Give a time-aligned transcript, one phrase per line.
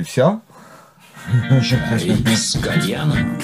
[0.00, 0.40] И все?
[2.34, 3.38] С кальяном.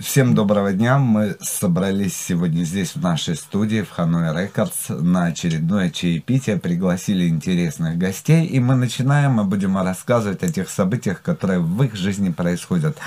[0.00, 0.98] Всем доброго дня.
[0.98, 6.56] Мы собрались сегодня здесь, в нашей студии, в Ханой Рекордс, на очередное чаепитие.
[6.56, 9.34] Пригласили интересных гостей, и мы начинаем.
[9.34, 12.98] Мы будем рассказывать о тех событиях, которые в их жизни происходят.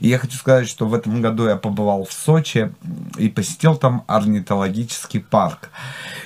[0.00, 2.70] И я хочу сказать, что в этом году я побывал в Сочи
[3.16, 5.70] и посетил там орнитологический парк.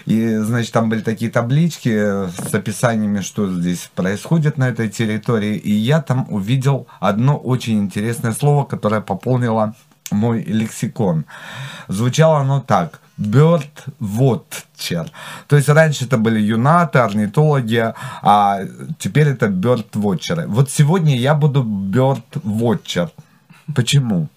[0.07, 5.55] И, значит, там были такие таблички с описаниями, что здесь происходит на этой территории.
[5.57, 9.36] И я там увидел одно очень интересное слово, которое пополнило
[10.11, 11.25] мой лексикон.
[11.89, 13.01] Звучало оно так.
[13.19, 15.11] Bird Watcher.
[15.47, 18.61] То есть раньше это были юнаты, орнитологи, а
[18.99, 20.47] теперь это Bird Watcher.
[20.47, 23.11] Вот сегодня я буду Bird Watcher.
[23.75, 24.29] Почему?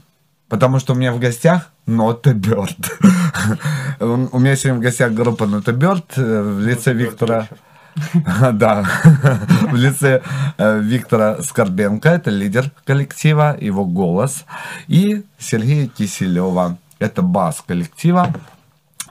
[0.48, 2.78] Потому что у меня в гостях a Bird.
[4.32, 7.48] У меня сегодня в гостях группа a Bird э, в лице Виктора.
[8.54, 8.84] Да,
[9.72, 10.22] в лице
[10.58, 14.46] э, Виктора Скорбенко, это лидер коллектива, его голос,
[14.88, 18.34] и Сергея Киселева, это бас коллектива.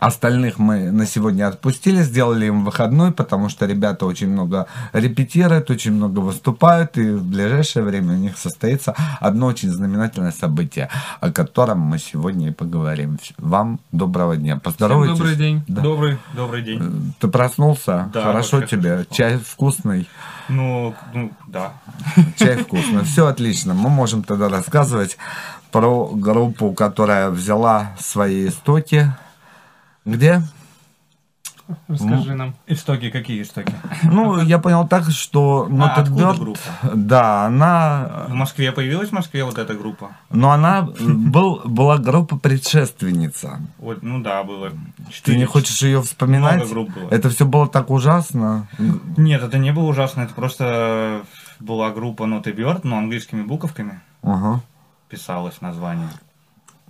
[0.00, 5.92] Остальных мы на сегодня отпустили, сделали им выходной, потому что ребята очень много репетируют, очень
[5.92, 10.88] много выступают, и в ближайшее время у них состоится одно очень знаменательное событие,
[11.20, 13.18] о котором мы сегодня и поговорим.
[13.38, 14.58] Вам доброго дня.
[14.58, 15.18] Поздоровайтесь.
[15.18, 15.62] добрый день.
[15.66, 15.82] Да.
[15.82, 17.14] Добрый, добрый день.
[17.18, 18.10] Ты проснулся?
[18.12, 18.90] Да, Хорошо тебе?
[18.90, 19.08] хорошо.
[19.10, 20.08] Чай вкусный?
[20.48, 21.72] Ну, ну, да.
[22.36, 23.04] Чай вкусный.
[23.04, 23.74] Все отлично.
[23.74, 25.18] Мы можем тогда рассказывать
[25.70, 29.12] про группу, которая взяла свои истоки.
[30.08, 30.42] Где?
[31.86, 32.54] Расскажи нам.
[32.66, 33.74] Истоки, какие истоки?
[34.02, 36.58] Ну, я понял так, что А, Bird, группа?
[36.94, 40.12] да, она, В Москве появилась в Москве вот эта группа?
[40.30, 43.60] но она был, была группа предшественница.
[43.76, 44.70] Вот, ну да, было.
[44.70, 46.56] Ты Четыре- не хочешь ее вспоминать?
[46.56, 47.10] Много групп было.
[47.10, 48.66] Это все было так ужасно.
[49.18, 51.20] Нет, это не было ужасно, это просто
[51.60, 54.62] была группа Bird, но английскими буковками Ага.
[55.10, 56.08] писалось название.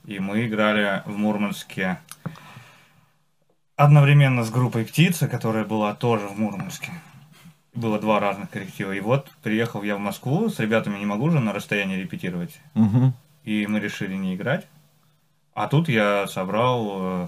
[0.05, 1.99] И мы играли в Мурманске
[3.79, 6.91] одновременно с группой «Птица», которая была тоже в Мурманске.
[7.75, 8.91] Было два разных коллектива.
[8.93, 12.59] И вот приехал я в Москву, с ребятами не могу же на расстоянии репетировать.
[12.75, 13.15] Мгм.
[13.45, 14.67] И мы решили не играть.
[15.55, 17.27] А тут я собрал, э,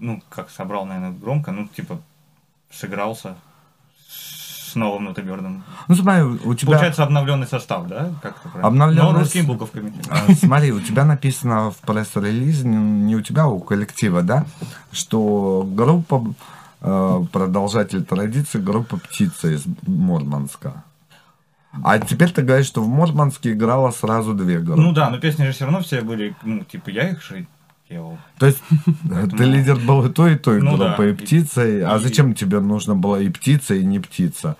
[0.00, 2.00] ну, как собрал, наверное, громко, ну, типа,
[2.68, 3.36] сыгрался
[4.72, 5.62] с новым нотобердом.
[5.88, 6.72] Ну, смотри, у тебя...
[6.72, 8.10] Получается обновленный состав, да?
[8.22, 8.34] Как?
[8.62, 9.92] Обновленный Но русскими буковками.
[10.10, 14.46] А, Смотри, у тебя написано в пресс-релизе, не у тебя, а у коллектива, да,
[14.90, 16.24] что группа,
[16.80, 20.84] э, продолжатель традиции, группа «Птица» из Мурманска.
[21.84, 24.80] А теперь ты говоришь, что в Мурманске играла сразу две группы.
[24.80, 27.46] Ну да, но песни же все равно все были, ну, типа, я их же
[27.92, 28.18] делал.
[28.38, 28.62] То есть
[29.38, 30.96] ты лидер был и той, и той Ну да.
[31.04, 31.84] и «Птицей».
[31.84, 34.56] А И- зачем тебе нужно было и «Птица», и не «Птица»?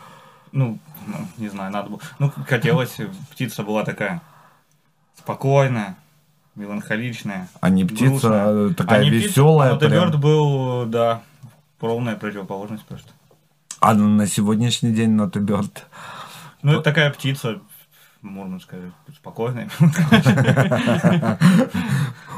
[0.52, 2.00] Ну, ну, не знаю, надо было.
[2.18, 2.96] Ну, хотелось,
[3.30, 4.20] птица была такая
[5.18, 5.96] спокойная,
[6.56, 7.48] меланхоличная.
[7.60, 8.46] А не «Птица» грустная.
[8.70, 10.20] э, такая А не птица, веселая а a прям.
[10.20, 11.22] Был, да,
[11.78, 13.10] полная противоположность просто.
[13.80, 15.78] А на сегодняшний день a Bird
[16.62, 17.60] Ну, это такая птица,
[18.22, 19.68] мурманская, спокойная.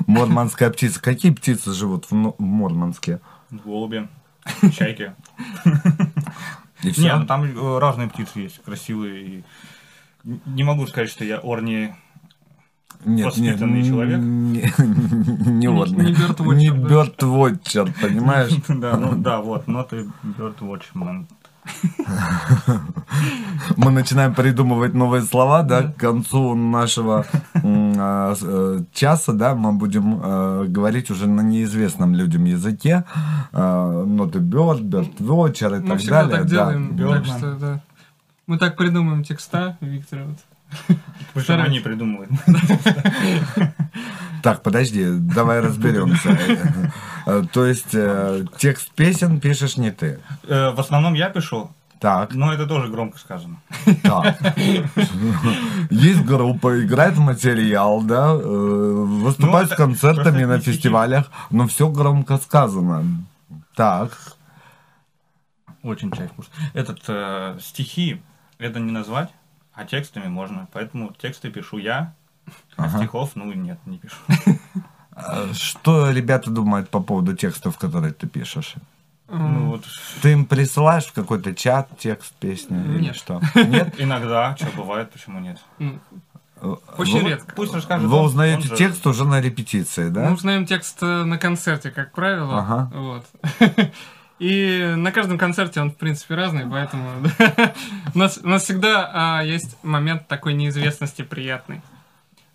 [0.06, 1.00] Мурманская птица.
[1.00, 3.20] Какие птицы живут в в Мурманске?
[3.50, 4.08] Голуби,
[4.72, 5.14] чайки.
[6.82, 7.16] И Не, все?
[7.16, 9.44] ну там э, разные птицы есть, красивые.
[10.24, 11.94] Не могу сказать, что я орни...
[13.04, 14.18] Нет, воспитанный нет, человек.
[14.18, 14.62] Не,
[15.58, 16.06] не орный.
[16.06, 16.88] не birdwatcher, Не да?
[16.88, 18.52] birdwatcher, понимаешь?
[18.68, 21.26] Да, ну да, вот, a bird watchman.
[23.76, 30.20] Мы начинаем придумывать новые слова, да, к концу нашего а, э, часа, да, мы будем
[30.22, 33.04] э, говорить уже на неизвестном людям языке.
[33.52, 36.38] э, Not a bird, birdwatcher и Мы так всегда далее.
[36.38, 36.48] так да.
[36.48, 36.98] делаем.
[36.98, 37.82] Так что, да.
[38.46, 40.24] Мы так придумаем текста, Виктор.
[40.24, 40.38] Вот.
[41.36, 41.68] Стараюсь.
[41.68, 42.30] они придумывают.
[44.42, 46.36] Так, подожди, давай разберемся.
[47.26, 50.20] Э, То есть э, текст песен пишешь не ты.
[50.46, 53.56] Э, В основном я пишу, Так, но это тоже громко сказано.
[54.02, 54.36] так.
[55.90, 63.24] Есть группа, играет материал, да, выступает Ну, с концертами на фестивалях, но все громко сказано.
[63.74, 64.10] Так,
[65.82, 66.50] Очень чай вкус.
[66.74, 67.00] Этот
[67.62, 68.20] стихи
[68.58, 69.30] это не назвать,
[69.74, 70.66] а текстами можно.
[70.72, 72.14] Поэтому тексты пишу я,
[72.76, 72.98] а Ага.
[72.98, 74.16] стихов, ну нет, не пишу.
[75.16, 78.74] э, что ребята думают по поводу текстов, которые ты пишешь?
[79.28, 79.84] Ну вот
[80.20, 83.16] Ты им присылаешь в какой-то чат текст песни или Нет.
[83.16, 83.40] что?
[83.54, 83.94] Нет?
[83.98, 85.58] иногда, что бывает, почему нет.
[85.78, 85.98] Ну,
[86.60, 87.54] Э, Очень вы- редко.
[87.56, 88.06] Пусть расскажет.
[88.08, 90.28] Вы узнаете он же- текст уже на репетиции, да?
[90.28, 92.58] Мы узнаем текст э, на концерте, как правило.
[92.60, 92.90] Ага.
[92.94, 93.26] Вот.
[94.38, 97.10] И на каждом концерте он, в принципе, разный, поэтому
[98.14, 101.82] у, нас, у нас всегда а, есть момент такой неизвестности приятный.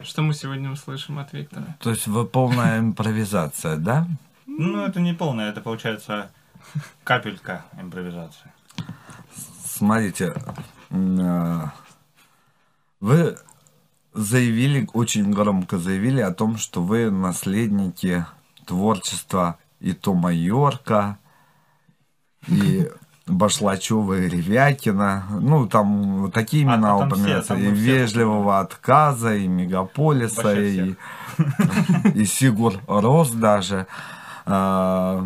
[0.02, 1.78] Что мы сегодня услышим от Виктора?
[1.80, 4.08] То есть вы полная импровизация, да?
[4.46, 6.32] Ну, это не полное, это получается
[7.04, 8.52] капелька импровизации.
[9.64, 10.34] Смотрите,
[10.92, 11.72] а,
[13.00, 13.38] вы
[14.14, 18.26] заявили, очень громко заявили о том, что вы наследники
[18.66, 21.18] творчества и Тома Йорка,
[22.50, 22.90] и
[23.28, 25.26] Башлачева и Ревякина.
[25.40, 27.48] Ну, там такие А, имена все, упоминаются.
[27.50, 30.96] там и мы все Вежливого отказа, и Мегаполиса, Вообще и,
[32.22, 33.86] и Сигур Рос даже.
[34.46, 35.22] А,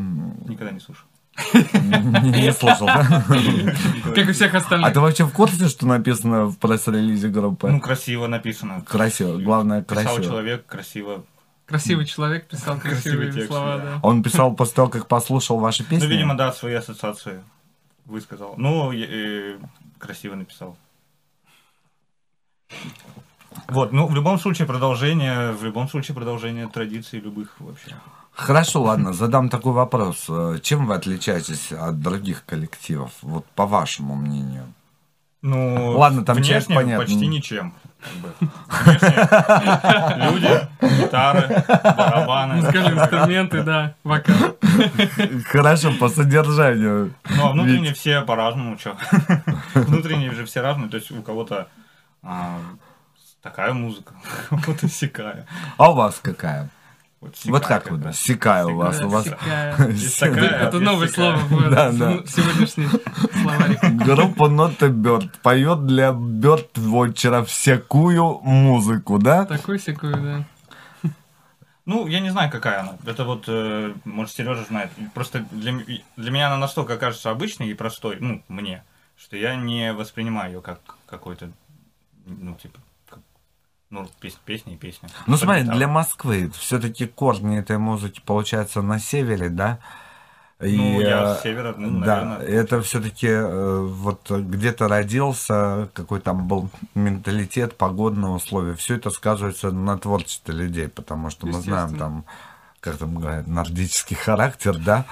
[0.48, 1.06] Никогда не слушал.
[1.74, 3.24] Не слышал, да?
[4.14, 4.94] Как и всех А остальных.
[4.94, 7.72] ты вообще в курсе, что написано в пресс-релизе группы?
[7.72, 8.84] Ну, красиво написано.
[8.88, 10.24] Красиво, главное Писал красиво.
[10.24, 11.24] человек красиво.
[11.66, 13.84] Красивый человек писал Красивый красивые текст, слова, да.
[13.84, 14.00] да.
[14.04, 16.06] Он писал после того, как послушал ваши песни?
[16.06, 17.42] Ну, видимо, да, свои ассоциации
[18.06, 18.56] высказал.
[18.58, 19.58] Ну, и- и
[19.98, 20.76] красиво написал.
[23.70, 27.96] Вот, ну, в любом случае продолжение, в любом случае продолжение традиций любых вообще.
[28.32, 30.26] Хорошо, ладно, задам такой вопрос.
[30.28, 33.12] Э, Чем вы отличаетесь от других коллективов?
[33.22, 34.74] Вот по вашему мнению.
[35.44, 37.06] Ну, Ладно, там часть внешне понятно.
[37.06, 37.74] почти ничем.
[40.18, 40.50] Люди,
[40.82, 42.62] гитары, барабаны.
[42.70, 44.58] Скажем, инструменты, да, вокал.
[45.46, 47.14] Хорошо, по содержанию.
[47.30, 48.96] Ну, а внутренне все по-разному, что.
[49.74, 51.68] Внутренне же все разные, то есть у кого-то
[52.22, 52.60] а,
[53.42, 54.14] такая музыка,
[54.52, 55.46] у кого-то сякая.
[55.78, 56.70] А у вас какая?
[57.24, 58.14] Вот, Вот сякая как вот, какая.
[58.14, 59.00] сикая у вас.
[59.00, 62.18] Да, У вас Это новое слово в Да, да.
[62.28, 62.88] сегодняшний
[63.42, 63.80] словарик.
[64.06, 69.46] группа Нота Бёрд поет для Бёрд Вотчера всякую музыку, да?
[69.46, 70.46] Такую секую, да.
[71.86, 72.98] Ну, я не знаю, какая она.
[73.06, 74.90] Это вот, э, может, Сережа знает.
[75.14, 75.74] Просто для,
[76.16, 78.84] для меня она настолько кажется обычной и простой, ну, мне,
[79.18, 81.50] что я не воспринимаю ее как какой-то,
[82.26, 82.80] ну, типа,
[83.94, 85.10] ну, пес- песня и песня.
[85.28, 85.78] Ну смотри, Гитара.
[85.78, 89.78] для Москвы все-таки корни этой музыки получаются на севере, да?
[90.62, 92.48] И, Ну, я э, с севера, ну, да, наверное.
[92.48, 98.74] это все-таки вот где-то родился, какой там был менталитет, погодные условия.
[98.76, 102.26] Все это сказывается на творчестве людей, потому что мы знаем там,
[102.80, 105.06] как там говорят, нордический характер, да?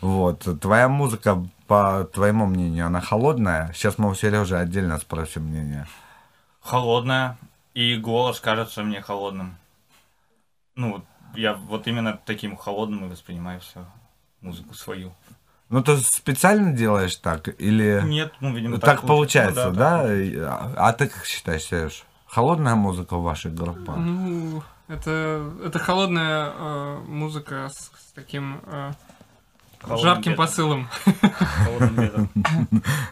[0.00, 0.46] Вот.
[0.60, 3.72] Твоя музыка, по твоему мнению, она холодная?
[3.74, 5.86] Сейчас мы у Сережи отдельно спросим мнение.
[6.60, 7.38] Холодная,
[7.78, 9.56] и голос кажется мне холодным.
[10.74, 11.04] Ну,
[11.36, 13.86] я вот именно таким холодным и воспринимаю все
[14.40, 15.14] музыку свою.
[15.68, 17.48] Ну, ты специально делаешь так?
[17.60, 18.00] Или...
[18.04, 20.02] Нет, ну, видимо, Так, получ- получается, ну да?
[20.02, 20.10] так.
[20.10, 22.04] И- А, а ты как считаешь, Сереж?
[22.26, 23.92] Холодная музыка в вашей группе?
[23.92, 28.92] Ну, это, это холодная э, музыка с, с таким э,
[29.82, 30.46] Холодным жарким ветром.
[30.46, 30.88] посылом.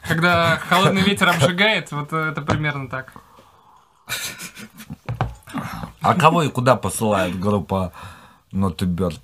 [0.09, 3.13] Когда холодный ветер обжигает, вот это примерно так.
[6.01, 7.93] А кого и куда посылает группа
[8.53, 8.57] a
[8.87, 9.21] Bird?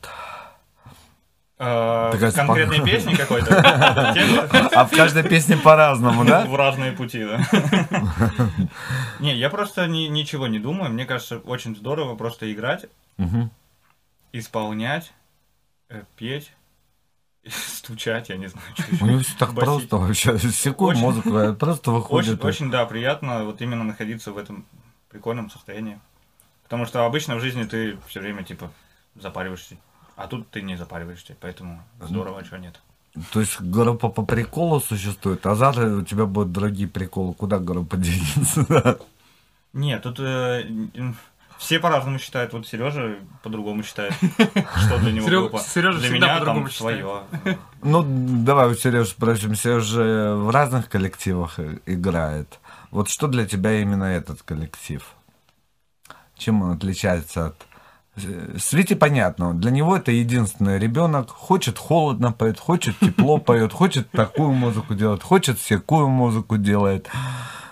[1.58, 3.54] Э, Такая Конкретной спок- песни какой-то?
[4.74, 6.44] А в каждой песне по-разному, да?
[6.44, 7.40] В разные пути, да.
[9.20, 10.90] Не, я просто ни- ничего не думаю.
[10.90, 12.86] Мне кажется, очень здорово просто играть,
[14.32, 15.12] исполнять,
[15.88, 16.52] э, петь,
[17.48, 19.04] стучать, я не знаю, что У еще.
[19.04, 19.64] него все так Басить.
[19.88, 20.38] просто вообще.
[20.38, 22.44] Секую Очень- музыку, а просто Очень, выходит.
[22.44, 24.64] очень, да, приятно вот именно находиться в этом
[25.08, 25.98] прикольном состоянии.
[26.64, 28.70] Потому что обычно в жизни ты все время, типа,
[29.16, 29.76] запариваешься.
[30.16, 32.80] А тут ты не запариваешься, поэтому здорово, а чего нет.
[33.32, 37.34] То есть группа по приколу существует, а завтра у тебя будут другие приколы.
[37.34, 38.98] Куда группа денется?
[39.74, 40.66] Нет, тут э,
[41.62, 42.52] все по-разному считают.
[42.52, 45.58] Вот Сережа по-другому считает, что для него Серё- группа.
[45.60, 47.00] Серёжа Для всегда меня по-другому там считает.
[47.00, 47.58] свое.
[47.82, 48.04] Ну,
[48.44, 49.54] давай у Сережи спросим.
[49.54, 52.58] Сережа в разных коллективах и- играет.
[52.90, 55.02] Вот что для тебя именно этот коллектив?
[56.36, 57.66] Чем он отличается от...
[58.16, 64.10] Э, Свете понятно, для него это единственный ребенок, хочет холодно поет, хочет тепло поет, хочет
[64.10, 67.18] такую музыку делать, хочет всякую музыку делает, Э,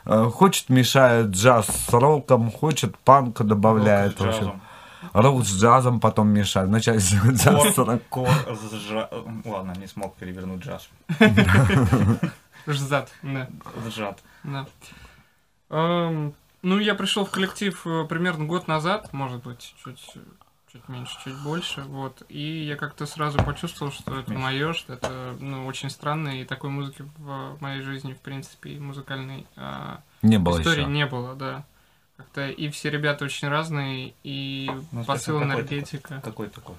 [0.05, 4.21] хочет мешает джаз с роком, хочет панк добавляет.
[4.21, 4.41] Рок с в общем.
[4.47, 4.63] джазом.
[5.13, 6.69] Рок с джазом потом мешает.
[6.69, 8.03] Вначале джаз с Кор, рок.
[8.09, 9.09] кор с жа-
[9.45, 10.89] Ладно, не смог перевернуть джаз.
[12.67, 13.49] Жзат, да.
[13.89, 14.21] Сжат.
[14.45, 14.67] Да.
[15.71, 20.15] Эм, ну, я пришел в коллектив э, примерно год назад, может быть, чуть,
[20.73, 22.23] чуть меньше, чуть больше, вот.
[22.29, 26.71] И я как-то сразу почувствовал, что это мое, что это, ну, очень странно, и такой
[26.71, 30.91] музыки в моей жизни, в принципе, музыкальной а, Не было истории еще.
[30.91, 31.65] не было, да.
[32.17, 36.21] Как-то и все ребята очень разные, и Ну, посыл энергетика.
[36.23, 36.77] Какой такой?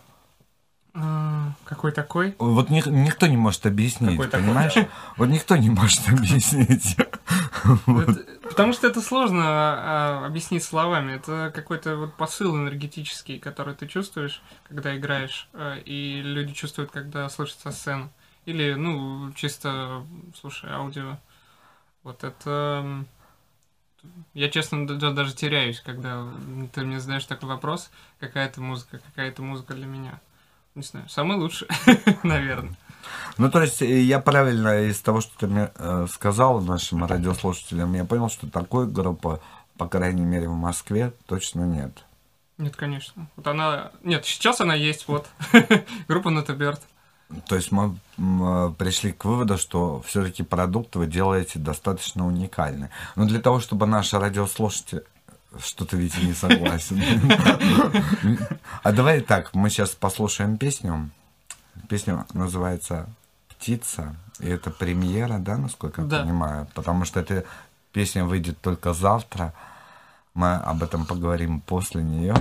[0.93, 2.35] А, Какой такой?
[2.37, 4.47] Вот ни- никто не может объяснить, Какой такой?
[4.47, 4.73] понимаешь?
[5.17, 6.97] Вот никто не может объяснить.
[8.43, 11.13] Потому что это сложно а, объяснить словами.
[11.13, 17.29] Это какой-то вот посыл энергетический, который ты чувствуешь, когда играешь, а, и люди чувствуют, когда
[17.29, 18.09] слышат со сцены.
[18.45, 20.03] Или, ну, чисто
[20.39, 21.17] слушай аудио.
[22.03, 23.05] Вот это...
[24.33, 26.27] Я, честно, да- да- даже теряюсь, когда
[26.73, 30.19] ты мне задаешь такой вопрос, какая это музыка, какая это музыка для меня.
[30.75, 31.67] Не знаю, самый лучший,
[32.23, 32.75] наверное.
[33.37, 37.93] Ну, то есть, э, я правильно из того, что ты мне э, сказал нашим радиослушателям,
[37.93, 39.41] я понял, что такой группы,
[39.77, 41.91] по крайней мере, в Москве точно нет.
[42.57, 43.27] Нет, конечно.
[43.35, 43.91] Вот она...
[44.03, 45.27] Нет, сейчас она есть, вот.
[46.07, 46.81] Группа Нотеберт.
[47.47, 52.89] То есть мы э, пришли к выводу, что все-таки продукт вы делаете достаточно уникальный.
[53.15, 55.03] Но для того, чтобы наши радиослушатели...
[55.59, 57.01] Что-то, Витя, не согласен.
[58.83, 61.09] А давай так, мы сейчас послушаем песню.
[61.89, 63.07] Песня называется
[63.49, 64.15] «Птица».
[64.39, 66.21] И это премьера, да, насколько я Да.
[66.23, 66.67] понимаю?
[66.73, 67.43] Потому что эта
[67.91, 69.53] песня выйдет только завтра.
[70.33, 72.33] Мы об этом поговорим после нее.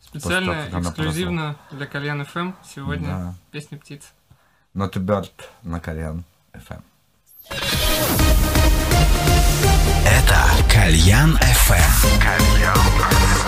[0.00, 3.34] Специально, После того, эксклюзивно для Кальян ФМ сегодня Да.
[3.50, 4.08] песня «Птица».
[4.74, 5.30] Not Bird
[5.62, 6.82] на Кориан FM.
[10.04, 10.36] Это
[10.72, 12.02] Кальян FM.
[12.02, 13.41] Том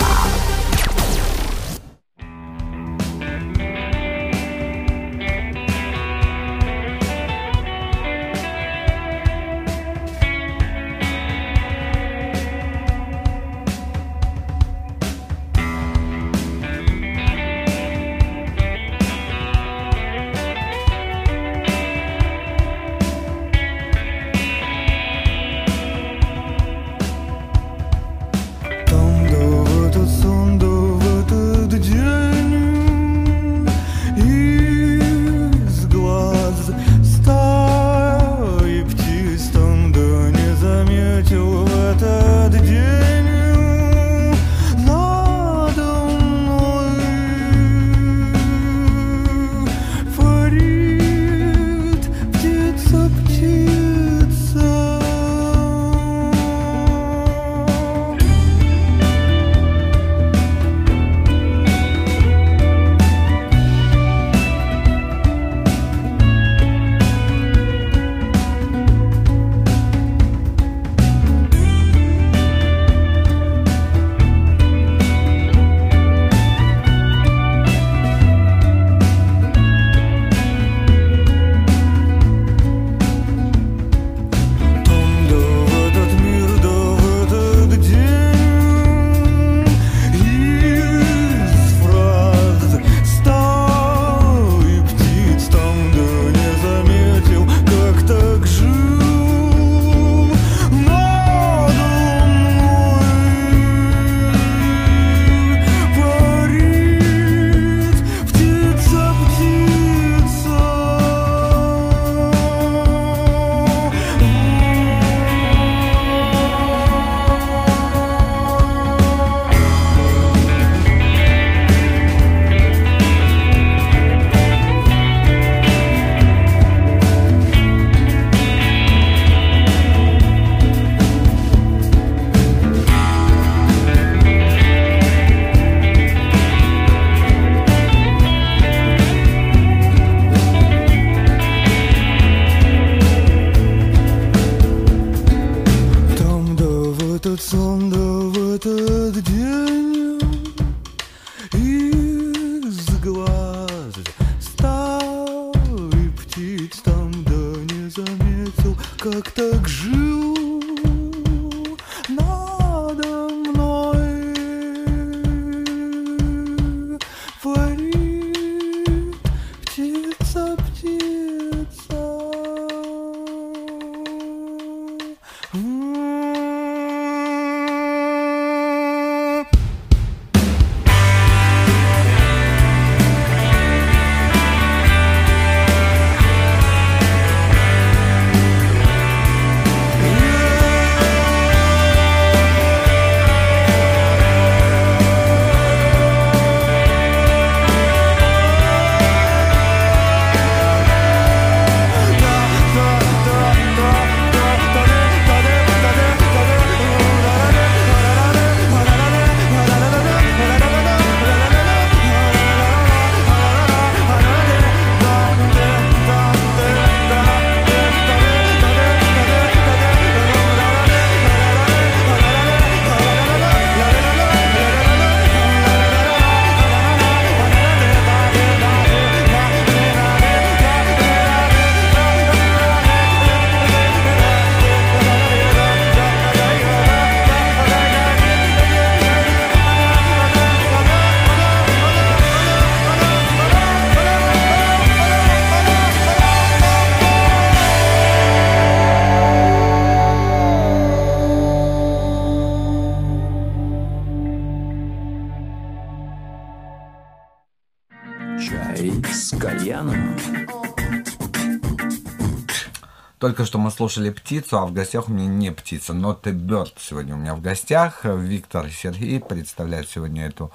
[263.85, 267.35] слушали птицу, а в гостях у меня не птица, но ты Бёрд сегодня у меня
[267.35, 267.99] в гостях.
[268.03, 270.51] Виктор и Сергей представляют сегодня эту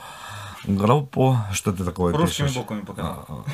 [0.64, 1.36] группу.
[1.52, 2.58] Что ты такое Русскими пишешь?
[2.60, 3.44] буквами показал.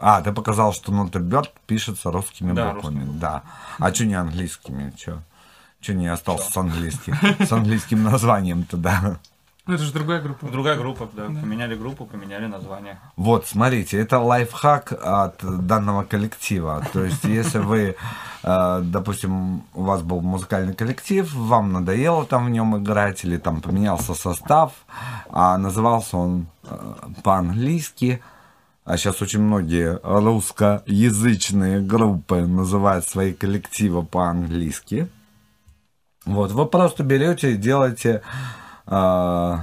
[0.00, 3.00] А, ты показал, что Not a Bird пишется русскими Да, буквами.
[3.00, 3.18] русскими.
[3.18, 3.42] Да.
[3.80, 4.92] А что не английскими?
[4.96, 5.22] Что?
[5.80, 7.16] Что не остался с английским?
[7.44, 9.18] С английским названием тогда.
[9.66, 10.46] Ну, это же другая группа.
[10.46, 11.24] Другая группа, да.
[11.24, 13.00] Поменяли группу, поменяли название.
[13.16, 16.86] Вот, смотрите, это лайфхак от данного коллектива.
[16.92, 17.96] То есть, если вы,
[18.44, 23.60] э, допустим, у вас был музыкальный коллектив, вам надоело там в нем играть, или там
[23.60, 24.72] поменялся состав,
[25.30, 26.94] а назывался он э,
[27.24, 28.22] по-английски,
[28.84, 35.08] а сейчас очень многие русскоязычные группы называют свои коллективы по-английски.
[36.24, 38.22] Вот, вы просто берете и делаете
[38.86, 39.56] э,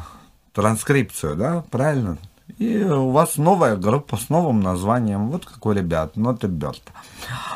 [0.53, 2.18] транскрипцию, да, правильно?
[2.58, 6.82] И у вас новая группа с новым названием, вот как у ребят, a Bird.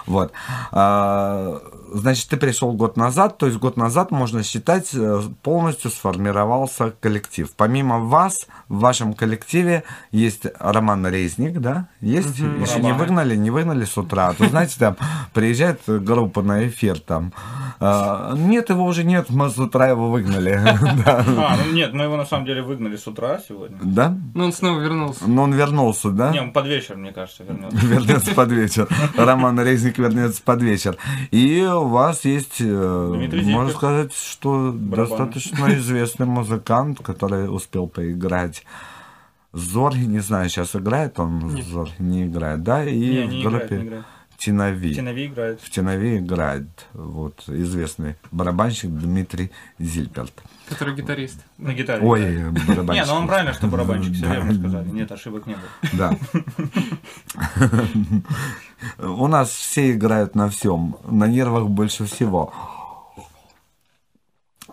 [0.06, 0.32] Вот.
[0.72, 6.92] А, значит, ты пришел год назад, то есть год назад, можно считать, э, полностью сформировался
[7.00, 7.52] коллектив.
[7.56, 11.88] Помимо вас, в вашем коллективе есть Роман Резник, да?
[12.02, 12.40] Есть?
[12.40, 12.98] Еще не Роман.
[12.98, 14.30] выгнали, не выгнали с утра.
[14.30, 14.98] А То знаете, там
[15.34, 17.34] приезжает группа на эфир, там,
[17.80, 20.58] а, нет, его уже нет, мы с утра его выгнали.
[21.08, 23.78] А, ну нет, мы его на самом деле выгнали с утра сегодня.
[23.82, 24.18] Да?
[24.34, 25.26] Но он снова вернулся.
[25.28, 26.32] Но он вернулся, да?
[26.32, 27.78] Не, он под вечер, мне кажется, вернется.
[27.86, 28.88] Вернется под вечер.
[29.16, 30.98] Роман Резник вернется под вечер.
[31.32, 33.78] И у вас есть, э, Дмитрий можно Зиппер.
[33.78, 38.64] сказать, что достаточно известный музыкант, который успел поиграть.
[39.54, 41.66] Зорги, не знаю, сейчас играет он, Нет.
[41.66, 42.84] Зорги не играет, да?
[42.86, 44.06] И Не, в не группе играет, не играет.
[44.38, 44.94] Тинави.
[44.94, 45.62] Тенови играет.
[45.62, 50.34] В Тинави играет вот известный барабанщик Дмитрий Зильперт.
[50.70, 51.40] Который гитарист.
[51.58, 52.06] На гитаре.
[52.06, 53.06] Ой, барабанщик.
[53.06, 54.90] Не, ну он правильно, что барабанщик, все верно сказали.
[54.90, 55.64] Нет, ошибок не было.
[55.94, 56.18] Да.
[59.00, 62.54] У нас все играют на всем, на нервах больше всего.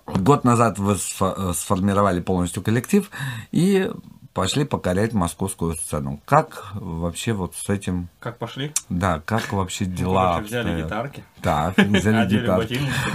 [0.06, 3.10] Год назад вы сфо- сформировали полностью коллектив
[3.52, 3.90] и
[4.34, 6.20] пошли покорять московскую сцену.
[6.26, 8.72] Как вообще вот с этим, Как пошли?
[8.88, 13.10] да, как вообще Ну, дела короче, взяли гитарки, Так, взяли гитарки, ботиночки,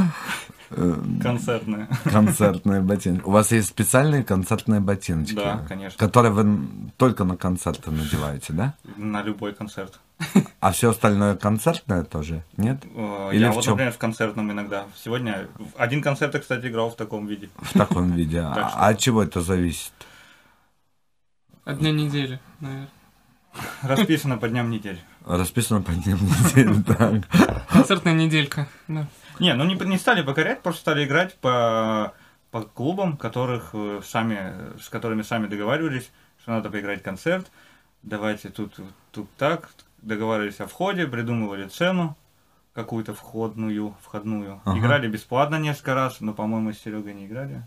[0.71, 1.88] э, концертные.
[2.05, 3.21] концертные ботинки.
[3.25, 5.36] У вас есть специальные концертные ботиночки?
[5.36, 5.97] Да, конечно.
[5.99, 8.73] Которые вы только на концерты надеваете, да?
[8.95, 9.99] На любой концерт.
[10.62, 12.84] А все остальное концертное тоже, нет?
[12.95, 13.73] Э, Или Я в вот, чём?
[13.73, 14.86] например, в концертном иногда.
[15.03, 17.49] Сегодня один концерт я, кстати, играл в таком виде.
[17.58, 18.39] В таком виде.
[18.45, 19.91] А от чего это зависит?
[21.69, 22.89] От дня недели, наверное.
[23.84, 24.99] Расписано по дням недели.
[25.23, 27.67] Расписано по дням недели, так.
[27.69, 28.67] Концертная неделька.
[28.88, 29.05] Да.
[29.39, 32.13] Не, ну не, не стали покорять, просто стали играть по,
[32.49, 36.10] по клубам, которых э, сами, с которыми сами договаривались,
[36.41, 37.51] что надо поиграть концерт.
[38.01, 38.79] Давайте тут,
[39.12, 39.69] тут так.
[40.01, 42.17] Договаривались о входе, придумывали цену
[42.73, 44.60] какую-то входную, входную.
[44.65, 44.79] Ага.
[44.79, 47.62] Играли бесплатно несколько раз, но, по-моему, с Серегой не играли.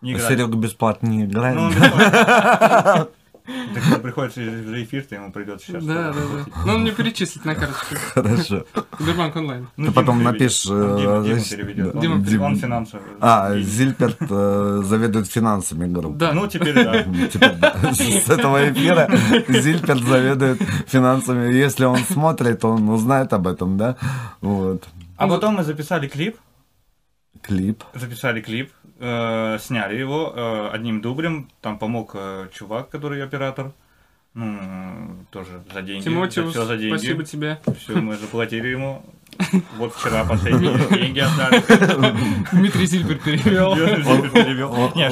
[0.00, 0.28] Не играли.
[0.28, 1.56] Серега бесплатно не играет.
[1.56, 3.10] Ну.
[3.74, 5.84] Так что приходится в эфир, то ему придется сейчас.
[5.84, 6.62] Да, да, да.
[6.66, 7.94] Ну, он мне перечислит на карточку.
[8.14, 8.64] Хорошо.
[8.98, 9.68] Сбербанк онлайн.
[9.76, 13.02] Ну, Ты потом напишешь, Дима, э, Дима Он- финансовый.
[13.20, 13.58] А.
[13.58, 16.18] Зильперт э, заведует финансами группы.
[16.18, 16.32] Да.
[16.32, 17.02] Ну, теперь да.
[17.32, 19.10] Теперь, да, С этого эфира
[19.48, 21.52] Зильперт заведует финансами.
[21.52, 23.96] Если он смотрит, он узнает об этом, да?
[24.40, 24.86] Вот.
[25.16, 26.36] А потом мы записали клип,
[27.42, 27.82] Клип.
[27.94, 28.70] записали клип,
[29.02, 33.72] э, сняли его э, одним дублем, там помог э, чувак, который оператор,
[34.34, 36.04] ну, тоже за деньги.
[36.04, 36.96] Тимотиус, все за деньги.
[36.96, 37.60] спасибо тебе.
[37.78, 39.04] Все, мы заплатили ему.
[39.78, 41.62] Вот вчера последние деньги отдали.
[42.52, 43.72] Дмитрий Зильбер перевел.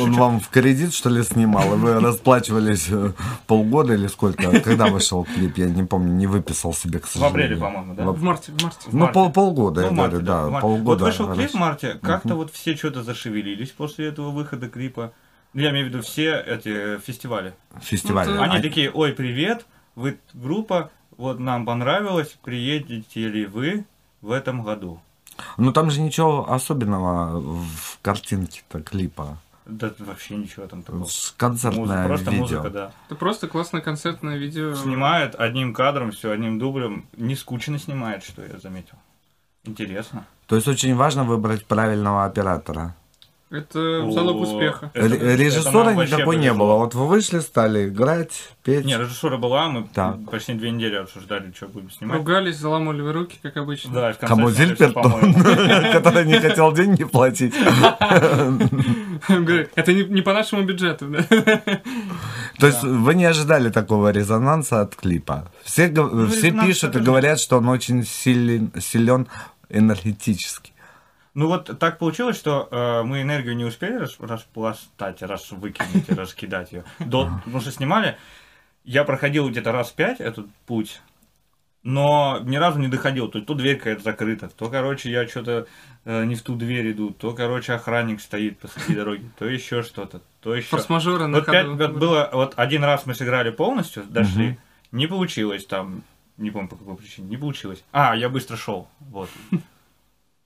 [0.03, 1.75] Он вам в кредит, что ли, снимал?
[1.75, 3.13] И вы расплачивались э,
[3.47, 4.61] полгода или сколько?
[4.61, 5.59] Когда вышел клип?
[5.59, 7.45] Я не помню, не выписал себе, к В сожалению.
[7.45, 8.05] апреле, по-моему, да?
[8.05, 8.91] В В марте, в марте.
[8.91, 10.85] В Ну, полгода, я Ну, в марте, говорю, да, в полгода.
[10.85, 15.13] Вот вышел клип в марте, как-то вот все что-то зашевелились после этого выхода клипа.
[15.53, 17.55] Ну, Я имею в виду все эти фестивали.
[17.81, 18.29] Фестиваль.
[18.29, 23.85] Ну, Они такие, ой, привет, вы группа, вот нам понравилось, приедете ли вы
[24.23, 25.01] в этом году?
[25.57, 29.39] Ну, там же ничего особенного в картинке-то клипа.
[29.67, 31.05] Да вообще ничего там такого.
[31.05, 32.41] С- Концертное Музыка, просто видео.
[32.43, 32.93] музыка, да.
[33.07, 34.75] Это просто классное концертное видео.
[34.75, 37.07] Снимает одним кадром, все одним дублем.
[37.17, 38.97] Не скучно снимает, что я заметил.
[39.65, 40.25] Интересно.
[40.47, 42.97] То есть очень важно выбрать правильного оператора.
[43.51, 44.93] Это О, залог успеха.
[44.95, 46.75] это- Ре- это Режиссера вообще никакой не было.
[46.77, 48.31] Вот вы вышли, стали играть,
[48.63, 48.85] петь.
[48.85, 50.19] Не, режиссура была, мы Так.
[50.31, 52.19] почти две недели обсуждали, что будем снимать.
[52.19, 53.93] Ругались, заламывали руки, как обычно.
[53.93, 54.51] Да, и в конце Кому
[54.93, 55.35] по-моему.
[55.93, 57.53] который не хотел деньги платить.
[59.29, 61.23] Говорит, Это не, по нашему бюджету, да?
[62.61, 65.51] То есть вы не ожидали такого резонанса от клипа.
[65.65, 69.27] Все, Ну, пишут и это говорят, что он очень силен
[69.69, 70.73] энергетически.
[71.35, 76.14] Ну вот так получилось, что э, мы энергию не успели рас- распластать, раз выкинуть и
[76.14, 76.85] раскидать ее.
[76.99, 78.16] До, потому что снимали,
[78.85, 81.01] я проходил где-то раз пять этот путь,
[81.83, 83.29] но ни разу не доходил.
[83.29, 85.66] То, то дверь какая-то закрыта, то, короче, я что-то
[86.05, 90.21] э, не в ту дверь иду, то, короче, охранник стоит посреди дороги, то еще что-то,
[90.43, 90.69] то еще.
[90.69, 94.59] Форс-мажоры на Вот, пять, вот было, вот один раз мы сыграли полностью, дошли, Мгм.
[94.93, 96.03] не получилось там,
[96.37, 97.83] не помню по какой причине, не получилось.
[97.93, 99.31] А, я быстро шел, вот.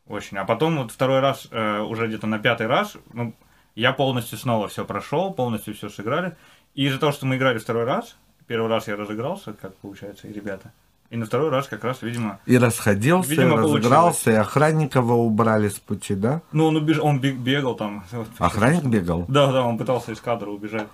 [0.07, 0.37] Очень.
[0.38, 3.35] А потом вот второй раз, э, уже где-то на пятый раз, ну,
[3.75, 6.37] я полностью снова все прошел, полностью все сыграли.
[6.75, 10.33] И из-за того, что мы играли второй раз, первый раз я разыгрался, как получается, и
[10.33, 10.73] ребята.
[11.11, 15.14] И на второй раз как раз, видимо, И расходился, Видимо, и разыгрался, и охранника вы
[15.14, 16.43] убрали с пути, да?
[16.51, 16.99] ну, он, убеж...
[16.99, 18.05] он бег- бегал там.
[18.38, 19.25] Охранник бегал?
[19.29, 20.88] Да, да, он пытался из кадра убежать.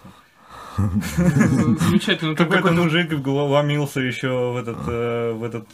[0.76, 2.34] Замечательно.
[2.34, 5.68] Какой-то мужик ломился еще в этот, э, в этот,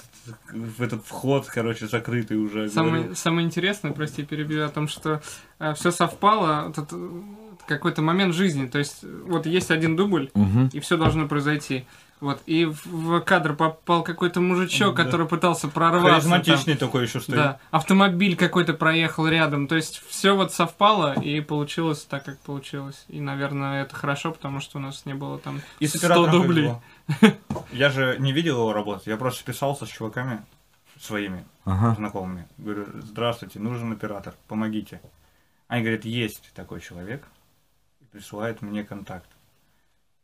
[0.52, 2.68] в этот вход, короче, закрытый уже.
[2.68, 5.20] Самое, самое интересное, прости, перебью, о том, что
[5.74, 7.22] все совпало, вот это, э,
[7.66, 8.66] какой-то момент жизни.
[8.66, 10.70] То есть, э, вот есть один дубль, Мгм.
[10.72, 11.84] и все должно произойти.
[12.18, 15.04] Вот, и в, кадр попал какой-то мужичок, Да.
[15.04, 16.28] который пытался прорваться.
[16.28, 16.40] там.
[16.40, 17.36] Харизматичный такой еще стоит.
[17.36, 19.68] Да, автомобиль какой-то проехал рядом.
[19.68, 23.04] То есть все вот совпало и получилось так, как получилось.
[23.08, 26.30] И, наверное, это хорошо, потому что у нас не было там И с 100 оператором
[26.42, 26.70] дублей.
[27.20, 27.36] повезло.
[27.72, 30.40] Я же не видел его работы, я просто списался с чуваками
[30.98, 31.94] своими Ага.
[31.96, 32.48] знакомыми.
[32.56, 35.02] Говорю, здравствуйте, нужен оператор, помогите.
[35.68, 37.26] Они говорят, есть такой человек,
[38.00, 39.28] и присылает мне контакт.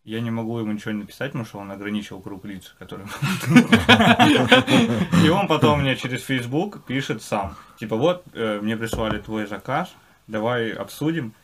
[0.04, 3.06] Я не могу ему ничего написать, потому что он ограничил круг лиц, которые...
[5.24, 7.54] И он потом мне через Facebook пишет сам.
[7.78, 9.94] Типа, вот, э, мне прислали твой заказ,
[10.26, 11.34] давай обсудим.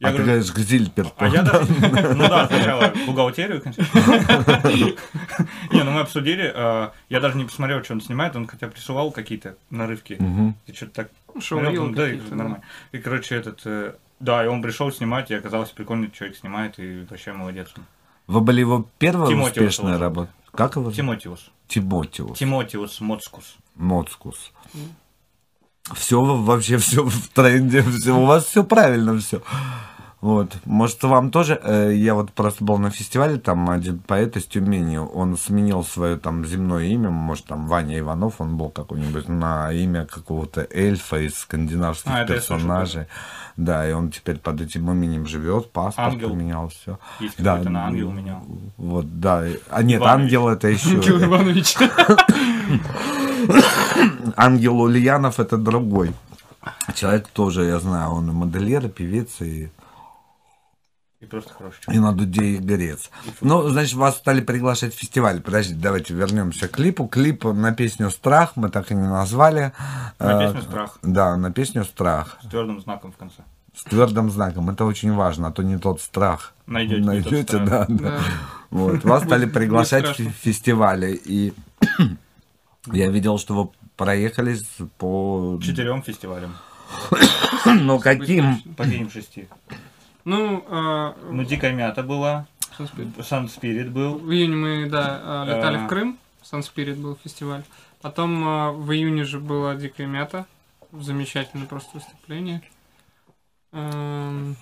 [0.00, 1.12] Я а ты говорю, говоришь, к Зильперту.
[1.18, 1.70] а я даже...
[2.14, 3.84] Ну да, сначала бухгалтерию, конечно.
[5.72, 6.50] Не, ну мы обсудили.
[6.54, 8.36] э, Я даже не посмотрел, что он снимает.
[8.36, 10.18] Он хотя присылал какие-то нарывки.
[10.66, 11.10] И что-то так...
[11.26, 12.36] Смотрел, шоу-рил ну, Да, и какие-то, да.
[12.36, 12.64] нормально.
[12.92, 13.60] И, короче, этот...
[13.66, 17.74] э, Да, и он пришел снимать, и оказалось прикольный человек снимает, и вообще молодец.
[18.28, 20.30] Вы были его первая Тимотиус успешная его работа?
[20.52, 20.92] Как его?
[20.92, 21.50] Тимотиус.
[21.66, 22.38] Тимотиус.
[22.38, 23.56] Тимотиус Моцкус.
[23.74, 24.52] Моцкус.
[25.94, 29.40] Все вообще все в тренде, все, у вас все правильно все.
[30.20, 34.46] Вот, может, вам тоже, э, я вот просто был на фестивале, там один поэт из
[34.46, 39.70] Тюмени, он сменил свое там земное имя, может, там Ваня Иванов, он был какой-нибудь на
[39.72, 43.06] имя какого-то эльфа из скандинавских А, персонажей.
[43.56, 46.30] Да, и он теперь под этим именем живет, паспорт Ангел.
[46.30, 46.98] поменял, все.
[47.20, 48.42] Есть Да, на ангел менял.
[48.76, 49.44] Вот, да.
[49.70, 50.22] А нет, Иванович.
[50.24, 50.96] ангел это еще.
[50.98, 51.76] Иванович.
[54.36, 56.12] Ангел Ульянов это другой.
[56.94, 59.70] Человек тоже, я знаю, он и модельер, и певец, и,
[61.20, 62.02] И просто хороший и человек.
[62.04, 63.10] на дуде и грец.
[63.40, 65.40] Ну, значит, вас стали приглашать в фестиваль.
[65.40, 67.08] Подождите, давайте вернемся к клипу.
[67.08, 69.72] Клип на песню «Страх» мы так и не назвали.
[70.20, 70.98] На Э, песню «Страх».
[71.02, 72.38] Да, на песню «Страх».
[72.44, 73.42] С твердым знаком в конце.
[73.74, 74.70] С твердым знаком.
[74.70, 76.54] Это очень важно, а то не тот страх.
[76.66, 77.00] Найдете.
[77.00, 77.68] не тот Найдете, страх.
[77.68, 78.10] да, да.
[78.10, 78.20] Да.
[78.70, 79.02] Вот.
[79.04, 81.20] Вас стали приглашать в фестивали.
[81.24, 81.52] И
[82.92, 84.64] я видел, что вы проехались
[84.98, 85.58] по...
[85.60, 86.54] Четырем фестивалям.
[87.66, 88.60] Ну, каким?
[88.76, 89.48] По ним шести.
[90.28, 92.46] Ну, а, Ну, Дикая Мята была.
[92.76, 93.26] Санспирит.
[93.26, 94.18] Сан Спирит был.
[94.18, 95.84] в июне мы, да, а, летали А.
[95.86, 97.62] в Крым, Санспирит был фестиваль.
[98.02, 100.44] Потом а, в июне же была Дикая Мята.
[100.92, 102.60] Замечательное просто выступление.
[103.72, 104.56] Эм,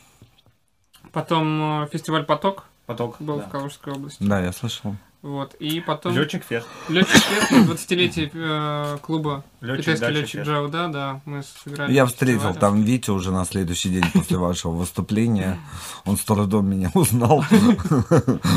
[1.13, 3.17] Потом а, фестиваль Поток Поток.
[3.21, 3.47] был да.
[3.47, 4.23] в Калужской области.
[4.23, 4.95] Да, я слышал.
[5.27, 5.55] Вот.
[5.55, 6.15] И потом...
[6.15, 6.69] Летчик фест.
[6.89, 10.45] Летчик фест на 20-летие э, клуба Летчик, летчик.
[10.45, 11.93] Джао, да, да, мы сыграли.
[11.93, 15.59] Я встретил там Витю уже на следующий день после вашего выступления.
[16.05, 17.45] Он с трудом меня узнал.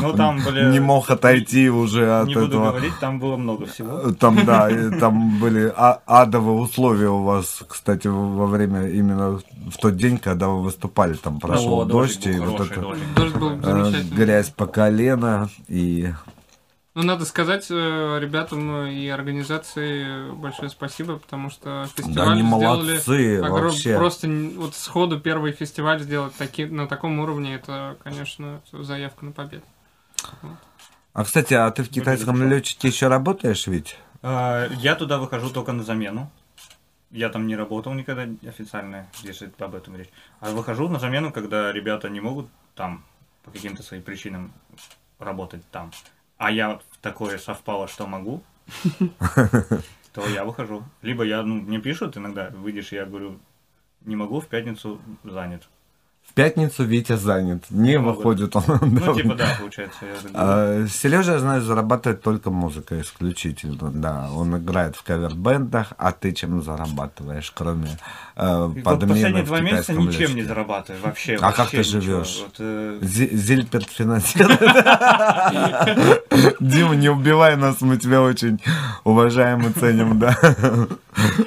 [0.01, 0.71] Ну, там были...
[0.71, 2.69] Не мог отойти уже от Не буду этого.
[2.69, 4.11] говорить, там было много всего.
[4.11, 9.39] Там, да, там были а- адовые условия у вас, кстати, во время именно
[9.71, 12.95] в тот день, когда вы выступали, там прошел О, дождь, и вот это.
[13.15, 14.15] Дождь был э, замечательный.
[14.15, 16.13] грязь по колено, и
[16.99, 23.39] Ну, надо сказать э, ребятам и организации большое спасибо, потому что фестиваль да сделали молодцы
[23.39, 23.95] огром- вообще.
[23.97, 29.63] Просто вот сходу первый фестиваль сделать таки, на таком уровне, это, конечно, заявка на победу.
[31.13, 33.97] А, кстати, а ты в китайском летчике еще работаешь ведь?
[34.21, 36.29] А, Я туда выхожу только на замену.
[37.11, 40.09] я там не работал никогда официально, если об этом речь.
[40.41, 43.05] А выхожу на замену, когда ребята не могут там
[43.45, 44.51] по каким-то своим причинам
[45.17, 45.91] работать там.
[46.37, 48.43] А я такое совпало, что могу,
[50.13, 50.83] то я выхожу.
[51.01, 53.39] Либо я, ну, мне пишут иногда, выйдешь, я говорю,
[54.01, 55.67] не могу, в пятницу занят.
[56.29, 57.63] В пятницу Витя занят.
[57.69, 58.17] Не могут.
[58.17, 58.63] выходит он.
[58.81, 59.97] Ну, типа, да, получается.
[60.05, 60.13] я.
[60.33, 64.29] А, Сережа, я знаю, зарабатывает только музыкой исключительно, да.
[64.33, 67.87] Он играет в кавер-бендах, а ты чем зарабатываешь, кроме
[68.35, 70.45] э, И вот подмены последние два месяца ничем не лифте?
[70.45, 71.35] зарабатываю вообще.
[71.41, 72.01] А как вообще ты ничего.
[72.01, 72.39] живешь?
[72.43, 74.59] Вот, э, Зи- Зильперт финансирует.
[76.59, 78.61] Дима, не убивай нас, мы тебя очень
[79.03, 80.37] уважаем и ценим, да.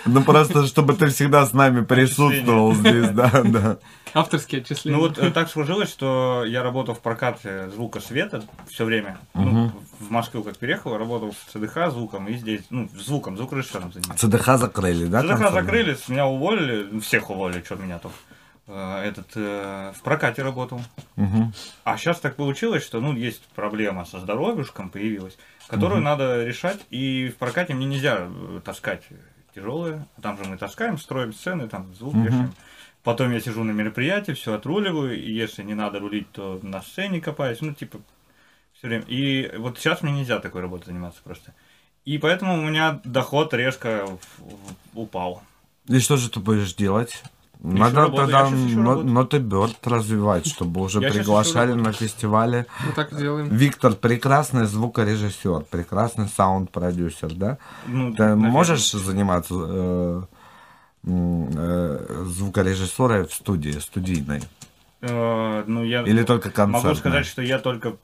[0.07, 3.77] Ну просто, чтобы ты всегда с нами присутствовал здесь, да, да.
[4.15, 4.99] Авторские отчисления.
[4.99, 9.19] Ну вот э, так сложилось, что я работал в прокате звука света все время.
[9.35, 14.29] Ну, в Москву как переехал, работал в ЦДХ звуком и здесь, ну, звуком, звукорежиссером занимался.
[14.29, 15.23] ЦДХ закрыли, да?
[15.23, 15.53] ЦДХ концерт?
[15.55, 18.13] закрыли, с меня уволили, ну, всех уволили, что меня там.
[18.69, 20.81] Э, Этот э, в прокате работал.
[21.17, 21.53] Мгм.
[21.85, 25.37] А сейчас так получилось, что ну есть проблема со здоровьюшком появилась,
[25.69, 29.03] которую надо решать, и в прокате мне нельзя э, таскать
[29.55, 30.07] тяжелые.
[30.23, 32.25] Там же мы таскаем, строим сцены, там звук Мгм.
[32.25, 32.55] вешаем.
[33.05, 37.21] Потом я сижу на мероприятии, все отруливаю, и если не надо рулить, то на сцене
[37.21, 37.99] копаюсь, ну типа
[38.79, 39.05] все время.
[39.09, 41.53] И вот сейчас мне нельзя такой работой заниматься просто.
[42.05, 45.43] И поэтому у меня доход резко в- в- упал.
[45.89, 47.23] И что же ты будешь делать?
[47.65, 49.09] Ищу Надо работу, тогда я щас ищу но- работу.
[49.09, 52.67] Ноты Бёрд развивать, чтобы уже Я приглашали на фестивале.
[52.85, 53.49] Мы так делаем.
[53.49, 57.59] Виктор прекрасный звукорежиссер, прекрасный саунд-продюсер, да?
[57.87, 58.51] Ну, Ты наверное.
[58.51, 60.23] можешь заниматься э,
[61.05, 64.43] э, звукорежиссурой в студии, студийной?
[65.01, 66.91] Э, ну, я Или только концертной?
[66.91, 67.97] Могу сказать, что я только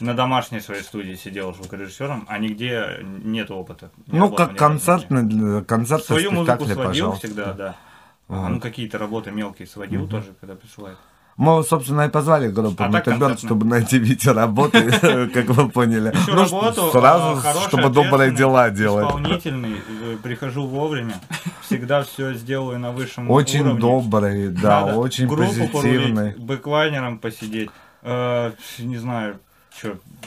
[0.00, 3.90] на домашней своей студии сидел звукорежиссером, а нигде нет опыта.
[4.06, 7.26] Не Ну, как концертный, концертный Свою музыку сводил пожалуйста.
[7.26, 7.76] всегда, да.
[8.28, 8.46] Ага.
[8.46, 10.98] А, ну, какие-то работы мелкие сводил тоже, когда присылают.
[11.36, 13.36] Мы, собственно, и позвали группу А концертно.
[13.36, 14.78] чтобы найти Вите работу,
[15.34, 16.12] как вы поняли.
[16.28, 19.06] Ну, работу, сразу, а, хороший, чтобы добрые дела делать.
[19.06, 21.20] Исполнительный, э, прихожу вовремя,
[21.60, 23.80] всегда все сделаю на высшем Очень уровне.
[23.80, 26.34] добрый, да, очень позитивный.
[26.38, 27.70] бэклайнером посидеть.
[28.02, 29.38] Э, не знаю,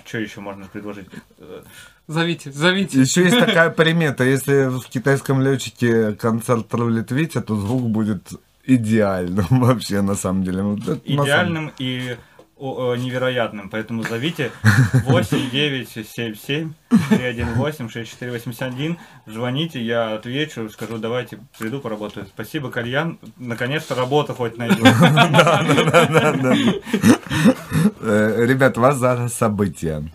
[0.06, 1.08] что еще можно предложить.
[2.08, 3.02] Зовите, зовите.
[3.02, 8.30] Еще есть такая примета, если в китайском летчике концерт рулит Витя, то звук будет
[8.76, 10.62] идеальным вообще, на самом деле.
[10.64, 12.18] Вот на самом- идеальным и
[12.58, 13.70] о, о, невероятным.
[13.70, 14.52] Поэтому зовите
[15.06, 16.74] 8977
[17.10, 18.98] 318 6481.
[19.28, 22.26] Звоните, я отвечу, скажу, давайте приду поработаю.
[22.28, 23.18] Спасибо, Кальян.
[23.38, 24.84] Наконец-то работу хоть найду.
[28.02, 30.10] Э, Ребят, вас зараз событие.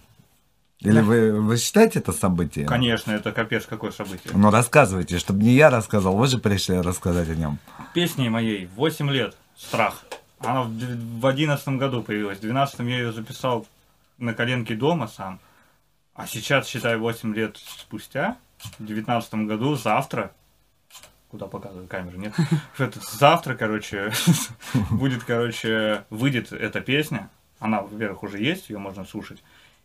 [0.84, 2.66] Или вы, вы считаете это событие?
[2.66, 4.32] Конечно, это капец какое событие.
[4.34, 7.58] Ну, рассказывайте, чтобы не я рассказал, вы же пришли рассказать о нем.
[7.94, 9.36] Песни моей 8 лет.
[9.56, 10.04] Страх.
[10.40, 12.38] Она в 11 году появилась.
[12.38, 13.66] В 12 я ее записал
[14.18, 15.40] на коленке дома сам.
[16.14, 18.36] А сейчас, считай, 8 лет спустя,
[18.78, 20.32] в 19 году, завтра,
[21.28, 22.34] куда показывает камера, нет?
[23.18, 24.12] Завтра, короче,
[24.90, 27.30] будет, короче, выйдет эта песня.
[27.58, 29.42] Она, во-первых, уже есть, ее можно слушать.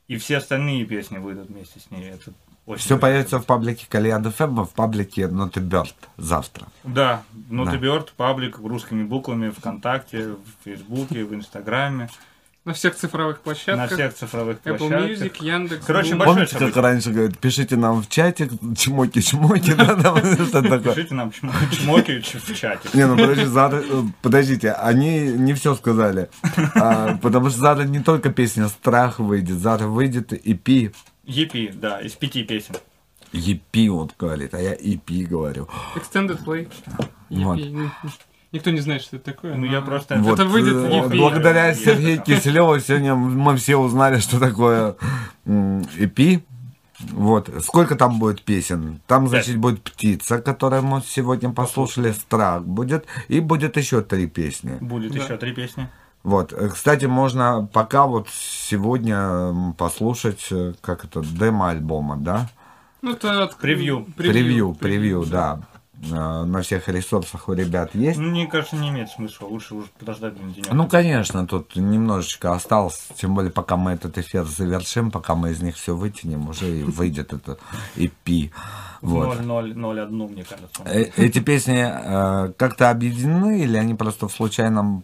[0.09, 2.09] И все остальные песни выйдут вместе с ней.
[2.09, 2.33] Это
[2.65, 6.67] очень Все появится в паблике Кальян ФМ, в паблике Ноты Бёрд завтра.
[6.83, 7.77] Да, Ноты Да.
[8.17, 12.09] Паблик русскими буквами ВКонтакте, в Фейсбуке, в Инстаграме,
[12.69, 13.91] На всех цифровых на площадках.
[13.93, 15.09] всех цифровых Apple площадках.
[15.09, 15.85] Music, Яндекс.
[15.87, 16.25] Короче, Google.
[16.25, 20.93] большое Помните, как раньше говорят, пишите нам в чатик, чмоки-чмоки, да, там что такое.
[20.93, 22.89] Пишите нам чмо- чмоки в чате.
[22.93, 26.29] Не, ну подожди, Зара, э, подождите, они не все сказали.
[26.75, 30.93] А, потому что Зара не только песня «Страх» выйдет, Зара выйдет EP.
[31.25, 32.75] EP, да, из пяти песен.
[33.33, 35.67] EP он говорит, а я EP говорю.
[35.95, 36.71] Extended Play.
[37.31, 37.89] EP.
[38.51, 39.53] Никто не знает, что это такое.
[39.53, 40.15] Ну, но- я просто...
[40.17, 42.21] Вот, выйдет в э, благодаря Сергею.
[42.21, 44.95] Киселеву сегодня мы все узнали, что такое
[45.45, 46.41] EP.
[47.11, 47.49] Вот.
[47.63, 48.99] Сколько там будет песен?
[49.07, 54.77] Там, значит, будет «Птица», которую мы сегодня послушали, «Страх» будет, и будет еще три песни.
[54.81, 55.23] Будет Да.
[55.23, 55.87] еще три песни.
[56.23, 56.51] Вот.
[56.51, 62.49] Э, Кстати, можно пока вот сегодня послушать, э, как это, демо альбома, да?
[63.01, 64.05] Ну, это от- Превью.
[64.17, 65.61] Превью, превью, да.
[66.11, 68.17] Э, На всех ресурсах у ребят есть.
[68.19, 69.47] Ну, мне кажется, не имеет смысла.
[69.47, 70.71] Лучше уже подождать блин, денек.
[70.71, 75.61] Ну, конечно, тут немножечко осталось, тем более, пока мы этот эфир завершим, пока мы из
[75.61, 77.57] них все вытянем, уже и выйдет это
[77.97, 78.51] EP.
[79.01, 79.39] Вот.
[79.39, 80.81] 0-0-0-1, мне кажется.
[80.85, 85.03] Э, Эти песни э, как-то объединены или они просто в случайном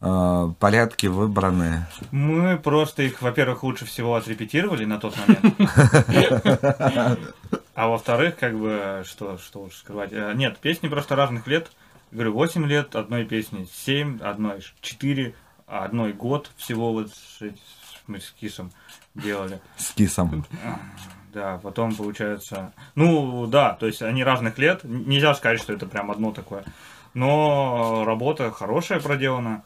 [0.00, 1.86] э, порядке выбраны?
[2.10, 7.18] Мы просто их, во-первых, лучше всего отрепетировали на тот момент.
[7.74, 10.12] А во-вторых, как бы, что, что уж скрывать.
[10.12, 11.70] э, Нет, песни просто разных лет.
[12.10, 15.34] Говорю, 8 лет, одной песни 7, одной 4,
[15.66, 17.10] одной год всего вот
[18.06, 18.72] мы с Кисом
[19.14, 19.60] делали.
[19.76, 20.44] С кисом.
[21.32, 22.72] Да, потом получается...
[22.94, 24.80] Ну, да, то есть они разных лет.
[24.82, 26.64] Нельзя сказать, что это прям одно такое.
[27.14, 29.62] Но работа хорошая проделана.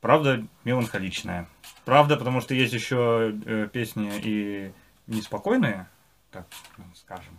[0.00, 1.48] Правда, меланхоличная.
[1.84, 4.72] Правда, потому что есть еще э, песни и
[5.06, 5.88] неспокойные,
[6.30, 6.46] так
[6.94, 7.38] скажем.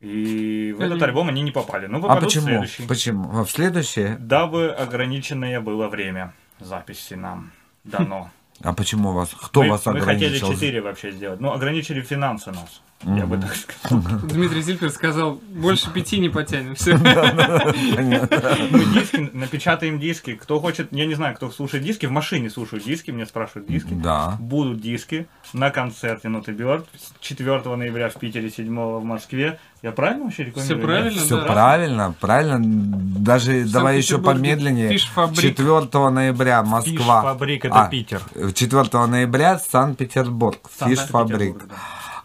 [0.00, 1.86] И в этот Они- альбом они не попали.
[1.86, 2.44] Ну, А попадут в почему?
[2.46, 2.86] следующий.
[2.86, 3.44] Почему?
[3.44, 4.16] В следующее?
[4.18, 7.52] Дабы ограниченное было время записи нам
[7.84, 8.30] дано.
[8.62, 9.34] А почему вас?
[9.34, 10.54] Кто мы, вас мы хотели ограничил?
[10.54, 11.40] 4 вообще сделать.
[11.40, 12.80] Ну, ограничили финансы нас.
[13.04, 14.00] Я бы так сказал.
[14.22, 16.74] Дмитрий Зильпер сказал, больше пяти не потянем.
[16.74, 16.96] Все.
[16.96, 20.34] Мы диски, напечатаем диски.
[20.34, 23.92] Кто хочет, я не знаю, кто слушает диски, в машине слушают диски, мне спрашивают диски.
[23.92, 24.36] Да.
[24.40, 26.86] Будут диски на концерте Ноты Бёрд
[27.20, 29.58] 4 ноября в Питере, 7 в Москве.
[29.82, 30.78] Я правильно вообще рекламирую?
[30.78, 31.44] Всё правильно, Все да.
[31.46, 32.58] правильно, правильно.
[32.60, 34.88] Даже давай еще помедленнее.
[34.88, 35.40] Фиш-фабрик.
[35.40, 37.22] 4 ноября Москва.
[37.22, 38.22] Фабрик это А, Питер.
[38.54, 40.58] 4 ноября Санкт-Петербург.
[40.80, 41.10] Фиш Фабрик.
[41.10, 41.76] Санкт-Петербург, да.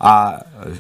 [0.04, 0.74] А э,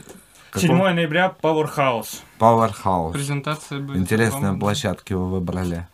[0.49, 0.67] какой?
[0.67, 2.21] 7 ноября Powerhouse.
[2.39, 3.13] Powerhouse.
[3.13, 3.97] Презентация будет.
[3.97, 5.87] Интересные площадки вы выбрали.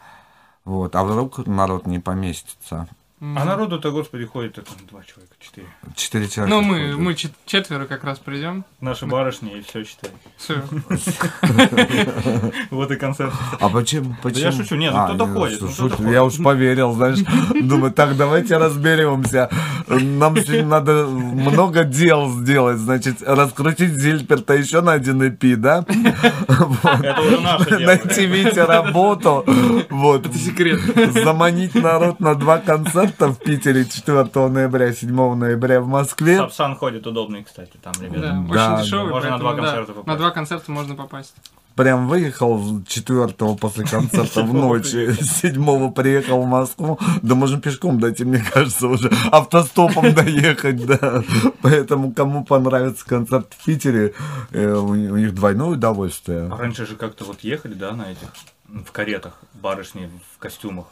[0.64, 0.96] Вот.
[0.96, 2.88] А вдруг народ не поместится?
[3.20, 5.66] А народу-то, господи, ходит там два человека, четыре.
[5.96, 6.56] Четыре человека.
[6.56, 6.98] Ну, мы, ходят.
[7.00, 8.64] мы чет- четверо как раз придем.
[8.80, 10.14] Наши барышни и все четыре.
[10.38, 10.62] Все.
[12.70, 13.34] Вот и концерт.
[13.60, 14.16] А почему?
[14.22, 14.44] почему?
[14.44, 15.62] я шучу, нет, ну А, кто-то ходит,
[16.00, 17.18] ну Я уж поверил, знаешь.
[17.64, 19.50] Думаю, так, давайте разберемся.
[19.88, 20.36] Нам
[20.68, 22.78] надо много дел сделать.
[22.78, 25.84] Значит, раскрутить Зильперта еще на один EP, да?
[25.88, 27.80] Это уже наше дело.
[27.80, 29.44] Найти Вите работу.
[29.90, 30.28] Вот.
[30.28, 30.80] Это секрет.
[31.14, 36.38] Заманить народ на два концерта в Питере 4 ноября, 7 ноября в Москве.
[36.38, 38.46] Сапсан ходит удобный, кстати, там, Да, ребята.
[38.52, 40.08] Да, очень дешевый, можно на два да, концерта попасть.
[40.08, 41.34] На два концерта можно попасть.
[41.76, 43.28] Прям выехал 4
[43.60, 47.00] после концерта в ночь, 7 приехал в Москву.
[47.22, 51.24] Да можем пешком дойти, мне кажется, уже автостопом доехать, да.
[51.62, 54.16] Поэтому кому понравится концерт в Питере,
[54.52, 56.50] э, у них двойное удовольствие.
[56.52, 58.30] А раньше же как-то вот ехали, да, на этих,
[58.68, 60.88] в каретах, барышни в костюмах.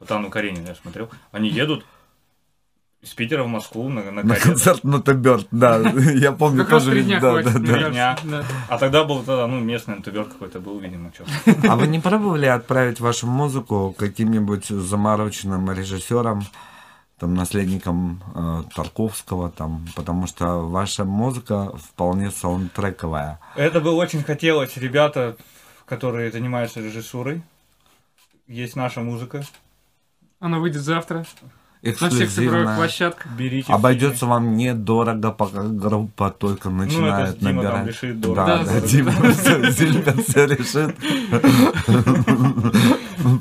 [0.00, 1.10] Вот Анну Каренину я смотрел.
[1.32, 1.84] Они едут
[3.00, 5.78] из Питера в Москву на, на На концерт Нота Бёрд, да.
[6.14, 7.02] Я помню Как тоже.
[7.02, 7.58] дня да, да,
[7.90, 8.18] да.
[8.24, 8.44] Да.
[8.68, 11.24] А тогда был тогда, ну, местный НТВ какой-то был, видимо, что.
[11.68, 16.44] А вы не пробовали отправить вашу музыку каким-нибудь замороченным режиссерам,
[17.18, 23.38] там, наследникам э, Тарковского, там, потому что ваша музыка вполне саундтрековая.
[23.54, 25.36] Это бы очень хотелось, ребята,
[25.86, 27.42] которые занимаются режиссурой.
[28.48, 29.44] Есть наша музыка.
[30.40, 32.76] Она выйдет завтра на всех цифровых Эксклюзивная.
[32.76, 33.26] площадках.
[33.36, 33.72] Берите.
[33.72, 37.86] Обойдется вам недорого, пока группа только начинает это Дима там набирать.
[37.88, 38.46] решит да, дорого.
[38.46, 40.96] да, Да, да, Дима всё, Зильбер все решит.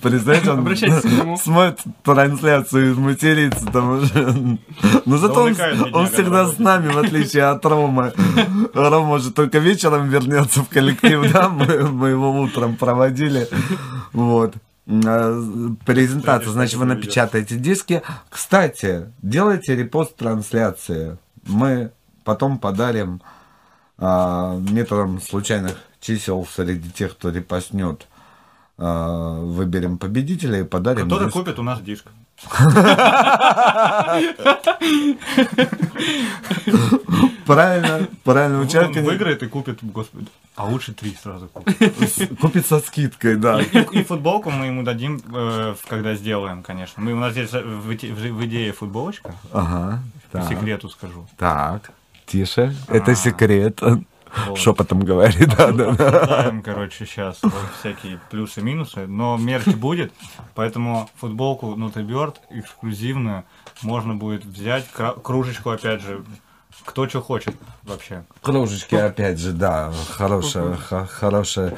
[0.02, 1.38] Представляете, он Обращайтесь к нему.
[1.38, 4.58] смотрит трансляцию и матерится там уже.
[5.06, 5.54] Но зато он,
[6.08, 8.14] всегда с нами, в отличие от Ромы.
[8.74, 13.48] Рома уже только вечером вернется в коллектив, да, мы, мы его утром проводили.
[14.14, 14.56] Вот.
[14.88, 18.02] А, Презентация, значит, вы напечатаете диски.
[18.30, 21.18] Кстати, делайте репост трансляции.
[21.44, 21.92] Мы
[22.24, 23.22] потом подарим
[23.98, 28.08] а, методом случайных чисел среди тех, кто репостнет.
[28.78, 31.08] а, выберем победителя и подарим.
[31.08, 31.34] Кто-то диск.
[31.38, 32.06] купит у нас диск.
[37.46, 38.60] Правильно, правильно.
[38.60, 40.28] Он Участник выиграет и купит, господи.
[40.56, 42.38] А лучше три сразу купит.
[42.42, 43.62] купит со скидкой, да.
[43.62, 47.02] И, футболку мы ему дадим, э, когда сделаем, конечно.
[47.02, 50.00] Мы, у нас здесь в, иде- в идее футболочка, Ага.
[50.32, 51.28] по секрету скажу.
[51.38, 51.92] так.
[52.26, 52.76] тише.
[52.88, 53.16] Это А.
[53.16, 53.80] секрет.
[54.48, 54.58] Вот.
[54.58, 56.62] Шепотом говори, да, да, да.
[56.64, 57.42] Короче, сейчас
[57.80, 60.14] всякие плюсы-минусы, но мерч будет,
[60.56, 63.44] поэтому футболку Бёрд эксклюзивную
[63.82, 64.86] можно будет взять,
[65.24, 66.24] кружечку, опять же,
[66.86, 68.24] кто что хочет вообще.
[68.42, 71.76] Кружечки, опять же, да, хорошая, хорошая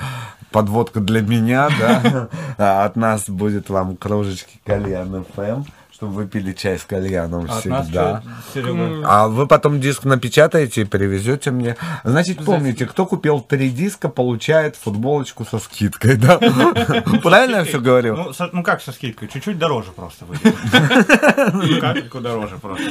[0.51, 2.29] подводка для меня, да.
[2.57, 5.63] А От нас будет вам кружечки кальян ФМ,
[5.99, 8.21] чтобы вы пили чай с кальяном А от нас всегда.
[8.21, 9.03] что, Серега?
[9.05, 11.75] А вы потом диск напечатаете и привезете мне.
[12.05, 16.37] Значит, помните, кто купил три диска, получает футболочку со скидкой, да?
[17.21, 18.15] Правильно я все говорю?
[18.15, 19.27] Ну, ну как со скидкой?
[19.27, 20.55] Чуть-чуть дороже просто выйдет.
[21.81, 22.85] Капельку дороже просто.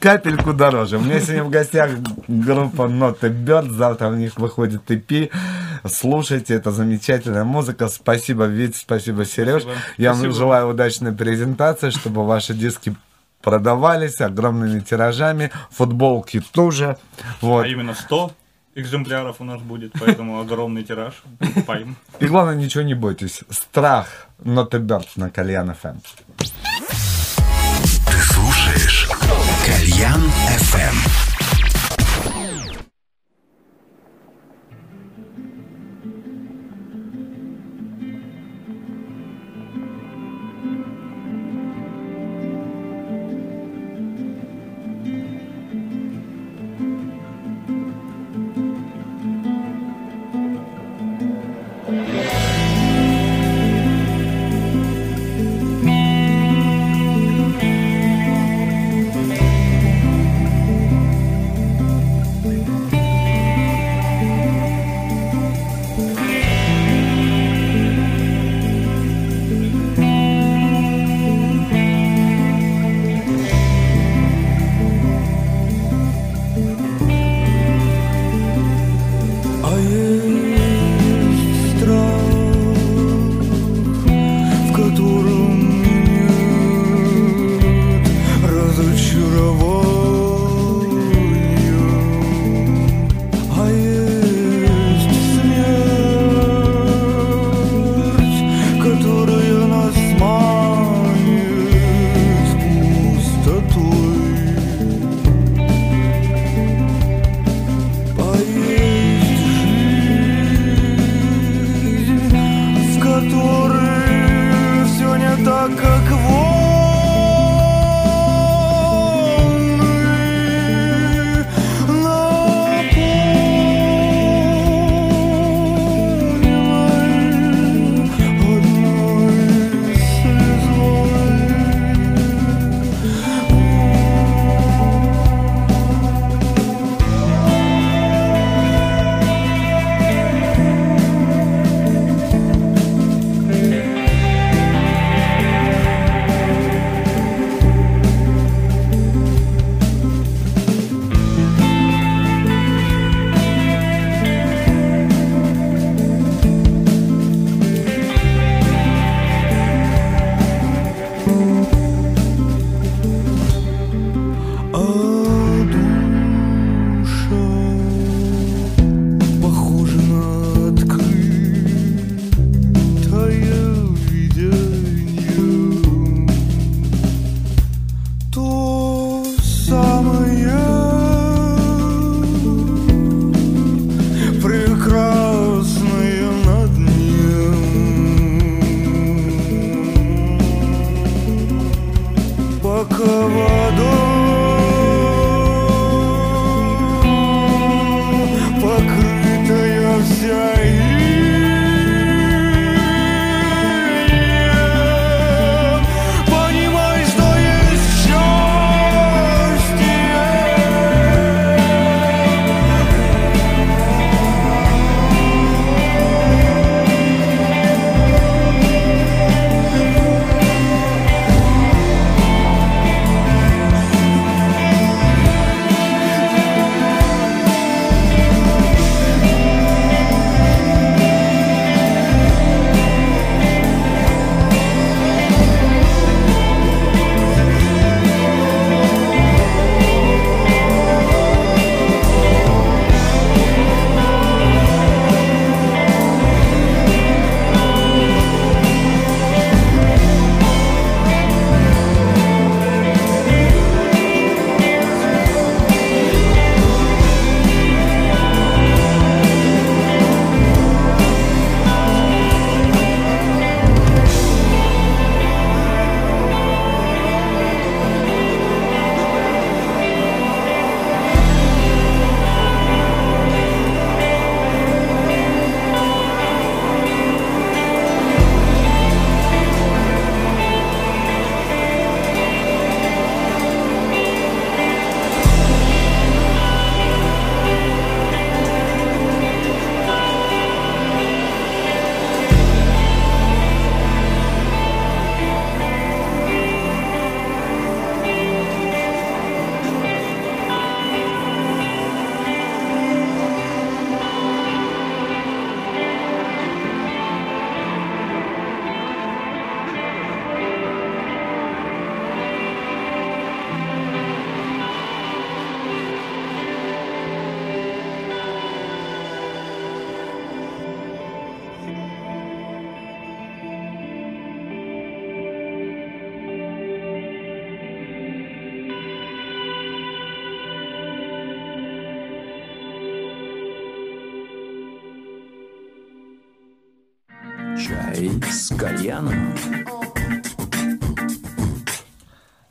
[0.00, 0.98] Капельку дороже.
[0.98, 1.92] У меня сегодня в гостях
[2.26, 3.70] группа Not a Bird.
[3.70, 5.30] Завтра у них выходит EP.
[5.86, 7.88] Слушайте, это замечательная музыка.
[7.88, 9.62] Спасибо, Вить, спасибо, Сереж.
[9.96, 12.96] Я вам желаю удачной презентации, чтобы ваши диски
[13.42, 16.96] продавались огромными тиражами, футболки тоже.
[17.42, 17.64] Вот.
[17.64, 18.32] А именно 100
[18.76, 21.22] экземпляров у нас будет, поэтому огромный тираж.
[21.38, 21.96] Покупаем.
[22.18, 23.42] И главное, ничего не бойтесь.
[23.50, 24.06] Страх
[24.42, 25.98] Bird на Кальян ФМ.
[28.06, 29.08] Ты слушаешь
[29.66, 30.22] Кальян
[30.58, 31.29] FM.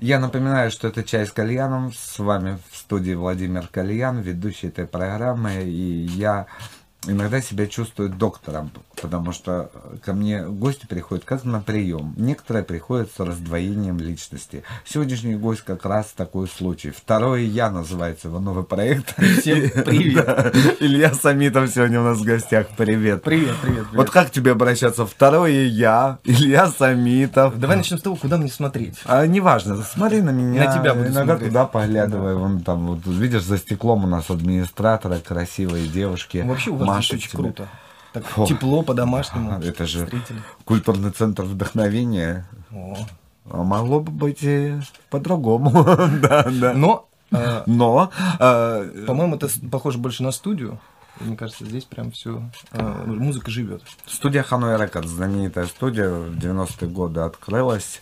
[0.10, 1.94] Я напоминаю, что это «Чай с кальяном».
[1.94, 5.62] С вами в студии Владимир Кальян, ведущий этой программы.
[5.66, 6.48] И я
[7.06, 8.72] иногда себя чувствую доктором,
[9.02, 9.70] потому что
[10.04, 12.14] ко мне гости приходят как на прием.
[12.18, 14.64] Некоторые приходят с раздвоением личности.
[14.86, 16.92] Сегодняшний гость как раз такой случай.
[16.92, 19.16] Второе «Я» называется его новый проект.
[19.40, 20.26] Всем привет.
[20.26, 20.52] Да.
[20.80, 22.68] Илья Самитов сегодня у нас в гостях.
[22.78, 23.24] Привет.
[23.24, 23.88] Привет, привет, привет.
[23.94, 25.06] Вот как тебе обращаться?
[25.06, 27.58] Второе «Я», Илья Самитов.
[27.60, 28.98] Давай начнем с того, куда мне смотреть.
[29.06, 30.66] А, неважно, смотри на меня.
[30.66, 31.50] На тебя буду Иногда смотреть.
[31.50, 32.36] туда поглядывай.
[32.36, 36.44] Вон там, вот, видишь, за стеклом у нас администраторы, красивые девушки.
[36.46, 37.44] Вообще у вас здесь очень тебе.
[37.44, 37.68] круто.
[38.14, 38.46] Так Фу.
[38.46, 39.60] тепло, по-домашнему.
[39.62, 40.40] Это же Встретили.
[40.66, 42.48] культурный центр вдохновения.
[42.72, 42.96] О.
[43.52, 44.80] А могло бы быть и
[45.10, 45.72] по-другому.
[46.22, 46.74] да, да.
[46.74, 50.80] Но, э, Но, э, по-моему, это похоже больше на студию.
[51.20, 52.42] Мне кажется, здесь прям все
[53.06, 53.82] музыка живет.
[54.08, 58.02] студия Ханой Рекорд, знаменитая студия, в 90-е годы открылась.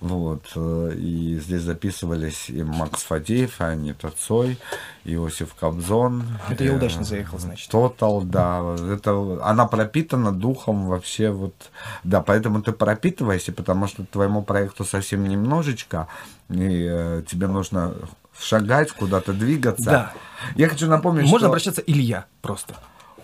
[0.00, 4.58] Вот, э, и здесь записывались и Макс Фадеев, и Анита Цой,
[5.04, 6.24] и Иосиф Кобзон.
[6.48, 7.70] Это я э, удачно заехал, значит.
[7.70, 8.76] Тотал, да.
[8.90, 11.54] Это, она пропитана духом вообще вот...
[12.02, 16.08] Да, поэтому ты пропитывайся, потому что твоему проекту совсем немножечко,
[16.50, 17.94] и э, тебе нужно
[18.38, 19.90] шагать, куда-то двигаться.
[19.90, 20.12] Да.
[20.56, 21.46] Я хочу напомнить, Можно что...
[21.48, 22.74] обращаться Илья просто.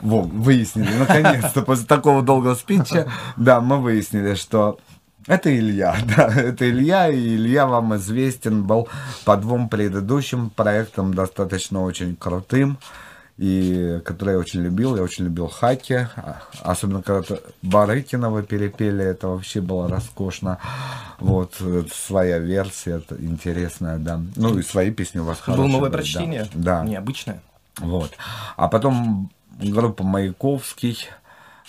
[0.01, 4.79] Во, выяснили, наконец-то, после такого долгого спича, да, мы выяснили, что
[5.31, 8.89] это Илья, да, это Илья, и Илья вам известен был
[9.25, 12.79] по двум предыдущим проектам, достаточно очень крутым,
[13.39, 19.03] и которые я очень любил, я очень любил хаки, а- особенно когда Барыкина вы перепели,
[19.05, 20.59] это вообще было роскошно,
[21.19, 25.73] вот, это своя версия, это интересная, да, ну и свои песни у вас Было хорошие
[25.73, 26.49] новое были, прочтение.
[26.55, 26.85] да, да.
[26.85, 27.41] Необычное.
[27.79, 28.13] Вот.
[28.57, 31.09] А потом группа Маяковский,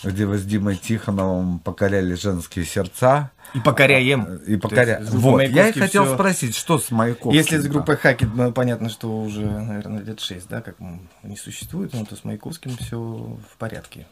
[0.04, 3.30] где вы с Димой Тихоновым покоряли женские сердца.
[3.54, 4.36] И покоряем.
[4.46, 4.96] И покоря...
[4.96, 7.32] То есть, Вот, я и хотел всё- спросить, что с Маяковским?
[7.32, 10.76] Если с группой Хаки, ну, понятно, что уже, наверное, лет 6, да, как
[11.22, 14.06] не существует, но то с Маяковским все в порядке.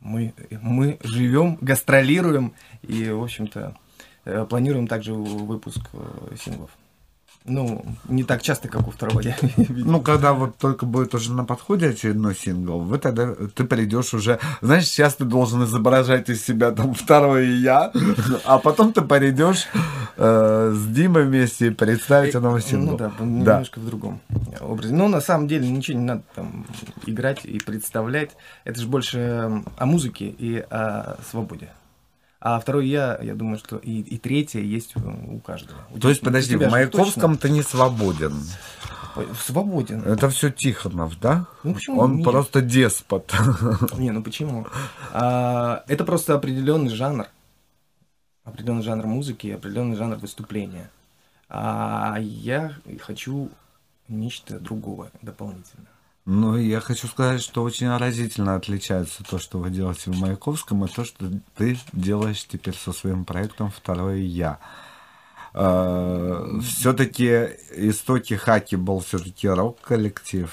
[0.00, 3.76] Мы, мы живем, гастролируем и, в общем-то,
[4.24, 6.70] э, планируем также выпуск э, синглов.
[7.44, 9.36] Ну, не так часто, как у второго я.
[9.68, 14.38] Ну, когда вот только будет уже на подходе очередной сингл, вы тогда ты придешь уже,
[14.60, 17.92] знаешь, сейчас ты должен изображать из себя там второе я,
[18.44, 19.66] а потом ты придешь
[20.16, 22.92] э, с Димой вместе и представите новый сингл.
[22.92, 23.24] Ну да, да.
[23.24, 24.20] немножко в другом
[24.60, 24.94] образе.
[24.94, 26.66] Но на самом деле ничего не надо там
[27.06, 28.30] играть и представлять.
[28.64, 31.70] Это же больше м, о музыке и о свободе.
[32.44, 35.78] А второй я, я думаю, что и, и третье есть у каждого.
[35.92, 38.34] У То есть, подожди, в Маяковском ты не свободен.
[39.38, 40.02] свободен.
[40.02, 41.46] Это все Тихонов, да?
[41.62, 42.24] Ну, почему Он нет?
[42.24, 43.32] просто деспот.
[43.96, 44.66] Не, ну почему?
[45.12, 47.26] А, это просто определенный жанр.
[48.42, 50.90] Определенный жанр музыки, определенный жанр выступления.
[51.48, 52.72] А я
[53.02, 53.50] хочу
[54.08, 55.86] нечто другого дополнительно.
[56.24, 60.88] Ну, я хочу сказать, что очень разительно отличается то, что вы делаете в Маяковском, и
[60.88, 64.60] то, что ты делаешь теперь со своим проектом «Второе я».
[65.52, 70.50] Все-таки истоки Хаки был все-таки рок-коллектив,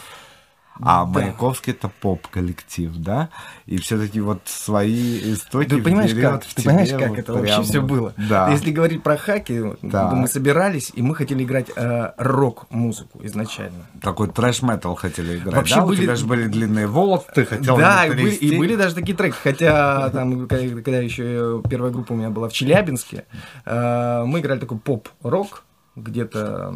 [0.81, 1.11] а Да.
[1.19, 3.29] Маяковский это поп-коллектив, да?
[3.65, 6.45] И все-таки вот свои истоки Ты понимаешь, как?
[6.45, 7.89] Ты понимаешь, как вот это вообще прям все вот.
[7.89, 8.13] было?
[8.17, 8.49] Да.
[8.49, 10.11] Если говорить про хаки, Да.
[10.11, 13.85] мы собирались, и мы хотели играть э, рок-музыку изначально.
[14.01, 15.83] Такой трэш-метал хотели играть, Вообще да?
[15.83, 18.95] У были- тебя же были длинные волосы, ты хотел да, и были, и были даже
[18.95, 19.35] такие треки.
[19.43, 23.25] Хотя там, когда, когда еще первая группа у меня была в Челябинске,
[23.65, 25.63] э, мы играли такой поп-рок,
[25.95, 26.73] где-то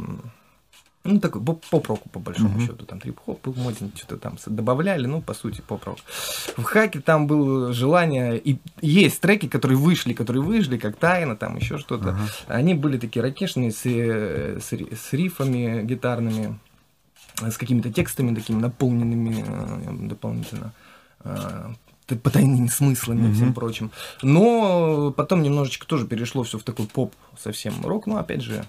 [1.03, 2.85] ну, такой поп- поп-року, по большому счету.
[2.85, 5.97] Там трип-хоп был моден, что-то там добавляли, ну, по сути, поп-рок.
[6.55, 11.57] В хаке там было желание, и есть треки, которые вышли, которые вышли, как Тайна, там
[11.57, 12.17] еще что-то.
[12.47, 16.57] Они были такие ракешные, с, с, с рифами гитарными,
[17.41, 20.71] с какими-то текстами такими наполненными э, дополнительно
[21.23, 21.73] э,
[22.23, 23.91] потайными смыслами и всем прочим.
[24.21, 28.65] Но потом немножечко тоже перешло все в такой поп совсем рок, но опять же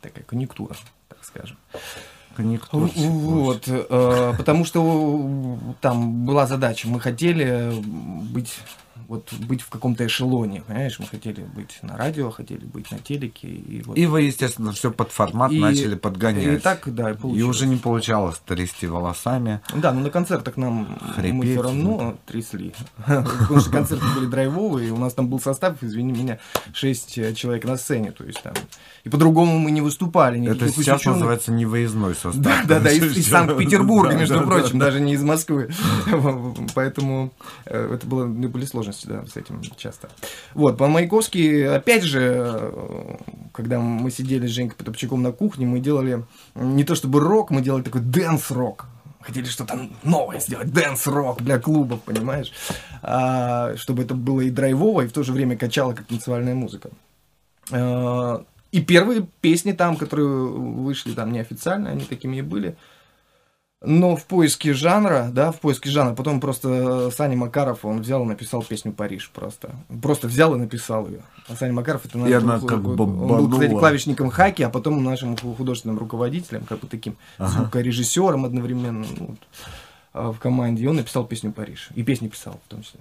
[0.00, 0.76] такая конъюнктура,
[1.08, 1.56] так скажем.
[2.36, 2.90] Конъюнктура.
[2.94, 7.72] Вот, э, потому что э, там была задача, мы хотели
[8.32, 8.54] быть
[9.06, 10.98] вот быть в каком-то эшелоне, понимаешь?
[10.98, 13.48] Мы хотели быть на радио, хотели быть на телеке.
[13.48, 13.96] И, вот.
[13.96, 16.44] И вы, естественно, все под формат И- начали подгонять.
[16.44, 17.56] и так, да, и И получилось.
[17.56, 19.60] уже не получалось трясти волосами.
[19.74, 21.52] Да, но на концертах нам мы Хрипеть.
[21.52, 22.74] все равно трясли.
[23.06, 26.38] Потому что концерты были драйвовые, у нас там был состав, извини меня,
[26.72, 28.12] 6 человек на сцене.
[28.12, 28.54] То есть там.
[29.04, 30.44] И по-другому мы не выступали.
[30.50, 32.36] Это сейчас усечённых- называется невыездной состав.
[32.42, 34.86] Да, да, да, из, из Санкт-Петербурга, между прочим, да.
[34.86, 35.70] даже не из Москвы.
[36.74, 37.32] Поэтому
[37.66, 40.08] э, это было, ну, были сложности, да, с этим часто.
[40.54, 43.16] Вот, по Маяковски, опять же, э,
[43.52, 46.24] когда мы сидели с Женькой Потопчаком на кухне, мы делали
[46.54, 48.86] не то чтобы рок, мы делали такой dance-rock.
[49.20, 52.52] Хотели что-то новое сделать, dance-rock для клубов, понимаешь?
[53.02, 56.90] А, чтобы это было и драйвово, и в то же время качало, как танцевальная музыка.
[57.70, 58.38] Э,
[58.72, 62.76] И первые песни там, которые вышли там неофициально, они такими и были.
[63.80, 68.26] Но в поиске жанра, да, в поиске жанра, потом просто Саня Макаров, он взял и
[68.26, 69.70] написал песню «Париж» просто.
[70.02, 71.20] Просто взял и написал ее.
[71.46, 72.26] А Саня Макаров, это она
[72.58, 73.50] был- как он был, бомбанула.
[73.52, 79.26] кстати, клавишником хаки, а потом нашим ху- художественным руководителем, как бы таким звукорежиссером одновременно ну,
[79.28, 79.38] вот,
[80.12, 80.82] а, в команде.
[80.82, 81.90] И он написал песню «Париж».
[81.94, 82.98] И песни писал в том числе.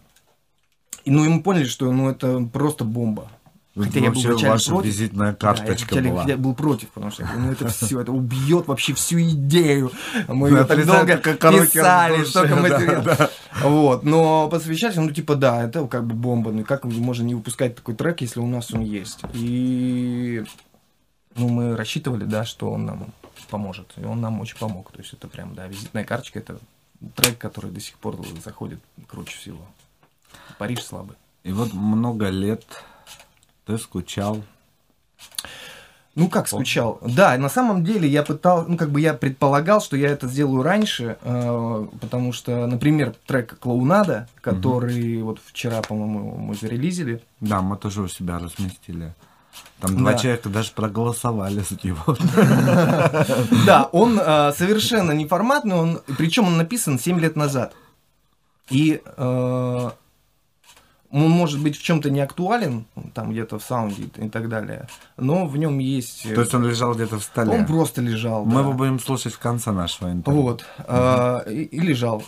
[1.06, 3.32] И, ну, и мы поняли, что ну, это просто бомба.
[3.78, 4.88] Хотя я был вначале ваша против.
[4.88, 6.24] визитная Да, я карточка была.
[6.26, 9.92] я был против, потому что ну это все, это убьет вообще всю идею.
[10.28, 13.30] Мы ее так долго писали, столько материала.
[13.62, 17.76] Вот, но посвящались, ну типа да, это как бы бомба, ну как можно не выпускать
[17.76, 19.20] такой трек, если у нас он есть.
[19.34, 20.44] И
[21.36, 23.14] ну мы рассчитывали, да, что он нам
[23.50, 24.92] поможет, и он нам очень помог.
[24.92, 26.60] То есть это прям, да, визитная карточка, это
[27.16, 29.60] трек, который до сих пор заходит круче всего.
[30.58, 31.16] Париж слабый.
[31.44, 32.66] И вот много лет
[33.68, 34.42] ты скучал.
[36.16, 37.00] Ну как скучал?
[37.06, 40.64] Да, на самом деле я пытал, ну как бы я предполагал, что я это сделаю
[40.64, 47.22] раньше, э, потому что, например, трек Клоунада, который вот вчера, по-моему, мы зарелизили.
[47.40, 49.14] Да, мы тоже у себя разместили.
[49.80, 50.18] Там два Да.
[50.18, 52.04] человека даже проголосовали за него.
[53.68, 57.74] Да, он э, совершенно неформатный, он, причем он написан 7 лет назад.
[58.72, 59.90] И э,
[61.12, 64.88] он может быть в чем-то не актуален, там где-то в саунде и так далее,
[65.18, 66.26] но в нем есть...
[66.26, 67.52] э, То есть он лежал где-то в столе.
[67.52, 68.46] он просто лежал.
[68.46, 68.60] Мы да.
[68.62, 70.42] его будем слушать в конце нашего интервью.
[70.42, 70.66] Вот.
[70.80, 72.24] а, и, и лежал.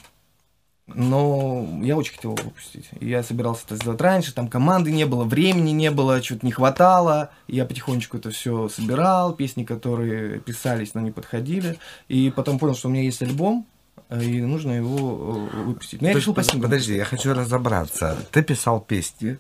[0.96, 2.90] Но я очень хотел его выпустить.
[3.00, 7.30] Я собирался это сделать раньше, там команды не было, времени не было, чего-то не хватало.
[7.48, 11.78] Я потихонечку это все собирал, песни, которые писались, но не подходили.
[12.08, 13.68] И потом понял, что у меня есть альбом,
[14.10, 16.02] и нужно его э, выпустить.
[16.02, 16.64] Но я То решил по синглам.
[16.72, 18.18] Подожди, я хочу разобраться.
[18.32, 19.38] Ты писал песни,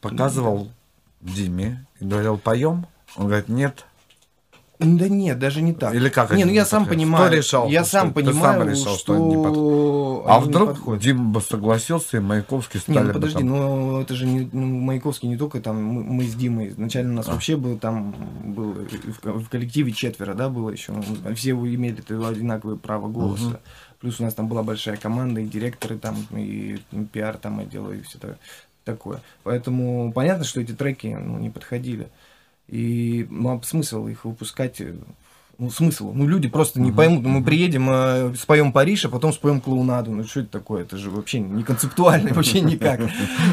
[0.00, 0.70] показывал
[1.20, 2.86] Диме и говорил, поем?
[3.16, 3.86] Он говорит, нет.
[4.80, 5.94] Да нет, даже не так.
[5.94, 7.02] Или как Не, ну я сам подходят?
[7.04, 7.26] понимаю.
[7.26, 10.70] Кто решал, я сам ты сам понимаю, решал, что что, они не они А вдруг
[10.70, 11.02] подходят.
[11.02, 14.48] Дима бы согласился, и Маяковский стали Не, ну бы подожди, там- ну это же не
[14.52, 16.70] ну, Маяковский не только там мы, мы с Димой.
[16.70, 17.32] Изначально у нас А.
[17.32, 18.14] вообще был там
[18.44, 20.92] был и в, в коллективе четверо, да, было еще.
[21.36, 23.44] Все имели одинаковое право голоса.
[23.44, 23.58] Мгм.
[24.04, 26.78] Плюс у нас там была большая команда, и директоры там, и
[27.10, 28.18] пиар там отдела, и все
[28.84, 29.22] такое.
[29.44, 32.08] Поэтому понятно, что эти треки ну, не подходили.
[32.68, 34.94] И ну, а смысл их выпускать э,
[35.56, 36.12] ну, смысл?
[36.12, 37.22] Ну, люди просто не поймут.
[37.22, 40.10] Ну, мы приедем, э, споем Париж, а потом споем клоунаду.
[40.10, 40.82] Ну, что это такое?
[40.82, 43.00] Это же вообще не концептуально, вообще никак.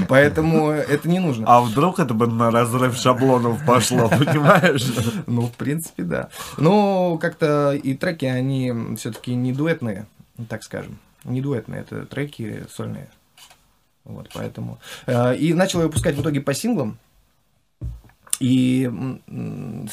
[0.10, 1.46] Поэтому это не нужно.
[1.48, 4.86] А вдруг это бы на разрыв шаблонов пошло, понимаешь?
[5.28, 6.28] Ну, в принципе, да.
[6.58, 10.08] Но как-то и треки, они все-таки не дуэтные,
[10.50, 10.98] так скажем.
[11.24, 13.10] Не дуэтные, это треки сольные.
[14.04, 14.80] Вот, поэтому.
[15.06, 16.98] Э, И начал я выпускать в итоге по синглам.
[18.40, 18.90] И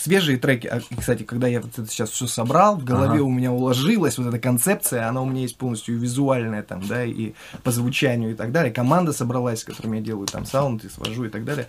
[0.00, 3.22] свежие треки, а, кстати, когда я вот это сейчас все собрал, в голове Ага.
[3.24, 7.34] у меня уложилась вот эта концепция, она у меня есть полностью визуальная там, да, и
[7.62, 8.72] по звучанию и так далее.
[8.72, 11.68] Команда собралась, с которыми я делаю там саунд и свожу и так далее.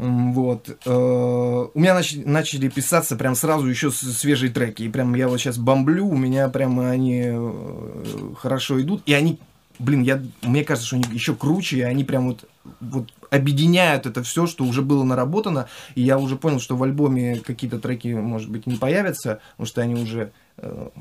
[0.00, 0.78] Вот.
[0.86, 4.82] Э, У меня нач- начали писаться прям сразу еще свежие треки.
[4.84, 9.02] И прям я вот сейчас бомблю, у меня прям они э, хорошо идут.
[9.04, 9.38] И они,
[9.78, 12.48] блин, я, мне кажется, что они еще круче, и они прям вот,
[12.80, 15.68] вот объединяют это все, что уже было наработано.
[15.94, 19.82] И я уже понял, что в альбоме какие-то треки, может быть, не появятся, потому что
[19.82, 20.32] они уже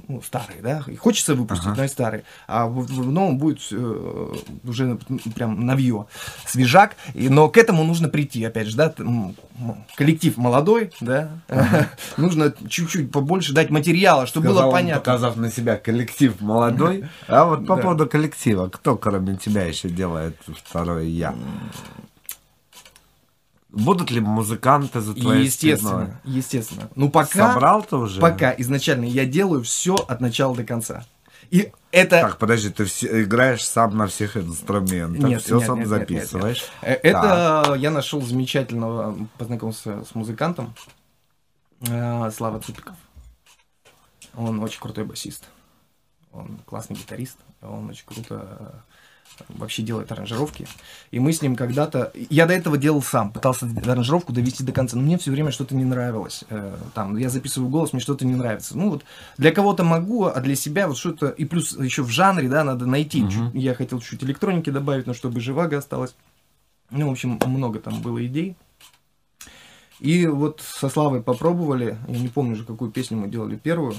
[0.08, 1.76] ну, старые, да, и хочется выпустить, Ага.
[1.78, 2.24] но и старые.
[2.48, 4.34] А в, в новом будет э,
[4.64, 4.98] уже
[5.36, 6.06] прям навье,
[6.46, 6.96] свежак.
[7.14, 8.94] И, но к этому нужно прийти, опять же, да,
[9.96, 11.32] коллектив молодой, да,
[12.18, 15.00] нужно чуть-чуть побольше дать материала, чтобы Сказал было он, понятно.
[15.02, 17.06] показав на себя коллектив молодой.
[17.28, 17.82] А вот по Да.
[17.82, 20.36] поводу коллектива, кто кроме тебя еще делает
[20.66, 21.36] второе я?
[23.72, 26.38] Будут ли музыканты за твоей Естественно, спиной?
[26.38, 26.90] естественно.
[26.96, 27.54] Ну, пока...
[27.54, 28.20] Собрал ты уже?
[28.20, 31.06] Пока изначально я делаю все от начала до конца.
[31.52, 32.22] И это...
[32.22, 36.00] Так, подожди, ты все- играешь сам на всех инструментах, Нет, все нет, сам нет, нет,
[36.00, 36.66] нет, записываешь.
[36.82, 40.74] Э, Это я нашел замечательного, познакомился с музыкантом
[41.88, 42.96] э, Слава Цупиков.
[44.36, 45.46] Он очень крутой басист.
[46.32, 47.38] Он классный гитарист.
[47.62, 48.84] Он очень круто
[49.50, 50.68] вообще делает аранжировки.
[51.12, 52.12] И мы с ним когда-то...
[52.30, 55.76] Я до этого делал сам, пытался аранжировку довести до конца, но мне все время что-то
[55.76, 56.44] не нравилось.
[56.50, 58.78] Э, Там, я записываю голос, мне что-то не нравится.
[58.78, 59.04] Ну вот,
[59.38, 61.28] для кого-то могу, а для себя вот что-то...
[61.30, 63.22] И плюс еще в жанре, да, надо найти.
[63.30, 66.16] чуть- я хотел чуть электроники добавить, но чтобы живаго осталось.
[66.92, 68.56] Ну, в общем, много там было идей.
[70.00, 73.96] И вот со Славой попробовали, я не помню уже, какую песню мы делали первую,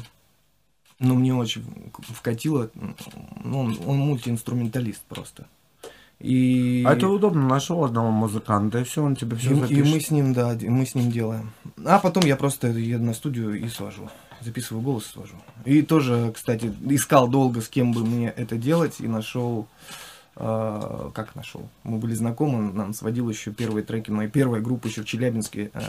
[1.00, 1.64] но мне очень
[1.98, 2.70] вкатило,
[3.42, 5.46] ну, он, он мультиинструменталист просто.
[6.20, 9.86] И, А это удобно, нашел одного музыканта, и все, он тебе все и, и запишет.
[9.86, 11.52] мы с ним, да, мы с ним делаем.
[11.82, 14.10] А потом я просто еду на студию и свожу.
[14.42, 15.34] Записываю голос и свожу.
[15.64, 19.66] И тоже, кстати, искал долго, с кем бы мне это делать, и нашел
[20.36, 21.66] э, как нашел?
[21.84, 25.80] Мы были знакомы, нам сводил еще первые треки моей первой группы еще в Челябинске, э,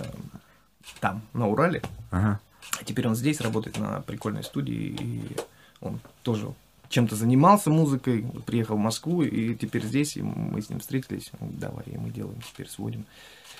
[1.02, 1.82] там, на Урале.
[2.10, 2.40] Ага.
[2.80, 5.38] А теперь он здесь работает на прикольной студии, и
[5.82, 6.54] он тоже
[6.90, 11.52] чем-то занимался музыкой, приехал в Москву, и теперь здесь, и мы с ним встретились, он,
[11.58, 13.06] давай, и мы делаем, теперь сводим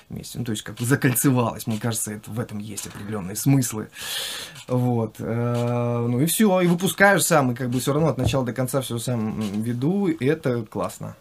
[0.08, 0.38] вместе.
[0.38, 3.88] Ну, то есть, как бы закольцевалось, мне кажется, это, в этом есть определенные смыслы.
[4.68, 5.16] Вот.
[5.18, 8.52] э, Ну и все, и выпускаешь сам, и как бы все равно от начала до
[8.52, 11.16] конца все сам веду, и это классно.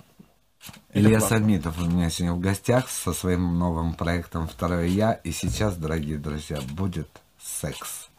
[0.89, 1.39] Это Илья классно.
[1.39, 5.13] Самитов у меня сегодня в гостях со своим новым проектом «Второе я».
[5.13, 7.07] И сейчас, дорогие друзья, будет
[7.43, 8.09] секс.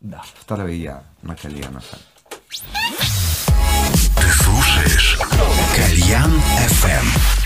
[0.00, 0.22] Да.
[0.40, 1.84] Второе я на Кальянах.
[4.16, 5.18] Ты слушаешь
[5.74, 6.32] Кальян
[6.68, 7.41] FM.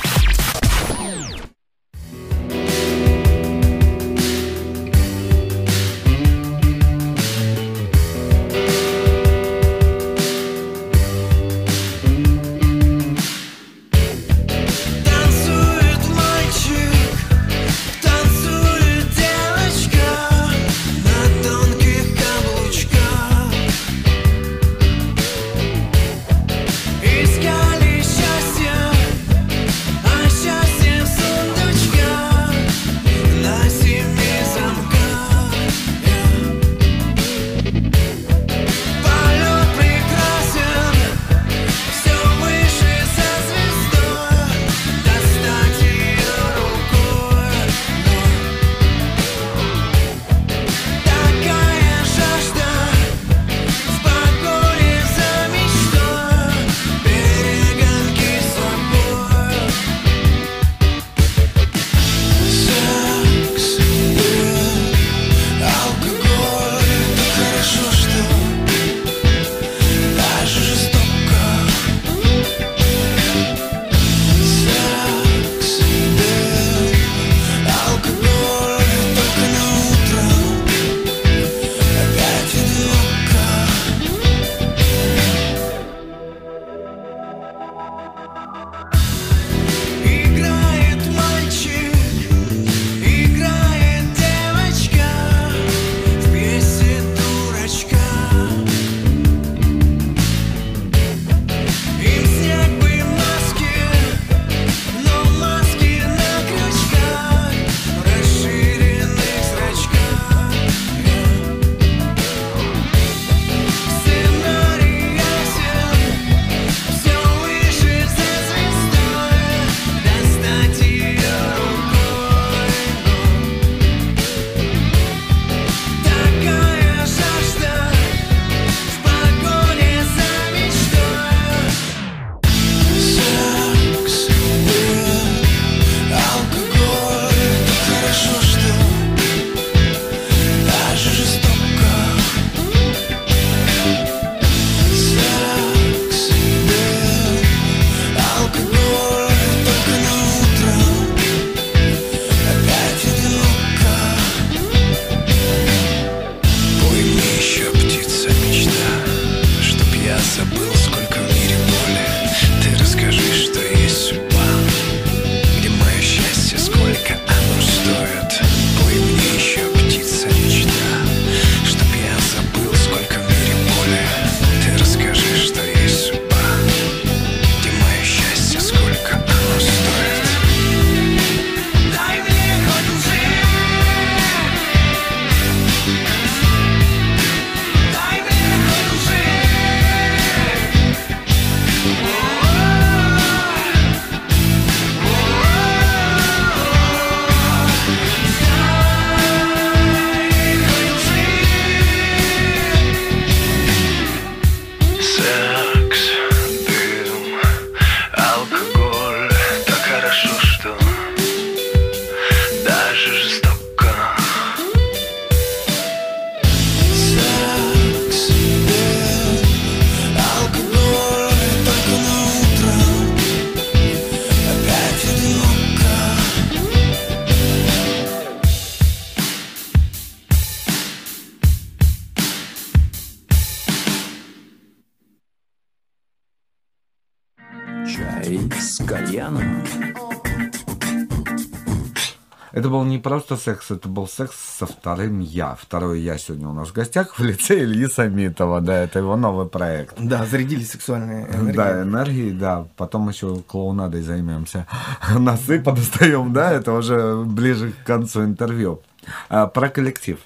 [243.46, 245.54] Секс, это был секс со вторым я.
[245.54, 248.60] Второе я сегодня у нас в гостях в лице Ильи Самитова.
[248.60, 249.94] Да, это его новый проект.
[250.00, 251.56] Да, зарядились сексуальные энергии.
[251.56, 252.66] Да, энергии, да.
[252.76, 254.66] Потом еще клоунадой займемся.
[255.16, 258.82] Носы подостаем, да, это уже ближе к концу интервью.
[259.28, 260.18] А, про коллектив.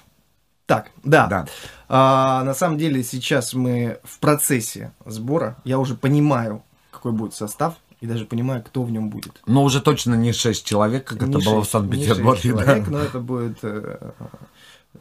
[0.65, 1.27] Так, да.
[1.27, 1.45] Да.
[1.89, 5.57] А, на самом деле сейчас мы в процессе сбора.
[5.63, 9.41] Я уже понимаю, какой будет состав, и даже понимаю, кто в нем будет.
[9.45, 12.41] Но уже точно не шесть человек, как Не это было в Санкт-Петербурге.
[12.41, 12.63] шесть да.
[12.63, 14.11] человек, но это будет э,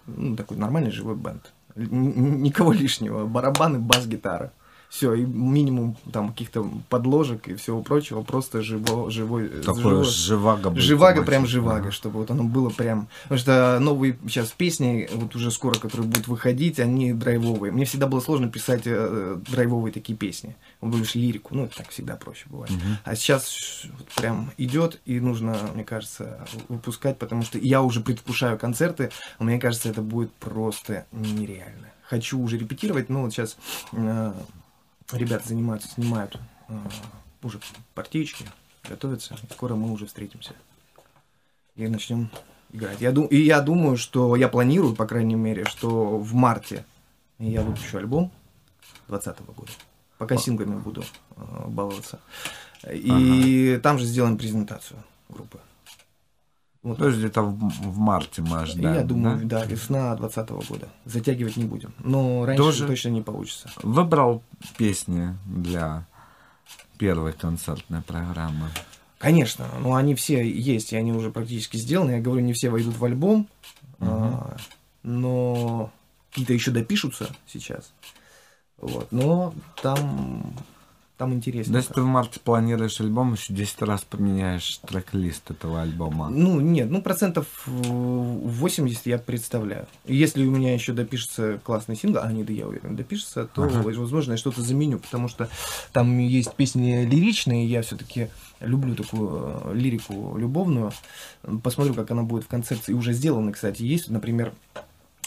[0.07, 1.51] ну, такой нормальный живой бенд.
[1.77, 3.27] Никого лишнего.
[3.27, 4.53] Барабаны, бас, гитара.
[4.91, 10.05] Все, и минимум там каких-то подложек и всего прочего, просто живо, живой, э, Такое живо-
[10.05, 10.71] живаго.
[10.71, 11.49] будет Живаго, прям да.
[11.49, 13.07] живаго, чтобы вот оно было прям...
[13.23, 17.71] Потому что новые сейчас песни, вот уже скоро, которые будут выходить, они драйвовые.
[17.73, 20.57] Мне всегда было сложно писать э, драйвовые такие песни.
[20.81, 22.73] Больше лирику, ну, так всегда проще бывает.
[23.05, 28.59] А сейчас вот прям идет, и нужно, мне кажется, выпускать, потому что я уже предвкушаю
[28.59, 31.89] концерты, а мне кажется, это будет просто нереально.
[32.05, 33.59] Хочу уже репетировать, но вот сейчас
[33.93, 34.33] э,
[35.13, 36.73] ребята занимаются, снимают э,
[37.43, 37.61] уже
[37.95, 38.47] партиечки,
[38.89, 40.55] готовятся, и скоро мы уже встретимся
[41.77, 42.31] и начнем
[42.73, 43.01] играть.
[43.01, 46.85] Я, ду- и я думаю, что я планирую, по крайней мере, что в марте
[47.39, 48.33] я выпущу альбом
[49.09, 49.73] 2020 года.
[50.21, 51.03] Пока синглами буду
[51.35, 52.21] э, баловаться.
[52.93, 55.59] И там же сделаем презентацию группы.
[56.83, 56.99] Вот.
[56.99, 58.97] То есть где-то в, в марте мы ожидаем.
[58.97, 59.61] я думаю, да?
[59.61, 60.89] да, весна 2020 года.
[61.07, 61.95] Затягивать не будем.
[62.01, 63.71] Но раньше Тоже- точно не получится.
[63.83, 64.43] Выбрал
[64.77, 66.07] песни для
[66.99, 68.69] первой концертной программы.
[69.17, 72.11] Конечно, но они все есть, и они уже практически сделаны.
[72.11, 73.49] Я говорю, не все войдут в альбом,
[74.01, 74.59] а,
[75.03, 75.91] но
[76.29, 77.95] какие-то еще допишутся сейчас.
[78.81, 79.53] Вот, но
[79.83, 80.55] там,
[81.19, 81.75] там интересно.
[81.75, 86.31] Да, если ты в марте планируешь альбом, еще 10 раз поменяешь трек-лист этого альбома.
[86.31, 89.87] Ну, нет, ну, процентов э, 80 я представляю.
[90.07, 93.83] Если у меня еще допишется классный сингл, а нет, я уверен, допишется, то, Ага.
[93.83, 95.51] возможно, я что-то заменю, потому что
[95.93, 98.29] там есть песни лиричные, я все-таки
[98.61, 100.93] люблю такую э, лирику любовную.
[101.63, 102.93] Посмотрю, как она будет в концепции.
[102.93, 104.53] И уже сделаны, кстати, есть, например,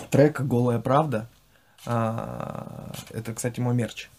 [0.09, 1.29] трек «Голая правда».
[1.85, 4.09] А, это, кстати, мой мерч.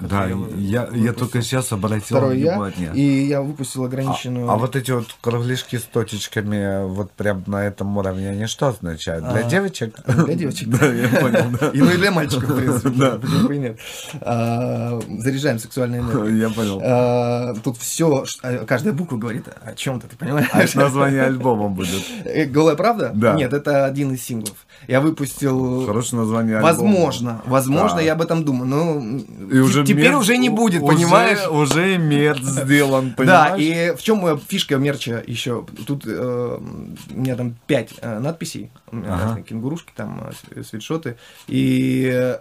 [0.00, 1.14] Да, я, я выпустил.
[1.14, 2.92] только сейчас обратил Второй я, внимание.
[2.94, 4.50] и я выпустил А, ограниченную...
[4.50, 9.24] а вот эти вот кругляшки с точечками вот прям на этом уровне, они что означают?
[9.30, 9.94] Для А, девочек?
[10.06, 10.68] Для девочек.
[10.68, 11.68] Да, я понял, да.
[11.68, 12.88] И ну и для мальчиков, в принципе.
[12.90, 13.10] Да.
[13.20, 13.78] Почему бы и нет.
[14.20, 16.38] А, Заряжаем сексуальной энергией.
[16.40, 16.80] Я понял.
[16.82, 18.24] А, Тут все,
[18.66, 20.48] каждая буква говорит о чем-то, ты понимаешь?
[20.52, 22.02] А название альбома будет.
[22.24, 23.12] Э, Голая правда?
[23.14, 23.34] Да.
[23.34, 24.56] Нет, это один из синглов.
[24.88, 25.84] Я выпустил...
[25.86, 26.72] Хорошее название альбома.
[26.72, 28.66] Возможно, возможно, я об этом думаю.
[28.66, 31.46] Но И уже теперь мерч- уже не будет, уже- понимаешь?
[31.48, 33.60] Уже мерч сделан, Да, понимаешь?
[33.60, 35.64] и в чем фишка мерча еще?
[35.86, 36.58] Тут э,
[37.14, 39.42] у меня там пять э, надписей, Ага.
[39.42, 41.16] кенгурушки, там э, свитшоты,
[41.48, 42.36] и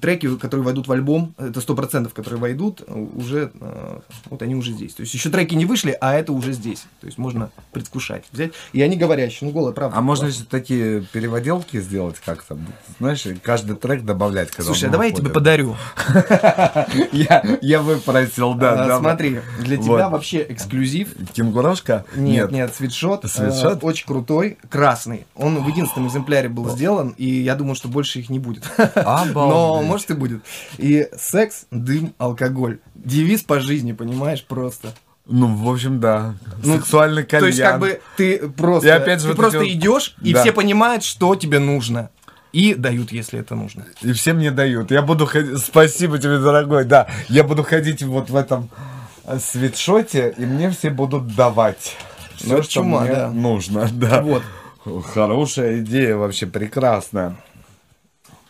[0.00, 3.98] треки, которые войдут в альбом, это сто процентов, которые войдут, э, уже э,
[4.30, 4.94] вот они уже здесь.
[4.94, 6.86] То есть еще треки не вышли, а это уже здесь.
[7.00, 8.52] То есть можно предвкушать, взять.
[8.72, 9.98] И они говорящие, ну голая правда.
[9.98, 12.58] А можно еще такие переводелки сделать как-то?
[12.98, 15.76] Знаешь, каждый трек добавлять, когда Слушай, а давай я тебе подарю.
[17.12, 18.84] Я, выпросил, да.
[18.84, 18.98] А, да.
[18.98, 21.14] Смотри, для тебя вообще эксклюзив.
[21.32, 22.04] Кенгурушка?
[22.16, 23.82] Нет, нет, свитшот, Свитшот?
[23.82, 25.26] э, очень крутой, красный.
[25.34, 28.64] Он в единственном экземпляре был сделан, и я думаю, что больше их не будет.
[29.50, 30.42] Но может и будет.
[30.78, 32.78] И секс, дым, алкоголь.
[32.94, 34.92] Девиз по жизни, понимаешь, просто.
[35.26, 36.34] Ну, в общем, да.
[36.64, 37.42] Ну, Сексуальный кальян.
[37.42, 40.32] То есть, как бы ты просто, И опять же ты вот просто вот- идешь, и
[40.32, 40.40] Да.
[40.42, 42.10] все понимают, что тебе нужно.
[42.52, 43.84] И дают, если это нужно.
[44.02, 44.90] И все мне дают.
[44.90, 45.58] Я буду ходить...
[45.58, 46.84] Спасибо тебе, дорогой.
[46.84, 48.70] Да, я буду ходить вот в этом
[49.24, 51.94] э, свитшоте, и мне все будут давать.
[52.40, 53.30] Ну, Все, это что чума, мне да.
[53.30, 53.88] нужно.
[53.92, 54.22] Да.
[54.22, 54.42] Вот.
[55.14, 57.36] Хорошая идея, вообще прекрасная.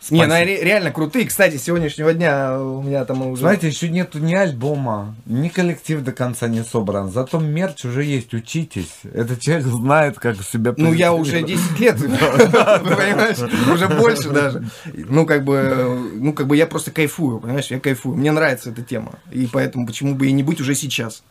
[0.09, 0.45] Не, ну, Спасибо.
[0.49, 1.27] ре- реально крутые.
[1.27, 3.41] Кстати, сегодняшнего дня у меня там уже...
[3.41, 7.11] Знаете, еще нету ни альбома, ни коллектив до конца не собран.
[7.11, 8.89] Зато мерч уже есть, учитесь.
[9.13, 11.69] Этот человек знает, как себя Ну, я уже позиционировать.
[11.77, 11.97] 10 лет,
[12.81, 13.37] понимаешь,
[13.71, 14.63] уже больше даже.
[14.93, 18.15] Ну, как бы, ну, как бы я просто кайфую, понимаешь, я кайфую.
[18.17, 21.23] Мне нравится эта тема, и поэтому почему бы и не быть уже сейчас.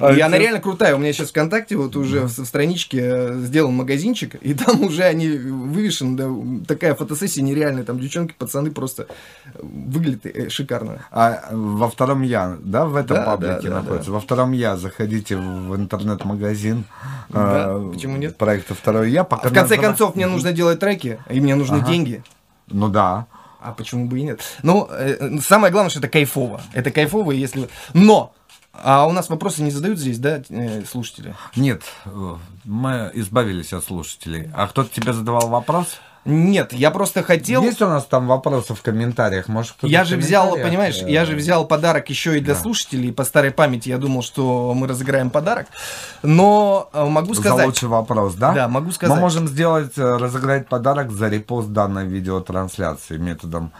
[0.00, 0.94] А И она это- реально крутая.
[0.96, 5.28] У меня сейчас ВКонтакте вот уже в страничке э, сделан магазинчик, и там уже они
[5.28, 9.06] вывешены, такая фотосессия нереальная, там девчонки, пацаны просто
[9.60, 11.04] выглядят э, шикарно.
[11.10, 14.10] А во втором я, да, в этом Да, паблике да, да, находится?
[14.10, 16.84] Во втором я заходите в интернет-магазин
[17.28, 18.36] Да, э, почему нет?
[18.38, 19.24] проекта второй я.
[19.24, 21.86] Пока В конце назва- концов, мне нужно делать треки, и мне нужны Ага.
[21.86, 22.22] деньги.
[22.68, 23.26] Ну да.
[23.60, 24.40] А почему бы и нет?
[24.62, 26.60] Ну, э, самое главное, что это кайфово.
[26.72, 27.68] Это кайфово, если...
[27.94, 28.32] Но!
[28.72, 31.34] А у нас вопросы не задают здесь, да, э, слушатели?
[31.56, 32.34] Нет, э,
[32.64, 34.50] мы избавились от слушателей.
[34.54, 35.98] А кто-то тебе задавал вопрос?
[36.26, 37.62] Нет, я просто хотел...
[37.62, 39.48] Есть у нас там вопросы в комментариях?
[39.48, 42.60] Может, кто-то Я же взял, понимаешь, э, я же взял подарок еще и для Да.
[42.60, 43.12] слушателей.
[43.12, 45.68] По старой памяти я думал, что мы разыграем подарок.
[46.22, 47.66] Но э, могу За сказать...
[47.66, 48.52] лучший вопрос, да?
[48.52, 49.14] Да, могу сказать.
[49.14, 53.72] Мы можем сделать, э, разыграть подарок за репост данной видеотрансляции методом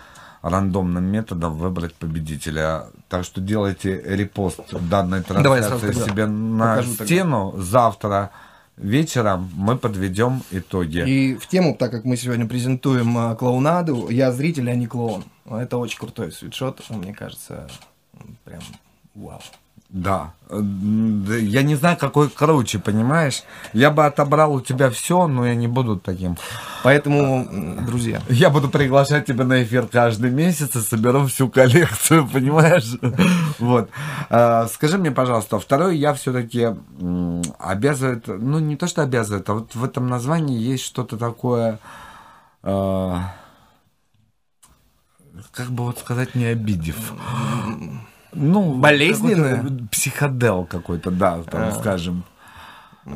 [0.42, 2.84] рандомным методом выбрать победителя.
[3.09, 7.05] Так что делайте репост данной Давай трансляции тогда себе на покажу тогда.
[7.05, 7.55] стену.
[7.57, 8.30] Завтра
[8.76, 11.04] вечером мы подведем итоги.
[11.06, 15.24] И в тему, так как мы сегодня презентуем э, клоунаду, я зритель, а не клоун.
[15.48, 17.68] Это очень крутой свитшот, мне кажется,
[18.44, 18.62] прям
[19.14, 19.40] вау.
[19.97, 20.34] Да.
[20.51, 23.44] Э, да, Я не знаю, какой круче, понимаешь?
[23.72, 26.36] Я бы отобрал у тебя все, но я не буду таким.
[26.82, 27.49] Поэтому,
[27.86, 32.92] друзья, Я буду приглашать тебя на эфир каждый месяц и соберу всю коллекцию, понимаешь?
[33.59, 33.88] Вот.
[34.28, 36.76] А, Скажи мне, пожалуйста, второй я все-таки
[37.59, 41.78] обязывает, ну не то, что обязывает, а вот в этом названии есть что-то такое,
[42.62, 43.32] а,
[45.53, 47.14] как бы вот сказать, не обидев.
[48.37, 49.57] Ну, Болезненное?
[49.57, 51.72] какой-то Психодел какой-то, да, там, А.
[51.72, 52.24] скажем.
[53.07, 53.12] А,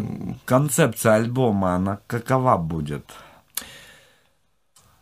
[0.00, 0.04] а,
[0.44, 3.04] Концепция альбома, она какова будет?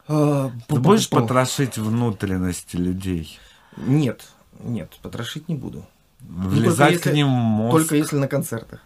[0.09, 3.39] э, Ты будешь потрошить внутренности людей?
[3.77, 4.23] Нет,
[4.61, 5.85] нет, потрошить не буду.
[6.21, 7.77] Влезать только если- к ним в мозг?
[7.79, 8.81] Только если на концертах.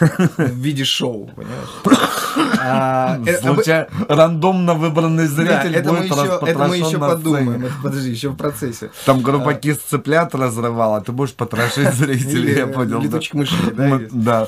[0.00, 1.68] В виде шоу, понимаешь?
[2.64, 6.98] А, э, об- Случай- рандомно выбранный Да, зритель это мы будет еще, это мы еще
[6.98, 7.64] подумаем.
[7.64, 8.90] Это, подожди, еще в процессе.
[9.04, 13.00] Там группа кис цыплят разрывала, ты будешь потрошить зрителей, я понял.
[13.00, 13.04] да.
[13.06, 14.14] летучих мышей, да, Мы- есть.
[14.14, 14.46] Да.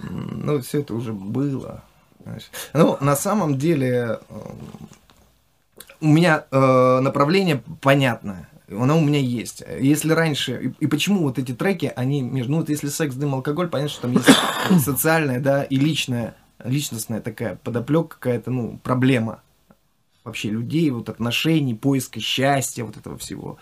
[0.00, 1.82] Ну, все это уже было.
[2.24, 2.50] знаешь.
[2.74, 4.34] Ну, на самом деле, э,
[6.00, 8.48] у меня э, направление понятное.
[8.68, 9.62] Оно у меня есть.
[9.80, 10.74] Если раньше...
[10.80, 12.52] И, и почему вот эти треки, они между...
[12.52, 14.28] Ну, вот если секс, дым, алкоголь, понятно, что там есть
[14.84, 19.42] социальная, да, и личная, личностная такая подоплека какая-то, ну, проблема
[20.24, 23.58] вообще людей, вот отношений, поиска счастья, вот этого всего.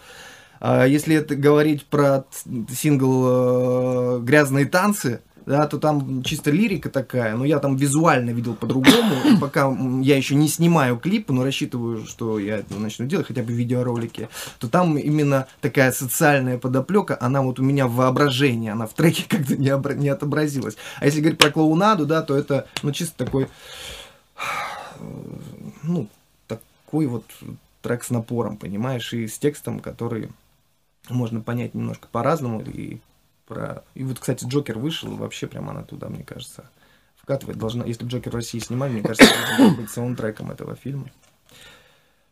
[0.61, 2.24] А если это говорить про
[2.72, 8.55] сингл э, «Грязные танцы», да, то там чисто лирика такая, но я там визуально видел
[8.55, 9.70] по-другому, пока
[10.03, 14.28] я еще не снимаю клипы, но рассчитываю, что я это начну делать, хотя бы видеоролики,
[14.59, 19.24] то там именно такая социальная подоплека, она вот у меня в воображении, она в треке
[19.28, 20.76] как-то не, обра- не отобразилась.
[21.01, 23.49] А если говорить про клоунаду, да, то это, ну, чисто такой,
[25.82, 26.09] ну,
[26.47, 27.24] такой вот
[27.82, 30.30] трек с напором, понимаешь, и с текстом, который
[31.09, 32.62] можно понять немножко по-разному.
[32.62, 32.99] И,
[33.53, 33.84] про...
[33.94, 36.70] и вот, кстати, Джокер вышел, вообще прям она туда, мне кажется,
[37.16, 37.84] вкатывать должна.
[37.84, 39.26] Если Джокер в России снимали, мне кажется,
[39.57, 41.11] должен быть саундтреком этого фильма.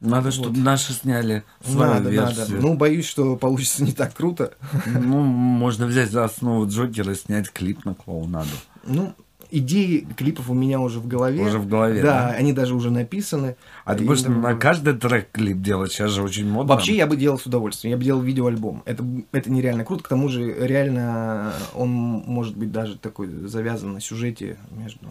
[0.00, 2.10] Надо, чтобы наши сняли свою Надо, надо.
[2.10, 2.62] версию.
[2.62, 4.54] Ну, боюсь, что получится не так круто.
[4.86, 8.48] Ну, можно взять за основу Джокера и снять клип на клоунаду.
[8.84, 9.14] Ну,
[9.51, 11.42] идеи клипов у меня уже в голове.
[11.44, 12.34] Уже в голове, Да, да?
[12.36, 13.57] они даже уже написаны.
[13.84, 15.92] А ты И будешь там- на каждый трек клип делать?
[15.92, 16.74] Сейчас же очень модно.
[16.74, 17.92] Вообще я бы делал с удовольствием.
[17.92, 18.82] Я бы делал видеоальбом.
[18.86, 20.03] Это, это нереально круто.
[20.05, 25.07] К тому же реально он может быть даже такой завязан на сюжете между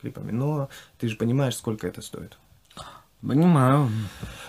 [0.00, 0.30] клипами.
[0.32, 2.38] Но ты же понимаешь, сколько это стоит.
[3.24, 3.88] Понимаю.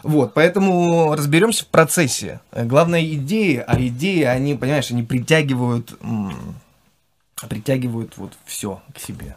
[0.02, 2.40] Вот, поэтому разберемся в процессе.
[2.52, 5.94] Главное идеи, а идеи, они, понимаешь, они притягивают,
[7.50, 9.36] притягивают вот все к себе,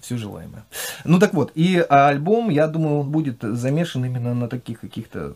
[0.00, 0.64] все желаемое.
[1.04, 5.34] Ну так вот, и альбом, я думаю, он будет замешан именно на таких каких-то,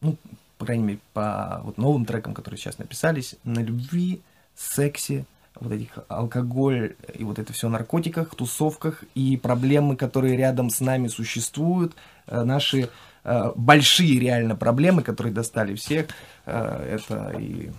[0.00, 0.16] ну,
[0.58, 4.20] по крайней мере, по вот новым трекам, которые сейчас написались, на любви,
[4.54, 5.24] сексе,
[5.60, 11.08] вот этих алкоголь и вот это все наркотиках, тусовках и проблемы, которые рядом с нами
[11.08, 11.94] существуют,
[12.26, 12.90] э, наши
[13.24, 16.06] э, большие реально проблемы, которые достали всех,
[16.46, 17.70] э, это и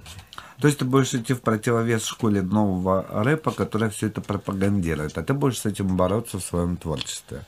[0.62, 5.24] То есть ты будешь идти в противовес школе нового рэпа, которая все это пропагандирует, а
[5.24, 7.41] ты будешь с этим бороться в своем творчестве.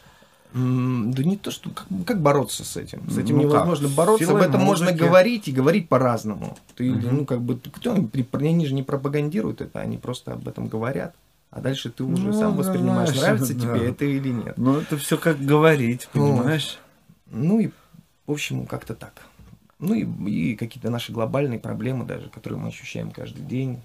[0.54, 3.10] Да не то, что как, как бороться с этим.
[3.10, 3.52] С этим Ну как?
[3.52, 4.26] невозможно бороться.
[4.26, 5.02] Силой Об этом можно музыки.
[5.02, 6.58] говорить и говорить по-разному.
[6.76, 7.94] Ты, ну, как бы, кто,
[8.34, 11.14] они же не пропагандируют это, они просто об этом говорят.
[11.52, 13.60] А дальше ты уже Ну, сам воспринимаешь, знаешь, нравится да.
[13.78, 14.54] тебе это или нет.
[14.58, 16.80] Ну, это все как говорить, Ну, понимаешь?
[17.30, 17.72] Ну и,
[18.28, 19.14] в общем, как-то так.
[19.82, 23.82] Ну и, и какие-то наши глобальные проблемы даже, которые мы ощущаем каждый день.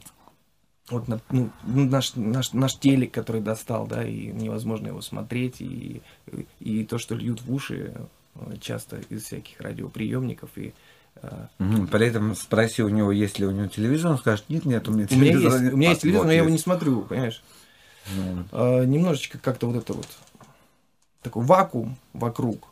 [0.91, 6.03] Вот на- ну, наш, наш, наш телек, который достал, да, и невозможно его смотреть, и,
[6.61, 7.95] и то, что льют в уши
[8.37, 10.51] э, часто из всяких радиоприемников.
[10.57, 10.75] И,
[11.17, 11.47] э.
[11.91, 14.93] При этом спроси у него, есть ли у него телевизор, он скажет, нет, нет, у
[14.93, 15.73] меня у меня есть, нет».
[15.73, 17.43] у меня есть телевизор, но я его не смотрю, понимаешь?
[18.15, 20.07] Ну, Э, немножечко как-то вот это вот
[21.23, 22.69] такой вакуум вокруг.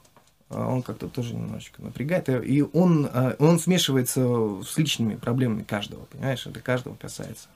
[0.50, 2.28] А он как-то тоже немножечко напрягает.
[2.28, 6.46] И он, а, он смешивается с личными проблемами каждого, понимаешь?
[6.46, 7.48] Это каждого касается.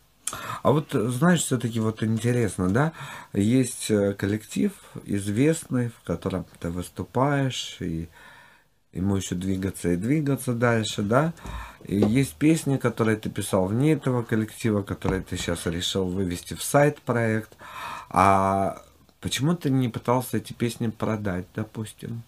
[0.62, 2.92] А вот, знаешь, все-таки вот интересно, да,
[3.32, 4.72] есть э, коллектив
[5.04, 8.08] известный, в котором ты выступаешь, и
[8.92, 11.32] ему еще двигаться и двигаться дальше, да.
[11.84, 16.62] И есть песни, которые ты писал вне этого коллектива, которые ты сейчас решил вывести в
[16.62, 17.56] сайт проект.
[18.10, 18.82] А
[19.20, 22.22] почему ты не пытался эти песни продать, допустим?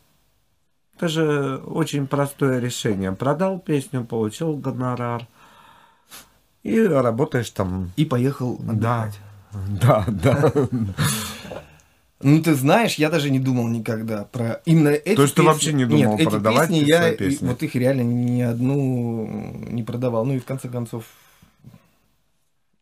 [1.01, 3.12] Это же очень простое решение.
[3.12, 5.26] Продал песню, получил гонорар.
[6.62, 7.90] И работаешь там.
[7.96, 9.20] И поехал Да, отдыхать.
[9.80, 10.53] да, да.
[12.22, 15.72] Ну, ты знаешь, я даже не думал никогда про именно эти То есть ты вообще
[15.72, 17.46] не думал Нет, эти продавать песни я песни?
[17.48, 19.26] вот их реально ни одну
[19.70, 20.26] не продавал.
[20.26, 21.05] Ну и в конце концов,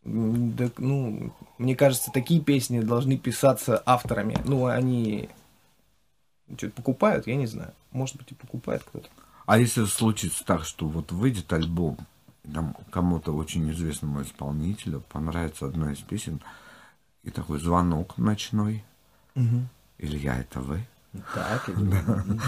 [0.02, 4.36] да, ну, мне кажется, такие песни должны писаться авторами.
[4.44, 5.28] Ну, они
[6.56, 7.74] что-то покупают, я не знаю.
[7.90, 9.08] Может быть, и покупает кто-то.
[9.46, 11.98] А если случится так, что вот выйдет альбом,
[12.52, 16.40] там кому-то очень известному исполнителю понравится одна из песен,
[17.22, 18.84] и такой звонок ночной,
[19.98, 20.86] Илья, это вы?
[21.34, 21.70] Так,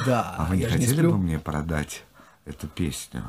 [0.06, 0.34] да.
[0.38, 1.12] А вы не хотели сплю.
[1.12, 2.04] бы мне продать
[2.44, 3.24] эту песню?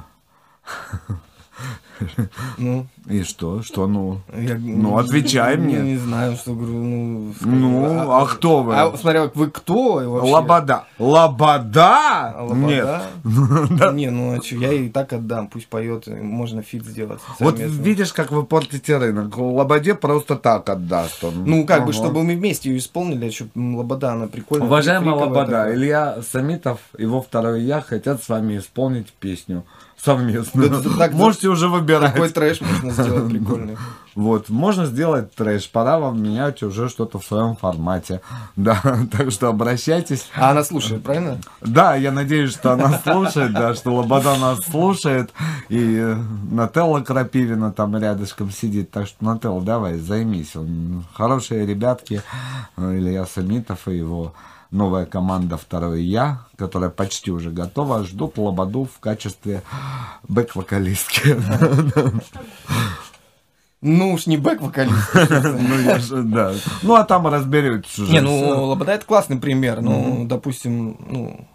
[2.57, 3.61] Ну, И что?
[3.61, 4.21] Что ну?
[4.35, 5.79] я, Ну, отвечай мне.
[5.79, 6.73] Не знаю, что говорю.
[6.73, 8.75] Ну, Ну, а кто вы?
[8.75, 10.31] А, смотря, вы кто вообще?
[10.31, 10.85] Лобода.
[10.97, 12.33] Лобода?
[12.33, 13.01] А, Лобода?
[13.23, 13.93] Нет.
[13.93, 17.19] Не, ну а чё, я ей так отдам, пусть поет, и можно фит сделать.
[17.39, 19.37] Вот видишь, как вы портите рынок.
[19.37, 21.43] Лободе просто так отдаст он.
[21.45, 24.67] Ну, как бы, чтобы мы вместе ее исполнили, а что, Лобода, она прикольная.
[24.67, 25.75] Уважаемая Лобода, такая.
[25.75, 29.65] Илья Самитов, его второе я хотят с вами исполнить песню
[30.03, 30.67] совместно.
[30.67, 32.13] Да, да, так, Можете уже выбирать.
[32.13, 33.77] Такой трэш можно сделать прикольный.
[34.15, 38.21] Вот, можно сделать трэш, пора вам менять уже что-то в своем формате.
[38.55, 38.81] Да,
[39.11, 40.27] так что обращайтесь.
[40.35, 41.39] А она слушает, правильно?
[41.61, 45.31] Да, я надеюсь, что она слушает, да, что Лобода нас слушает,
[45.69, 46.15] и
[46.51, 52.21] Нателла Крапивина там рядышком сидит, так что, Нателла, давай, займись, он хорошие ребятки,
[52.75, 54.33] э, Илья Самитов и его
[54.71, 59.61] новая команда «Второй я», которая почти уже готова, ждут Лободу в качестве
[60.27, 61.37] бэк-вокалистки.
[63.81, 65.13] Ну уж не бэк-вокалист.
[65.13, 66.53] Ну, я же, да.
[66.83, 68.11] Ну, а там разберетесь уже.
[68.11, 69.81] Не, ну, Лобода это классный пример.
[69.81, 71.47] Ну, допустим, ну,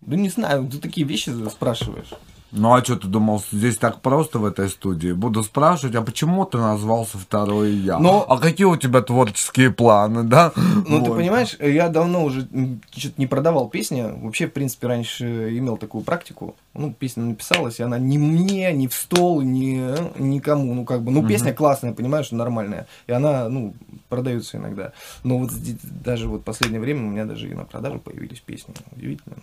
[0.00, 2.10] да не знаю, ты такие вещи спрашиваешь.
[2.52, 5.12] Ну а что ты думал, здесь так просто в этой студии?
[5.12, 7.98] Буду спрашивать, а почему ты назвался второй я?
[7.98, 10.52] Но- А какие у тебя творческие планы, да?
[10.56, 11.16] Ну, ты Вот.
[11.18, 12.48] понимаешь, я давно уже
[12.90, 14.02] что-то не продавал песни.
[14.02, 16.56] Вообще, в принципе, раньше имел такую практику.
[16.74, 20.74] Ну, песня написалась, и она ни мне, ни в стол, ни никому.
[20.74, 22.86] Ну, как бы, ну, песня классная, понимаешь, нормальная.
[23.06, 23.74] И она, ну,
[24.08, 24.92] продается иногда.
[25.22, 28.40] Но вот здесь даже вот в последнее время у меня даже и на продажу появились
[28.40, 28.74] песни.
[28.92, 29.36] Удивительно.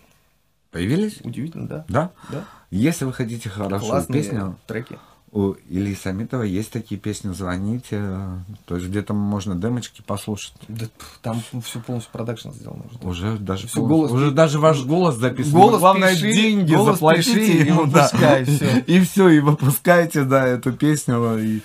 [0.72, 1.20] Появились?
[1.24, 1.86] Удивительно, да.
[1.88, 2.12] Да?
[2.30, 2.44] Да.
[2.72, 5.00] Если вы хотите хорошую Классные песню, треки.
[5.32, 8.02] у Ильи Самитова есть такие песни, звоните.
[8.66, 10.54] То есть где-то можно демочки послушать.
[10.68, 10.86] Да,
[11.22, 12.84] там все полностью продакшн сделано.
[13.02, 13.08] уже.
[13.08, 15.54] Уже даже, пол- голос уже даже ваш голос записан.
[15.54, 18.08] Голос Главное, пиши, деньги голос заплатите и ему, да.
[18.44, 18.78] всё.
[18.88, 21.38] И все, и выпускайте, да, эту песню.
[21.40, 21.62] И...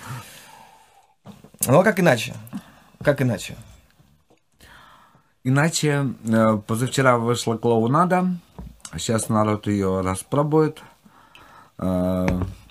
[1.67, 2.35] Ну, а как иначе?
[3.03, 3.57] Как иначе?
[5.45, 8.37] Иначе э, позавчера вышла клоунада,
[8.99, 10.83] сейчас народ ее распробует.
[11.79, 12.27] Э,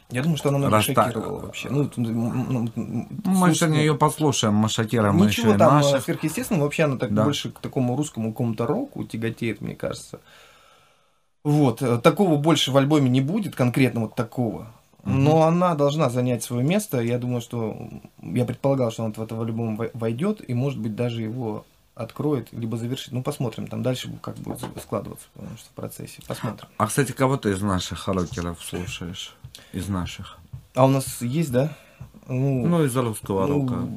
[0.09, 1.69] Я думаю, что она много Раста- шокировала вообще.
[1.69, 5.73] Ну, м- ну, мы слушай, сегодня ее послушаем, мы шокируем еще Ничего и там э,
[5.81, 6.03] наших.
[6.03, 7.23] сверхъестественного, вообще она так Да.
[7.23, 10.19] больше к такому русскому какому-то року тяготеет, мне кажется.
[11.43, 14.67] Вот, э, такого больше в альбоме не будет, конкретно вот такого.
[15.03, 16.99] Но она должна занять свое место.
[17.01, 17.75] Я думаю, что
[18.21, 21.65] я предполагал, что она в этот альбом вой- войдет и, может быть, даже его
[22.03, 23.11] откроет, либо завершит.
[23.13, 26.21] Ну, посмотрим, там дальше как будет складываться, потому что в процессе.
[26.27, 26.67] Посмотрим.
[26.77, 29.35] А, кстати, кого ты из наших рокеров слушаешь?
[29.73, 30.37] Из наших?
[30.73, 31.75] А у нас есть, да?
[32.27, 33.87] Ну, Ну, из русского Ну, рока.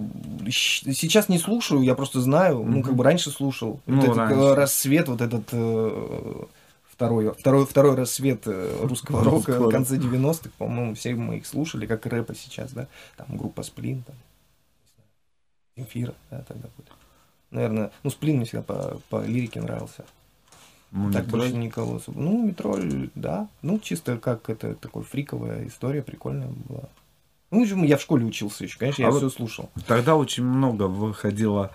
[0.51, 2.65] Сейчас не слушаю, я просто знаю.
[2.65, 3.81] Ну, как бы раньше слушал.
[3.87, 4.37] Ну, вот этот раньше.
[4.41, 6.45] э, рассвет, вот этот э,
[6.91, 11.47] второй, второй, второй рассвет э, русского рока Русского в конце 90-х, по-моему, все мы их
[11.47, 12.89] слушали, как рэпа сейчас, да.
[13.17, 14.17] Там группа Сплин, там,
[15.77, 16.89] Земфира, да, тогда были.
[17.55, 20.05] Наверное, ну, Сплин мне всегда по, по лирике нравился.
[20.91, 21.39] Ну, так Метро.
[21.39, 22.21] больше никого особо.
[22.21, 23.49] Ну, Метроль, да.
[23.63, 26.89] Ну, чисто как это такой фриковая история, прикольная была.
[27.53, 29.71] Ну, я в школе учился еще, конечно, я А вот все слушал.
[29.87, 31.71] Тогда очень много выходило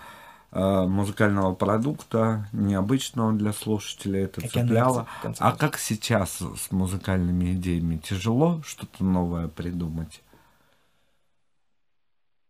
[0.52, 5.06] э, музыкального продукта, необычного для слушателей, это Океан цепляло.
[5.22, 7.96] Конце А как сейчас с музыкальными идеями?
[7.96, 10.20] Тяжело что-то новое придумать?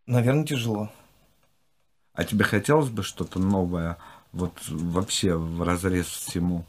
[0.07, 0.90] Наверное, тяжело.
[2.20, 3.97] А тебе хотелось бы что-то новое,
[4.34, 6.66] вот вообще в разрез всему?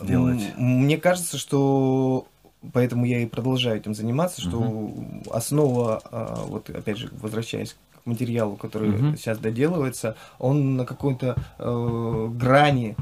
[0.00, 0.40] сделать?
[0.56, 2.28] Мне кажется, что
[2.72, 4.94] поэтому я и продолжаю этим заниматься, что
[5.32, 9.16] основа, а, вот опять же, возвращаясь к материалу, который Мгм.
[9.16, 12.94] сейчас доделывается, он на какой-то э, грани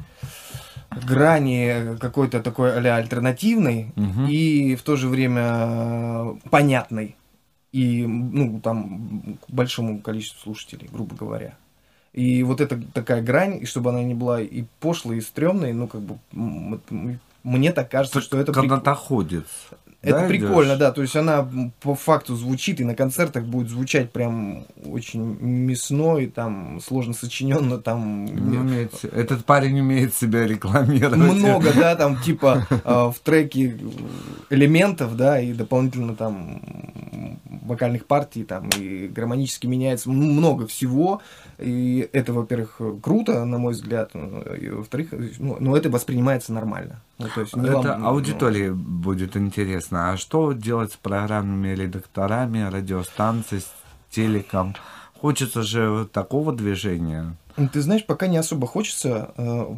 [0.89, 4.27] грани какой-то такой а альтернативной Мгм.
[4.27, 7.17] и в то же время понятной
[7.73, 11.59] и ну там к большому количеству слушателей, грубо говоря.
[12.15, 15.89] И вот эта такая грань, и чтобы она не была и пошлой, и стрёмной, ну,
[15.89, 16.19] как бы,
[17.43, 19.47] мне так кажется, что это, Когда прик- доходит.
[20.05, 20.79] Это да, прикольно, идёшь?
[20.79, 20.93] да.
[20.93, 21.49] То есть она
[21.81, 27.79] по факту звучит, и на концертах будет звучать прям очень мясно, и там сложно сочиненно,
[27.79, 31.19] там Ну, имеет- Этот парень умеет себя рекламировать.
[31.19, 33.77] много, да, там типа э, в треке
[34.51, 36.61] элементов, да, и дополнительно там
[37.63, 41.21] вокальных партий, там и гармонически меняется много всего.
[41.59, 45.09] И это, во-первых, круто, на мой взгляд, э, и во-вторых,
[45.39, 47.01] ну, но это воспринимается нормально.
[47.19, 50.13] Ну, то есть не Это ну, аудитории будет интересно.
[50.13, 53.73] А что делать с программными редакторами, радиостанцией, с
[54.11, 54.75] телеком?
[55.21, 57.37] Хочется же такого движения.
[57.57, 59.77] Ну, Ты знаешь, пока не особо хочется, э,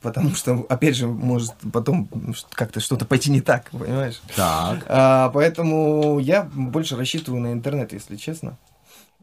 [0.00, 2.08] потому что, опять же, может потом
[2.52, 4.22] как-то что-то пойти не так, понимаешь?
[4.34, 4.86] Так.
[4.88, 8.56] А, поэтому я больше рассчитываю на интернет, если честно.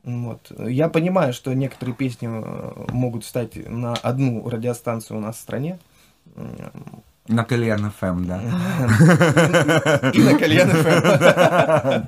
[0.03, 0.51] Вот.
[0.59, 5.79] Я понимаю, что некоторые песни э, могут встать на одну радиостанцию у нас в стране.
[7.27, 8.41] На Кальян ФМ, да.
[10.13, 12.07] И на Кальян FM.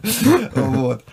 [0.56, 1.04] Вот.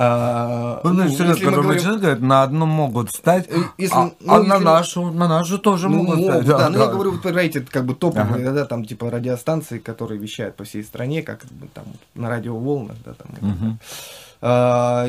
[0.00, 3.94] А, Ну, ну, если если мы говорим- начинает говорить, на одном могут стать, Э, если-
[3.96, 6.46] а, ну, а на если- нашу, на нашу тоже Ну, могут могут, стать.
[6.46, 8.52] да, но я говорю, вот про эти как бы топовые, Ага.
[8.52, 11.40] да, там типа радиостанции, которые вещают по всей стране, как
[11.74, 11.84] там
[12.14, 13.28] на радиоволнах, да, там.
[13.50, 13.78] Мгм.
[14.40, 15.06] А,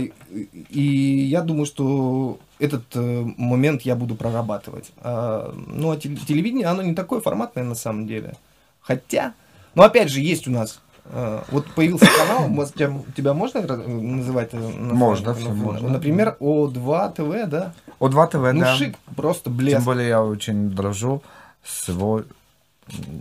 [0.70, 0.82] и
[1.30, 4.92] я думаю, что этот э, момент я буду прорабатывать.
[5.02, 8.36] А, ну, а теле- телевидение, оно не такое форматное на самом деле.
[8.82, 9.34] Хотя,
[9.76, 14.50] ну, опять же, есть у нас э, вот появился канал, тебя, тебя можно называть?
[14.54, 14.94] э, название?
[14.96, 15.90] Можно, Ну, можно.
[15.90, 17.74] Например, О2 ТВ, да?
[18.00, 18.76] О2 ТВ, Ну, да.
[18.76, 19.86] шик, просто Тем блеск.
[19.86, 21.22] более я очень дружу
[21.64, 22.24] с его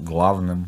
[0.05, 0.67] главным.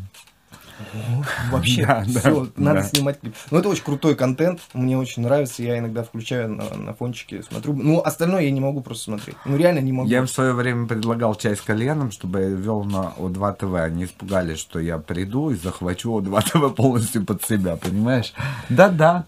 [1.51, 2.83] Вообще, Да, да, все, надо да.
[2.87, 3.35] снимать клип.
[3.49, 7.73] Ну, это очень крутой контент, мне очень нравится, я иногда включаю на, на фончике, смотрю.
[7.73, 9.35] Ну, остальное я не могу просто смотреть.
[9.45, 10.09] Ну, реально не могу.
[10.09, 13.73] Я в свое время предлагал чай с кальяном, чтобы я вел на О2 ТВ.
[13.75, 16.41] Они испугались, что я приду и захвачу О2
[16.71, 18.33] ТВ полностью под себя, понимаешь?
[18.69, 19.25] Да-да,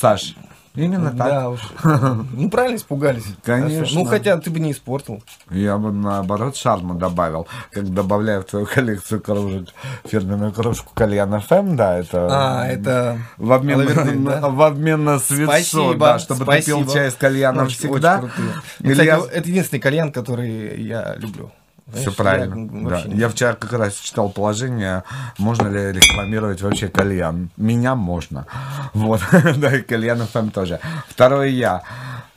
[0.00, 0.34] Саш,
[0.74, 1.28] именно так.
[1.28, 1.60] Да уж.
[2.32, 3.24] Ну, правильно испугались.
[3.42, 3.98] Конечно.
[4.00, 5.22] Ну, хотя ты бы не испортил.
[5.50, 7.46] Я бы наоборот шарма добавил.
[7.70, 9.68] Как добавляю в твою коллекцию кружек
[10.04, 12.28] фирменную кружку кальян ФМ, да, это...
[12.30, 13.18] А, это...
[13.38, 14.48] В обмен, Лавердин, на, да?
[14.48, 16.92] в обмен на свитшот, Спасибо, да, чтобы ты пил спасибо.
[16.92, 18.18] чай с кальяном Очень- всегда.
[18.18, 18.54] очень крутые.
[18.80, 21.50] Или Кстати, это единственный кальян, который я люблю.
[21.92, 22.54] Все правильно.
[22.54, 23.02] я да.
[23.08, 25.04] не- Я вчера как раз читал положение,
[25.38, 27.50] можно ли рекламировать вообще кальян.
[27.56, 28.46] Меня можно.
[28.94, 29.20] Вот.
[29.56, 30.80] да, и кальян ФМ тоже.
[31.08, 31.82] Второе я.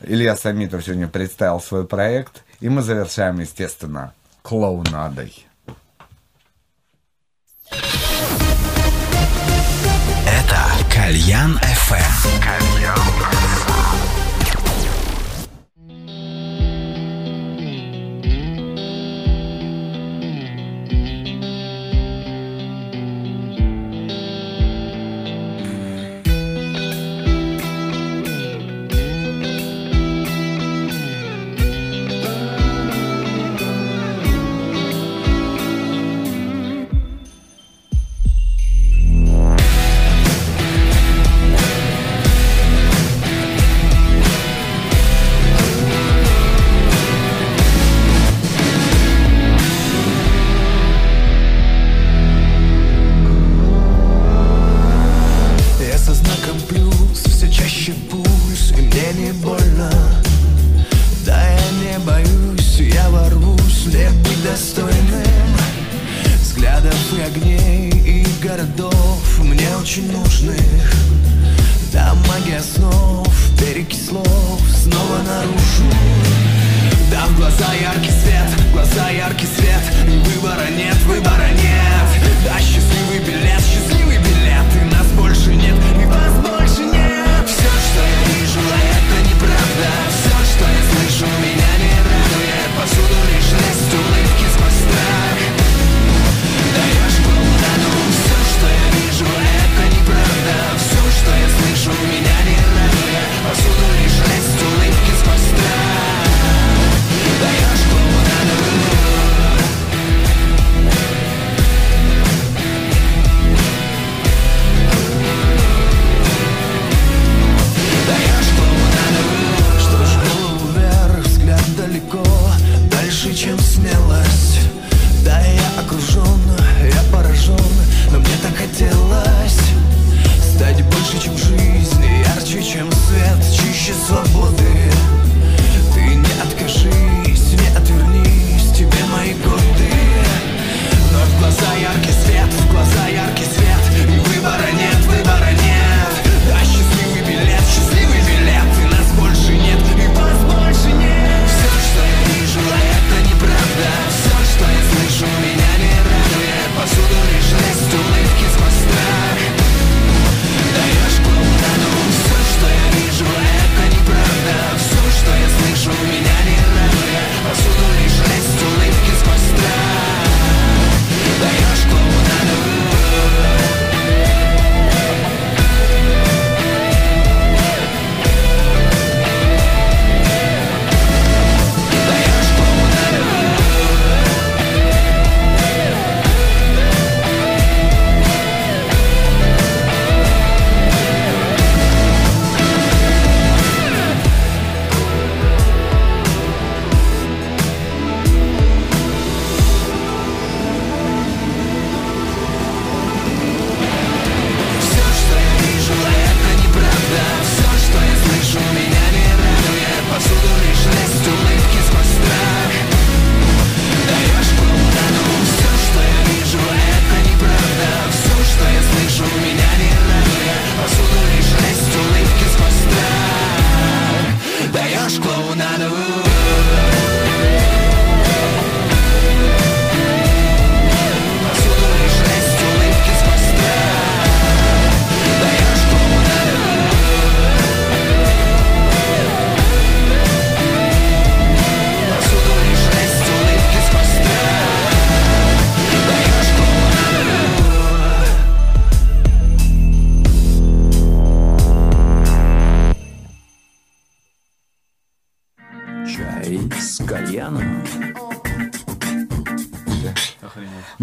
[0.02, 2.44] Илья Самитов сегодня представил свой проект.
[2.60, 5.46] И мы завершаем, естественно, клоунадой.
[10.26, 10.60] Это
[10.94, 12.82] Кальян FM.
[12.82, 12.96] Я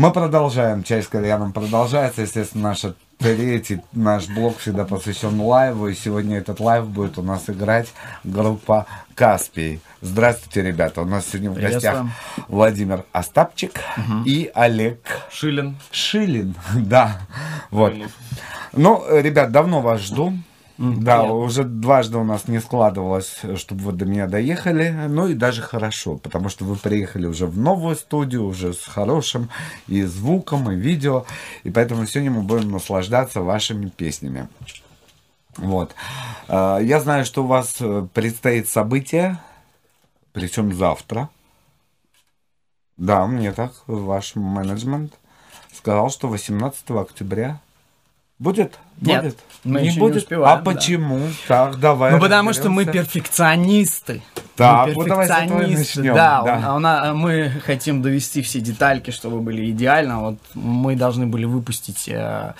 [0.05, 0.83] Мы продолжаем.
[0.83, 2.21] Чай с кальяном продолжается.
[2.21, 2.83] Естественно, наш
[3.17, 5.89] третий наш блок всегда посвящен лайву.
[5.89, 7.89] И сегодня этот лайв будет у нас играть
[8.23, 9.81] группа Каспий.
[10.03, 11.01] Здравствуйте, ребята.
[11.01, 12.05] У нас сегодня в гостях.
[12.49, 13.81] Владимир Остапчик
[14.27, 15.01] и Олег
[15.31, 15.77] Шилин.
[15.91, 16.55] Шилин.
[16.75, 17.21] Да.
[17.71, 17.95] Вот.
[18.75, 20.34] Ну, э, ребят, давно вас жду.
[20.85, 24.91] Да, уже дважды у нас не складывалось, чтобы вы до меня доехали.
[25.09, 29.49] Ну и даже хорошо, потому что вы приехали уже в новую студию, уже с хорошим
[29.87, 31.25] и звуком, и видео.
[31.63, 34.49] И поэтому сегодня мы будем наслаждаться вашими песнями.
[35.57, 35.95] Вот.
[36.49, 39.39] А, Я знаю, что у вас э, предстоит событие,
[40.33, 41.29] причем завтра.
[42.97, 45.15] Да, мне так ваш менеджмент
[45.73, 47.61] сказал, что 18 октября
[48.45, 48.79] будет?
[49.01, 49.39] Нет, будет?
[49.65, 50.17] мы не еще не будет.
[50.19, 50.71] успеваем, а да.
[50.73, 51.21] почему?
[51.49, 52.13] Так, давай.
[52.13, 54.23] Ну, потому что мы перфекционисты.
[54.57, 56.73] Так, Мы вот давай с этого и перфекционисты, начнем, Да, да.
[56.73, 60.21] у- у на- мы хотим довести все детальки, чтобы были идеально.
[60.21, 62.53] Вот мы должны были выпустить э,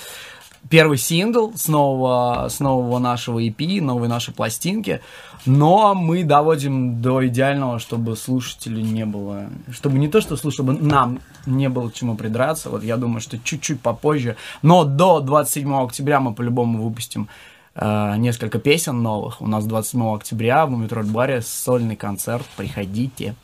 [0.71, 5.01] первый сингл с нового, с нового нашего EP, новой нашей пластинки,
[5.47, 10.73] но мы доводим до идеального, чтобы слушателю не было, чтобы не то, что слушать, чтобы
[10.73, 12.71] нам не было к чему придраться.
[12.71, 17.29] Вот я думаю, что чуть-чуть попозже, но до 27 октября мы по-любому выпустим
[17.75, 19.41] э, несколько песен новых.
[19.43, 22.47] У нас 27 октября в Мумитроль баре сольный концерт.
[22.57, 23.35] Приходите.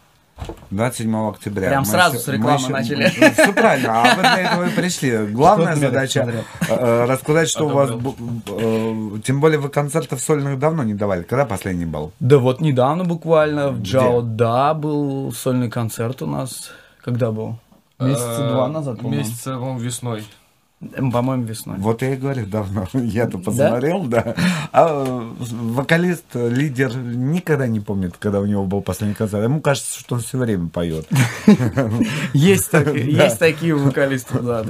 [0.70, 1.68] 27 октября.
[1.68, 3.32] Прям Мы сразу с рекламы мы еще- начали.
[3.34, 5.26] Все правильно, а вы для этого и пришли.
[5.26, 6.44] Главная задача посмотрел?
[6.86, 7.90] э, рассказать, что у вас...
[7.90, 11.22] э, Тем более вы концертов сольных давно не давали.
[11.22, 12.12] Когда последний был?
[12.20, 13.82] Да вот недавно буквально в?
[13.82, 16.70] Джао Да был сольный концерт у нас.
[17.04, 17.58] Когда был?
[17.98, 19.18] Месяца два назад, по-моему.
[19.22, 20.24] Месяца, по-моему, весной.
[20.81, 21.77] По-моему, весной.
[21.77, 22.89] Вот я и говорю, давно.
[22.94, 24.35] Я-то посмотрел, да.
[24.73, 29.44] А э, вокалист, лидер никогда не помнит, когда у него был последний концерт.
[29.44, 31.07] Ему кажется, что он все время поет.
[32.32, 32.70] Есть
[33.39, 34.65] такие вокалисты, да.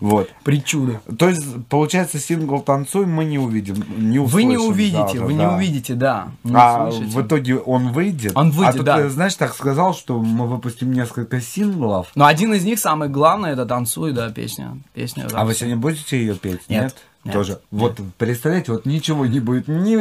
[0.00, 0.30] Да, Вот.
[0.44, 1.00] Причуды.
[1.18, 5.32] То есть, получается, сингл «Танцуй» мы не увидим, не Вы не услышим увидите, завтра, вы
[5.32, 5.54] не да.
[5.56, 6.28] увидите, да.
[6.44, 7.18] не А услышите.
[7.18, 8.32] в итоге он выйдет.
[8.34, 9.00] Он выйдет, а тут, да.
[9.00, 12.08] э, знаешь, так сказал, что мы выпустим несколько синглов.
[12.14, 14.78] Но один из них, самый главный, это «Танцуй», да, песня.
[14.94, 16.60] песня А вы сегодня будете ее петь?
[16.68, 16.96] Нет, нет,
[17.32, 17.60] Тоже.
[17.70, 19.96] Вот представляете, вот ничего не будет, ни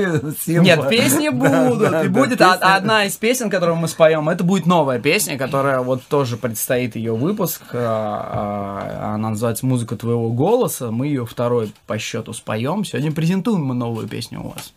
[0.46, 0.64] сингла.
[0.64, 1.92] Нет, песни Да, будут.
[1.92, 4.30] да, и да, будет песни- од- одна из песен, которую мы споем.
[4.30, 7.62] Это будет новая песня, которая вот тоже предстоит ее выпуск.
[7.74, 10.92] А, а, Она называется Музыка твоего голоса.
[10.92, 12.86] Мы ее второй по счету споем.
[12.86, 14.74] Сегодня презентуем мы новую песню у вас.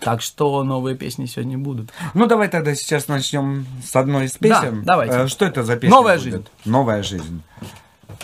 [0.00, 1.90] Так что новые песни сегодня будут.
[2.14, 4.82] Ну, давай тогда сейчас начнем с одной из песен.
[4.84, 5.14] давайте.
[5.14, 6.24] Э, Что это за песня «Новая будет?
[6.24, 6.46] жизнь».
[6.64, 7.42] Новая жизнь.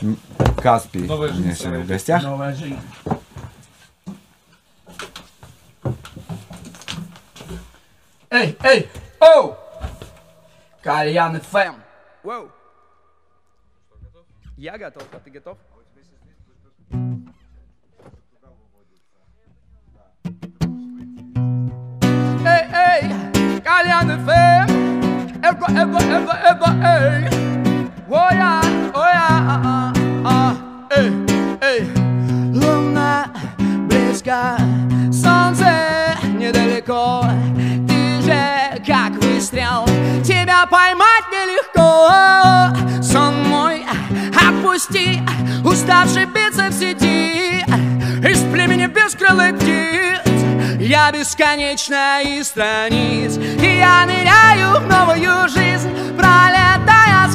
[0.03, 0.17] М,
[0.63, 2.23] Каспий «Новая у меня жизнь» сегодня в вторая гостях.
[2.23, 2.79] Новая жизнь.
[8.31, 8.89] Эй, эй,
[9.19, 9.57] оу!
[10.83, 11.75] Кальян ФМ.
[12.23, 12.51] Воу.
[14.57, 15.59] Я готов, а ты готов?
[22.45, 24.81] Эй, эй, Кальян ФМ.
[25.43, 25.99] Эго, эго,
[28.13, 29.93] а,
[30.25, 30.57] а.
[30.97, 31.13] Эй,
[31.61, 31.89] эй.
[32.53, 33.27] Луна
[33.89, 34.57] близко,
[35.13, 37.25] солнце недалеко.
[37.89, 39.85] Ты же как выстрел,
[40.25, 43.03] тебя поймать нелегко.
[43.03, 43.85] Сон мой
[44.35, 45.23] опусти,
[45.65, 47.65] уставший биться в сети.
[48.29, 50.21] Из племени бескрылых птиц
[50.79, 56.60] я бесконечно из страниц И я ныряю в новую жизнь Пролетая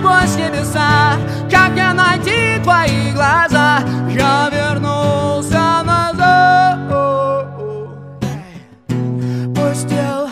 [0.06, 1.18] сквозь небеса
[1.50, 3.80] Как мне найти твои глаза?
[4.10, 6.80] Я вернулся назад.
[9.56, 10.30] Пустил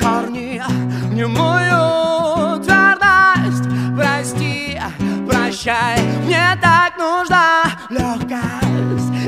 [0.00, 0.62] корни
[1.02, 4.80] в немую твердость Прости,
[5.28, 9.27] прощай, мне так нужна легкость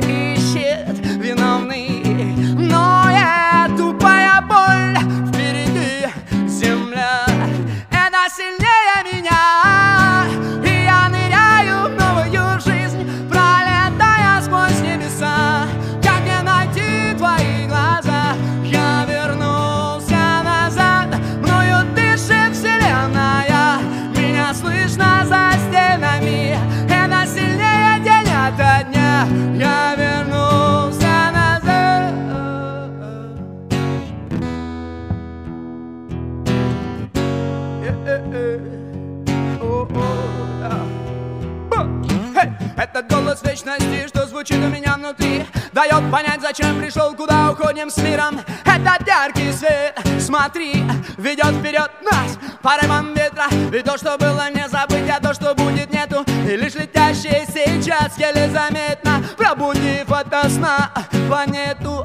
[47.70, 50.82] уходим с миром Этот яркий свет, смотри,
[51.16, 55.92] ведет вперед нас Порывом ветра, ведь то, что было не забыть, а то, что будет
[55.92, 56.24] нету.
[56.46, 60.90] И лишь летящее сейчас еле заметно Пробудив ото сна
[61.28, 61.99] планету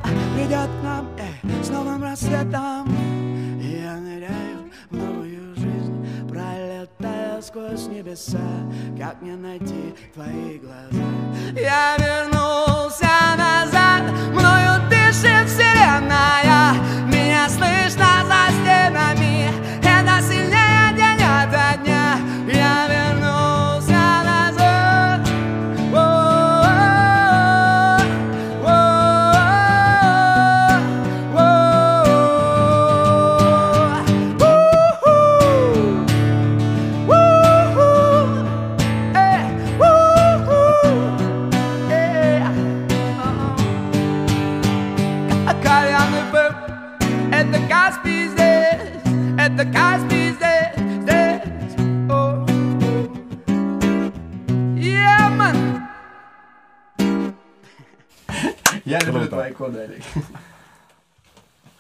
[7.55, 8.37] сквозь небеса
[8.99, 11.05] Как мне найти твои глаза?
[11.55, 13.07] Я вернулся
[13.37, 14.03] назад
[14.33, 16.73] Мною дышит вселенная.
[17.07, 19.49] Меня слышно за стенами
[19.81, 20.64] Это сильнее
[59.79, 60.03] Олег.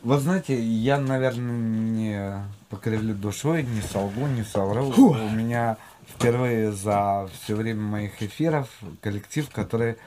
[0.01, 4.93] Вы знаете, я, наверное, не покривлю душой, не солгу, не совру.
[4.95, 5.77] У меня
[6.07, 8.69] впервые за все время моих эфиров
[9.01, 9.97] коллектив, который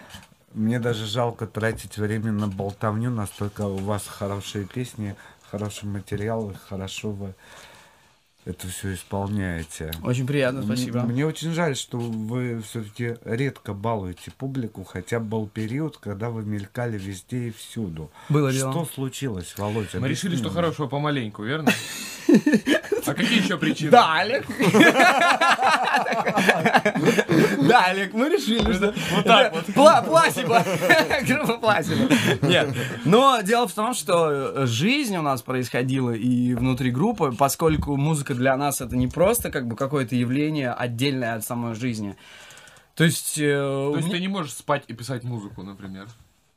[0.55, 5.17] мне даже жалко тратить время на болтовню, настолько у вас хорошие песни,
[5.51, 7.35] хороший материал, хорошо вы
[8.49, 9.93] это все исполняете.
[10.03, 11.01] Очень приятно, Мне- спасибо.
[11.03, 16.97] Мне, очень жаль, что вы все-таки редко балуете публику, хотя был период, когда вы мелькали
[16.99, 18.11] везде и всюду.
[18.31, 18.89] Было что дело.
[18.95, 20.01] случилось, Володя?
[20.01, 20.55] Мы решили, что мне.
[20.55, 21.71] хорошего помаленьку, верно?
[23.07, 23.91] А какие еще причины?
[23.91, 24.47] Да, Олег.
[27.69, 28.95] Да, Олег, мы решили, что...
[29.15, 29.65] Вот так вот.
[29.71, 30.63] Пла- Пласибо.
[31.27, 32.09] Группа Пласибо.
[32.43, 32.75] Нет.
[33.05, 38.57] Но дело в том, что жизнь у нас происходила и внутри группы, поскольку музыка для
[38.57, 42.17] нас это не просто как бы какое-то явление отдельное от самой жизни.
[42.95, 43.39] То есть...
[43.39, 46.09] э, То есть мне- ты не можешь спать и писать музыку, например.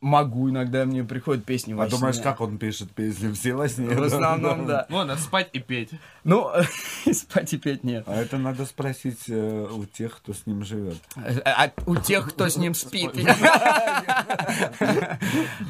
[0.02, 2.24] Могу, иногда мне приходят песни во А думаешь, сне.
[2.24, 3.88] как он пишет песни все во сне?
[3.88, 4.88] В основном, да.
[4.90, 5.92] Ну ладно, спать и петь.
[6.24, 6.50] Ну,
[7.14, 8.04] спать и петь нет.
[8.08, 10.98] А это надо спросить э, у тех, кто с ним живет.
[11.16, 13.12] А у тех, кто с ним спит.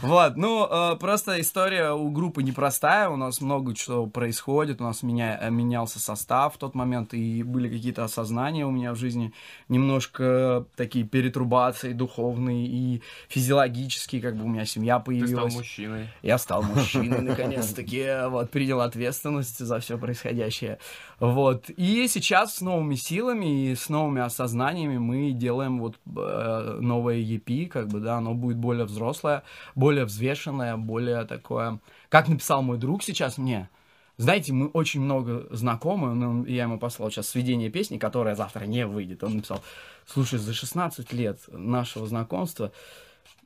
[0.01, 5.03] Вот, ну, э, просто история у группы непростая, у нас много чего происходит, у нас
[5.03, 9.33] э, менялся состав в тот момент, и были какие-то осознания у меня в жизни,
[9.69, 15.55] немножко такие перетрубации духовные и физиологические, как бы у меня семья Ты стал появилась.
[15.55, 16.07] мужчиной.
[16.21, 20.77] Я стал мужчиной, наконец-таки, вот, принял ответственность за все происходящее.
[21.19, 27.17] Вот, и сейчас с новыми силами и с новыми осознаниями мы делаем вот э, новое
[27.17, 29.43] EP, как бы, да, оно будет более взрослое,
[29.75, 31.79] более взвешенное, более такое,
[32.09, 33.69] как написал мой друг сейчас мне,
[34.17, 38.85] Знаете, мы очень много знакомы, ну, я ему послал сейчас сведение песни, которая завтра не
[38.85, 39.23] выйдет.
[39.23, 39.61] Он написал,
[40.05, 42.71] слушай, за 16 лет нашего знакомства,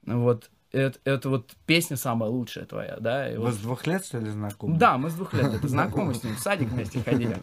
[0.05, 3.31] вот, это, это вот песня самая лучшая твоя, да?
[3.31, 4.77] И Вы вот- с двух лет, что ли, знакомы?
[4.77, 7.37] да, мы с двух лет это знакомы с ним, в садик вместе ходили.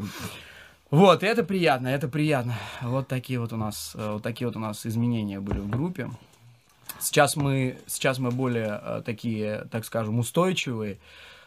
[0.90, 2.54] Вот, и это приятно, это приятно.
[2.82, 6.10] Вот такие вот у нас, э, вот такие вот у нас изменения были в группе.
[7.00, 10.98] Сейчас мы, сейчас мы более э, такие, так скажем, устойчивые.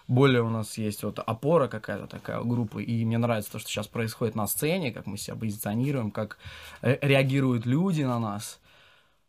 [0.08, 2.84] Более у нас есть вот опора какая-то такая группы.
[2.84, 6.38] И мне нравится то, что сейчас происходит на сцене, как мы себя позиционируем, как
[6.82, 8.60] э, реагируют люди на нас.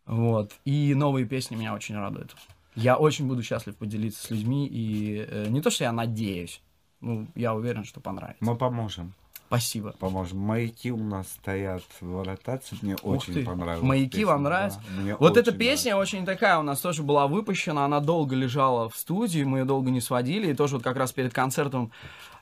[0.06, 0.52] Вот.
[0.64, 2.34] И новые песни меня очень радуют.
[2.74, 4.66] Я очень буду счастлив поделиться с людьми.
[4.66, 6.62] И э, не то, что я надеюсь,
[7.00, 8.44] ну, я уверен, что понравится.
[8.44, 9.12] Мы поможем.
[9.48, 9.94] Спасибо.
[10.00, 10.38] Поможем.
[10.38, 12.76] Маяки у нас стоят в ротации.
[12.82, 13.44] Мне Ух очень ты.
[13.44, 13.86] понравилось.
[13.86, 14.80] Маяки вам нравятся?
[15.20, 19.44] Вот эта песня очень такая у нас тоже была выпущена, она долго лежала в студии,
[19.44, 21.92] мы ее долго не сводили, и тоже вот как раз перед концертом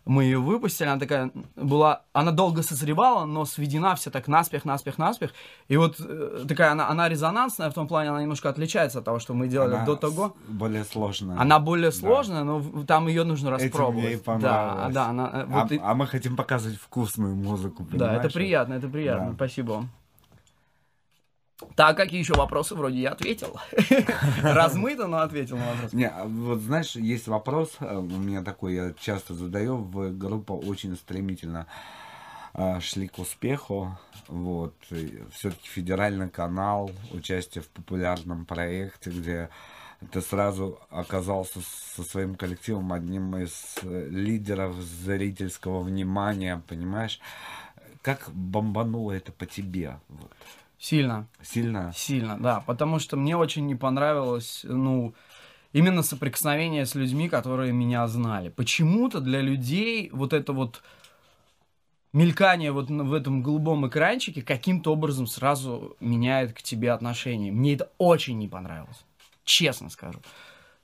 [0.07, 4.99] мы ее выпустили, она такая была, она долго созревала, но сведена вся так наспех, наспех,
[4.99, 5.31] наспех,
[5.69, 9.19] и вот э, такая она, она резонансная, в том плане она немножко отличается от того,
[9.19, 10.37] что мы делали Она до того.
[10.49, 11.39] более сложная.
[11.41, 11.97] Она более Да.
[11.97, 14.05] сложная, но там ее нужно Этим распробовать.
[14.05, 17.85] мне и да, да, она, э, вот а, и- а мы хотим показывать вкусную музыку,
[17.85, 18.33] да, это понимаешь?
[18.35, 19.29] приятно, это приятно.
[19.31, 19.35] Да.
[19.35, 19.91] Спасибо вам.
[21.77, 22.75] Так, какие еще вопросы?
[22.75, 23.59] Вроде я ответил.
[24.43, 25.93] Размыто, но ответил на вопрос.
[25.93, 30.53] Не, а вот знаешь, есть вопрос, э, у меня такой, я часто задаю, в группа
[30.53, 31.67] очень стремительно
[32.55, 34.75] э, шли к успеху, вот,
[35.33, 39.49] все-таки федеральный канал, участие в популярном проекте, где
[40.13, 41.61] ты сразу оказался
[41.95, 47.21] со своим коллективом одним из э, лидеров зрительского внимания, понимаешь?
[48.03, 49.99] Как бомбануло это по тебе?
[50.09, 50.33] Вот.
[50.79, 51.93] Сильно, Сильно?
[51.95, 52.61] сильно, да.
[52.61, 55.15] Потому что мне очень не понравилось, ну,
[55.73, 58.49] именно соприкосновение с людьми, которые меня знали.
[58.49, 60.83] Почему-то для людей вот это вот
[62.13, 67.51] мелькание вот в этом голубом экранчике каким-то образом сразу меняет к тебе отношение.
[67.53, 69.05] Мне это очень не понравилось.
[69.45, 70.21] Честно скажу.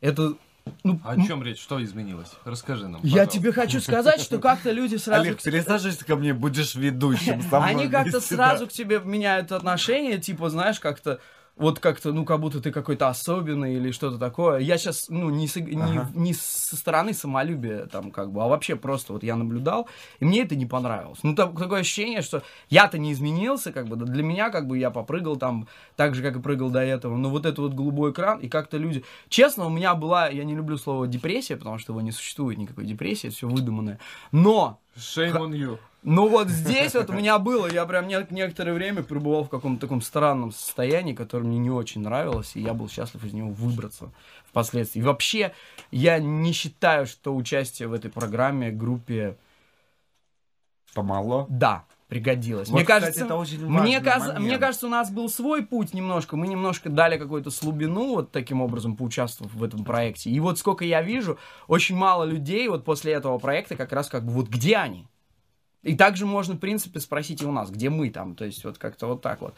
[0.00, 0.34] Это...
[0.84, 1.60] Ну, О м- чем речь?
[1.60, 2.30] Что изменилось?
[2.44, 3.00] Расскажи нам.
[3.02, 3.38] Я пожалуйста.
[3.38, 5.22] тебе хочу сказать, что как-то люди сразу...
[5.22, 7.42] Олег, пересаживайся ко мне, будешь ведущим.
[7.52, 11.20] Они как-то сразу к тебе меняют отношения, типа, знаешь, как-то
[11.60, 14.58] вот как-то, ну, как будто ты какой-то особенный или что-то такое.
[14.60, 16.10] Я сейчас, ну, не, с- не- Ага.
[16.14, 19.86] не со стороны самолюбия, там, как бы, а вообще просто вот я наблюдал,
[20.20, 21.20] и мне это не понравилось.
[21.22, 24.78] Ну, там такое ощущение, что я-то не изменился, как бы, да, для меня, как бы,
[24.78, 28.12] я попрыгал там так же, как и прыгал до этого, но вот это вот голубой
[28.12, 29.04] экран, и как-то люди...
[29.28, 32.86] Честно, у меня была, я не люблю слово депрессия, потому что его не существует никакой
[32.86, 33.98] депрессии, это все выдуманное,
[34.32, 35.78] но Shame on you.
[36.02, 39.80] ну вот здесь вот у меня было, я прям не- некоторое время пребывал в каком-то
[39.80, 44.12] таком странном состоянии, которое мне не очень нравилось, и я был счастлив из него выбраться
[44.46, 45.00] впоследствии.
[45.00, 45.52] И вообще,
[45.90, 49.36] я не считаю, что участие в этой программе, группе,
[50.94, 51.46] Помало.
[51.48, 52.68] да, пригодилось.
[52.68, 55.94] Вот, мне кстати, кажется, это очень мне, каз- мне кажется, у нас был свой путь
[55.94, 60.28] немножко, мы немножко дали какую-то слабину вот таким образом поучаствовав в этом проекте.
[60.28, 61.38] И вот сколько я вижу,
[61.68, 65.06] очень мало людей вот после этого проекта как раз как бы вот где они?
[65.82, 68.76] И также можно, в принципе, спросить и у нас, где мы там, то есть вот
[68.76, 69.54] как-то вот так вот.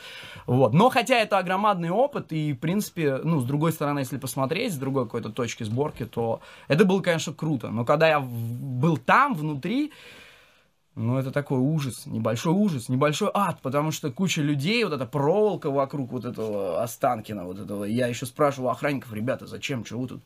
[0.47, 0.73] вот.
[0.73, 4.77] Но хотя это огромадный опыт, и, в принципе, ну, с другой стороны, если посмотреть, с
[4.77, 7.70] другой какой-то точки сборки, то это было, конечно, круто.
[7.70, 9.93] Но когда я был там, внутри,
[10.94, 15.70] ну, это такой ужас, небольшой ужас, небольшой ад, потому что куча людей, вот эта проволока
[15.70, 17.85] вокруг вот этого Останкина, вот этого.
[17.85, 20.20] Я еще спрашивал охранников, ребята, зачем, чего тут?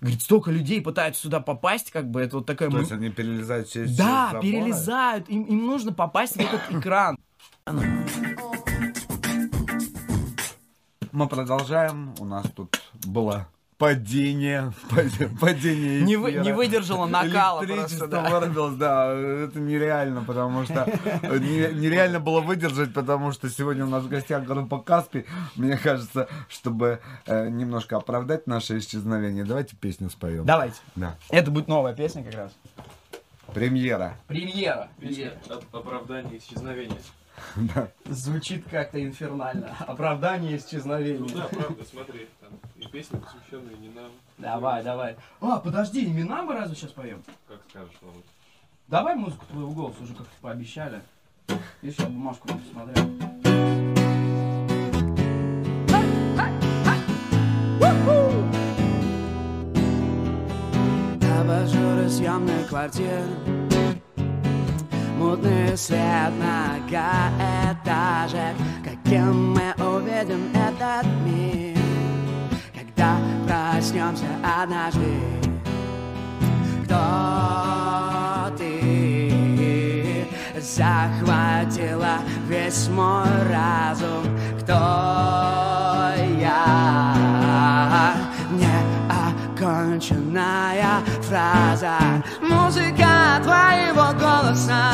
[0.00, 2.68] Говорит, столько людей пытаются сюда попасть, как бы это вот такая...
[2.68, 7.16] То есть они перелезают через да, через перелезают, им, им нужно попасть в этот экран.
[11.12, 12.14] Мы продолжаем.
[12.18, 13.48] У нас тут было
[13.80, 14.72] падение.
[14.90, 18.28] паде- Падение Не, вы- не выдержала накала просто, да.
[18.28, 20.86] вырубилось, да, это нереально, потому что
[21.22, 25.24] не- нереально было выдержать, потому что сегодня у нас в гостях группа Каспи.
[25.56, 30.44] Мне кажется, чтобы э, немножко оправдать наше исчезновение, давайте песню споем.
[30.44, 30.76] Давайте.
[30.94, 31.16] Да.
[31.30, 32.52] Это будет новая песня как раз.
[33.54, 34.18] Премьера.
[34.28, 34.88] Премьера.
[35.72, 36.98] Оправдание исчезновения.
[38.06, 39.74] Звучит как-то инфернально.
[39.80, 41.28] Оправдание Ну исчезновения.
[41.48, 45.16] правда, смотри, там и песни, посвященные не нам, Давай, давай.
[45.40, 47.22] А, подожди, имена мы разве сейчас поем?
[47.48, 48.24] как скажешь, Володь.
[48.88, 51.00] Давай музыку твоего голоса, уже как-то пообещали.
[51.82, 54.10] Видишь, я бумажку не посмотрел.
[61.40, 63.22] Абажуры съемных квартир
[65.20, 66.96] Мутный свет многоэтажек
[68.82, 71.78] Каким мы увидим этот мир
[72.74, 75.20] Когда проснемся однажды
[76.84, 77.40] Кто
[80.80, 82.18] захватила
[82.48, 84.24] весь мой разум.
[84.60, 84.74] Кто
[86.40, 88.14] я?
[89.80, 91.96] Неоконченная фраза.
[92.42, 94.92] Музыка твоего голоса.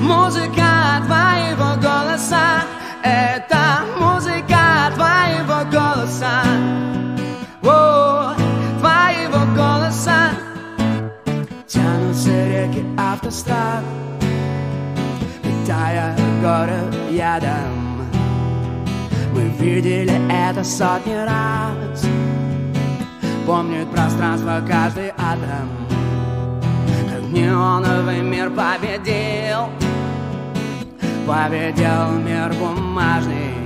[0.00, 2.62] Музыка твоего голоса.
[3.02, 6.44] Это музыка твоего голоса.
[7.62, 8.34] О,
[8.78, 10.30] твоего голоса.
[11.66, 13.84] Тянутся реки автострад
[15.42, 18.06] Питая город ядом
[19.32, 22.04] Мы видели это сотни раз
[23.46, 25.68] Помнит пространство каждый атом.
[27.08, 29.68] Как неоновый мир победил
[31.26, 33.60] Победил мир бумажный.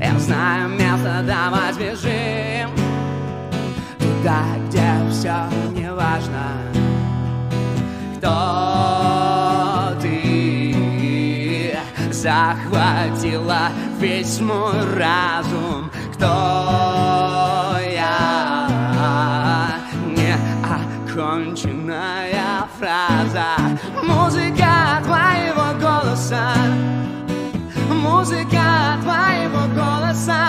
[0.00, 2.70] Я знаю место, давай сбежим
[3.98, 6.52] Туда, где все не важно
[8.16, 11.76] Кто ты?
[12.10, 13.68] Захватила
[13.98, 15.90] весь мой разум.
[16.14, 17.59] Кто
[18.00, 19.76] я
[20.16, 23.48] Неоконченная фраза.
[24.02, 26.54] Музыка твоего голоса.
[27.90, 30.48] Музыка твоего голоса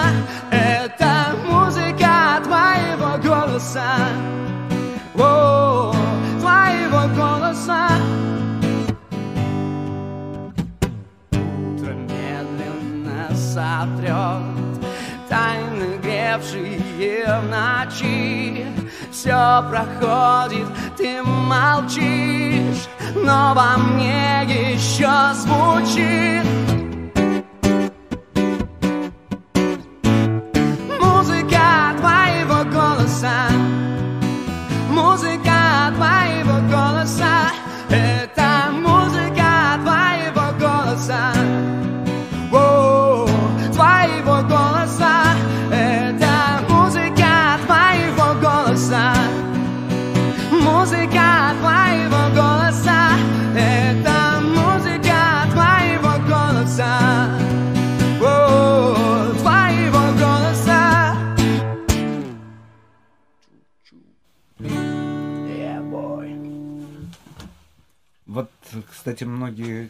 [17.25, 18.65] в ночи.
[19.11, 20.67] Все проходит,
[20.97, 26.60] ты молчишь Но во мне еще звучит
[69.11, 69.89] кстати, многие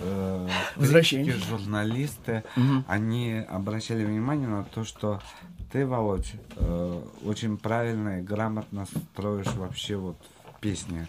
[0.00, 1.32] э, Возвращение.
[1.32, 2.44] журналисты,
[2.86, 5.22] они обращали внимание на то, что
[5.72, 10.16] ты, Володь, э, очень правильно и грамотно строишь вообще вот
[10.60, 11.06] песни.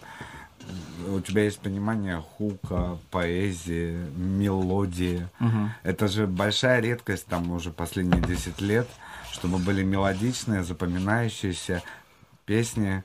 [1.08, 5.28] У тебя есть понимание хука, поэзии, мелодии.
[5.82, 8.88] Это же большая редкость там уже последние 10 лет,
[9.30, 11.82] чтобы были мелодичные, запоминающиеся
[12.46, 13.04] песни.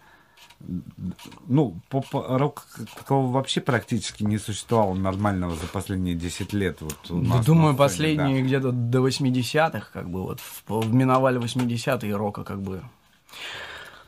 [1.48, 2.66] Ну, поп-рок
[2.98, 6.78] такого вообще практически не существовало нормального за последние 10 лет.
[6.82, 10.94] Вот у Да, нас думаю, на сцене, последние где-то до 80-х, как бы вот в-
[10.94, 12.82] миновали 80-е рока, как бы.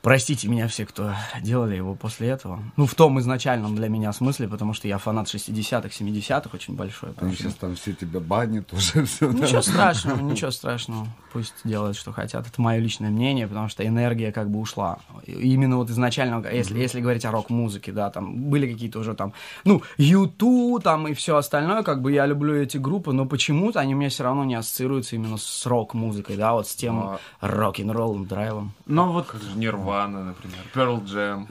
[0.04, 2.60] Простите меня все, кто делали его после этого.
[2.76, 7.10] Ну, в том изначальном для меня смысле, потому что я фанат 60-х, 70-х очень большой.
[7.12, 9.32] Они поэтому- сейчас там все тебя банят уже все.
[9.32, 11.08] Ничего страшного, ничего страшного.
[11.32, 12.46] Пусть делают, что хотят.
[12.46, 15.00] Это мое личное мнение, потому что энергия как бы ушла.
[15.26, 19.32] Именно вот изначально, если, если говорить о рок-музыке, да, там были какие-то уже там,
[19.64, 23.96] ну, Юту там и все остальное, как бы я люблю эти группы, но почему-то они
[23.96, 27.20] у меня все равно не ассоциируются именно с рок-музыкой, да, вот с тем А.
[27.40, 28.74] рок-н-роллом, драйвом.
[28.86, 29.56] Но вот Как же
[29.94, 30.60] Нирвана, например.
[30.74, 31.48] Pearl Jam.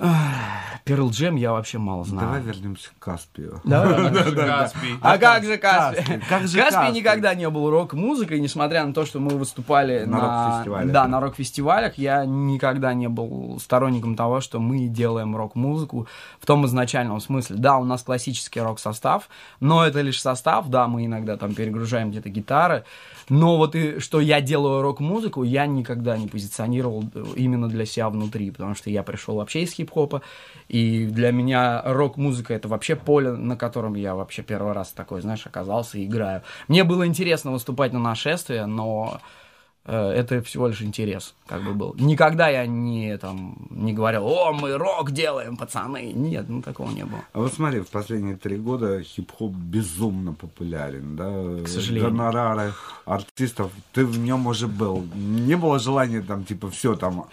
[0.84, 2.26] Перл Джем я вообще мало знаю.
[2.26, 3.60] давай вернемся к Каспию.
[3.64, 4.12] Давай.
[4.34, 4.98] Каспий.
[5.00, 6.02] А как же Каспий?
[6.02, 7.00] Каспий, как же Каспий Каспий?
[7.00, 10.92] никогда не был рок-музыкой, несмотря на то, что мы выступали На на, рок-фестивалях.
[10.92, 11.98] Да, на рок-фестивалях.
[11.98, 16.08] Я никогда не был сторонником того, что мы делаем рок-музыку
[16.40, 17.56] в том изначальном смысле.
[17.58, 19.28] Да, у нас классический рок-состав,
[19.60, 20.68] но это лишь состав.
[20.68, 22.84] Да, мы иногда там перегружаем где-то гитары.
[23.28, 27.04] Но вот и что я делаю рок-музыку, я никогда не позиционировал
[27.36, 30.22] именно для себя внутри, потому что я пришел вообще из хип-хопа,
[30.68, 35.46] и для меня рок-музыка это вообще поле, на котором я вообще первый раз такой, знаешь,
[35.46, 36.42] оказался и играю.
[36.68, 39.41] Мне было интересно выступать на нашествие, но э,
[39.84, 41.94] это всего лишь интерес, как бы был.
[41.98, 46.12] Никогда я не, там, не говорил, о, мы рок делаем, пацаны.
[46.12, 47.20] Нет, ну такого не было.
[47.32, 51.64] А вот смотри, в последние три года хип-хоп безумно популярен, да?
[51.64, 52.10] К сожалению.
[52.10, 52.72] Гонорары
[53.04, 55.04] артистов, ты в нем уже был.
[55.14, 57.26] Не было желания там, типа, все, там,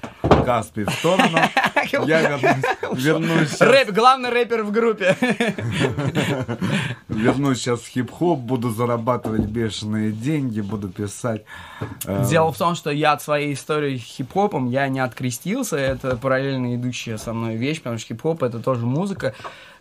[0.46, 1.38] Каспий в сторону,
[2.08, 2.40] я
[2.94, 5.16] вернусь, Рэп, главный рэпер в группе.
[7.10, 11.46] вернусь сейчас в хип-хоп, буду зарабатывать бешеные деньги, буду писать.
[12.40, 17.18] Дело в том, что я от своей истории хип-хопом, я не открестился, это параллельно идущая
[17.18, 19.34] со мной вещь, потому что хип-хоп это тоже музыка,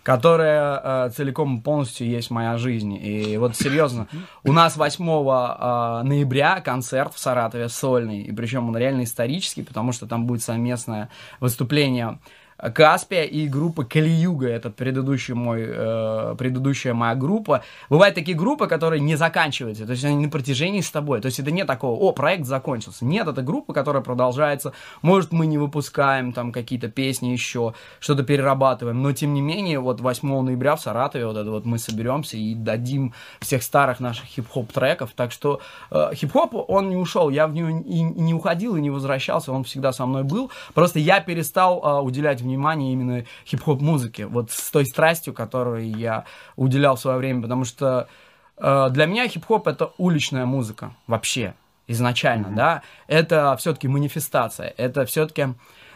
[0.02, 2.94] которая э, целиком полностью есть моя жизнь.
[2.94, 4.08] И вот серьезно,
[4.42, 9.92] у нас 8 э, ноября концерт в Саратове сольный, и причем он реально исторический, потому
[9.92, 11.10] что там будет совместное
[11.40, 12.18] выступление
[12.58, 17.62] Каспия и группа Калиюга, это предыдущий мой, э, предыдущая моя группа.
[17.88, 21.20] Бывают такие группы, которые не заканчиваются, то есть они на протяжении с тобой.
[21.20, 23.04] То есть это не такого, о, проект закончился.
[23.04, 24.72] Нет, это группа, которая продолжается.
[25.02, 30.00] Может, мы не выпускаем там какие-то песни еще, что-то перерабатываем, но тем не менее, вот
[30.00, 34.72] 8 ноября в Саратове вот это вот мы соберемся и дадим всех старых наших хип-хоп
[34.72, 35.10] треков.
[35.14, 35.60] Так что
[35.92, 39.62] э, хип-хоп, он не ушел, я в него и не уходил, и не возвращался, он
[39.62, 40.50] всегда со мной был.
[40.74, 46.24] Просто я перестал э, уделять внимание именно хип-хоп музыке, вот с той страстью, которую я
[46.56, 48.08] уделял в свое время, потому что
[48.56, 51.54] э, для меня хип-хоп это уличная музыка вообще
[51.86, 52.54] изначально, mm-hmm.
[52.54, 55.48] да, это все-таки манифестация, это все-таки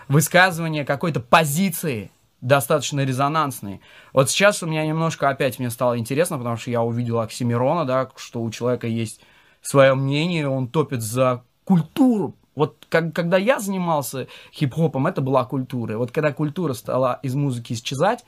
[0.08, 2.10] высказывание какой-то позиции
[2.40, 3.80] достаточно резонансной.
[4.12, 8.10] Вот сейчас у меня немножко опять мне стало интересно, потому что я увидел Оксимирона, да,
[8.16, 9.20] что у человека есть
[9.62, 15.96] свое мнение, он топит за культуру вот как, когда я занимался хип-хопом, это была культура.
[15.96, 18.24] Вот когда культура стала из музыки исчезать...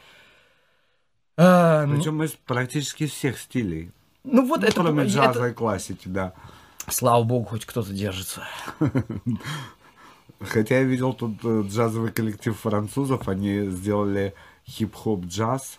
[1.36, 3.92] Э, Причем из практически всех стилей.
[4.24, 4.80] Ну вот ну, это...
[4.80, 5.48] Кроме джаза это...
[5.48, 6.32] и классики, да.
[6.88, 8.42] Слава богу, хоть кто-то держится.
[10.40, 14.34] Хотя я видел тут э, джазовый коллектив французов, они сделали
[14.66, 15.78] хип-хоп джаз.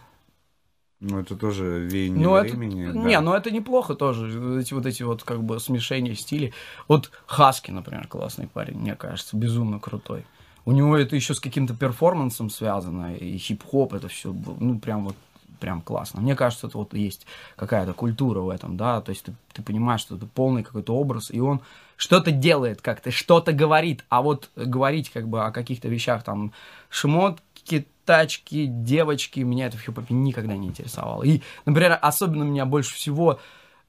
[1.02, 2.86] Ну, это тоже веяние ну, времени.
[2.86, 3.00] Это, да.
[3.00, 4.60] Не, ну это неплохо тоже.
[4.60, 6.54] Эти вот эти вот как бы смешения стилей.
[6.88, 10.26] Вот Хаски, например, классный парень, мне кажется, безумно крутой.
[10.64, 15.16] У него это еще с каким-то перформансом связано, и хип-хоп, это все, ну, прям вот
[15.60, 16.22] прям классно.
[16.22, 20.02] Мне кажется, это вот есть какая-то культура в этом, да, то есть ты, ты понимаешь,
[20.02, 21.62] что это полный какой-то образ, и он
[21.98, 26.52] что-то делает как-то, что-то говорит, а вот говорить как бы о каких-то вещах, там,
[26.90, 31.24] шмотки, тачки, девочки, меня это в хип-хопе никогда не интересовало.
[31.24, 33.40] И, например, особенно меня больше всего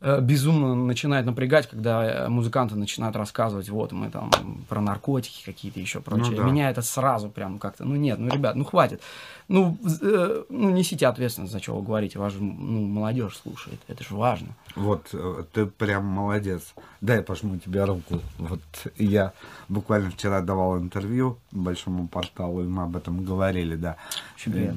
[0.01, 4.31] безумно начинает напрягать, когда э, музыканты начинают рассказывать, вот мы там
[4.69, 6.33] про наркотики какие-то еще прочее.
[6.33, 6.43] Ну, да.
[6.45, 9.01] Меня это сразу прям как-то, ну нет, ну ребят, ну хватит.
[9.49, 14.05] Ну, э, ну несите ответственность, за что вы говорите, вас же ну, молодежь слушает, это
[14.05, 14.49] же важно.
[14.75, 16.75] Вот, э, ты прям молодец.
[17.01, 18.21] Дай пожму тебе руку.
[18.39, 18.61] Вот
[18.97, 19.33] я
[19.69, 23.97] буквально вчера давал интервью большому порталу, и мы об этом говорили, да.
[24.45, 24.75] Э,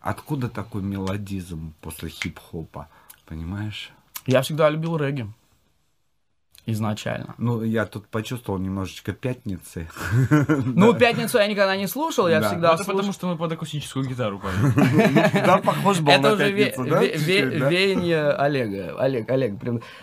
[0.00, 2.88] откуда такой мелодизм после хип-хопа,
[3.26, 3.92] понимаешь?
[4.26, 5.28] Я всегда любил регги
[6.66, 7.34] изначально.
[7.38, 9.88] Ну, я тут почувствовал немножечко пятницы.
[10.74, 14.06] Ну, пятницу я никогда не слушал, я всегда ну, Это потому, что мы под акустическую
[14.06, 14.40] гитару
[15.46, 18.96] Да, похож был Это уже веяние Олега.
[18.98, 19.52] Олег, Олег.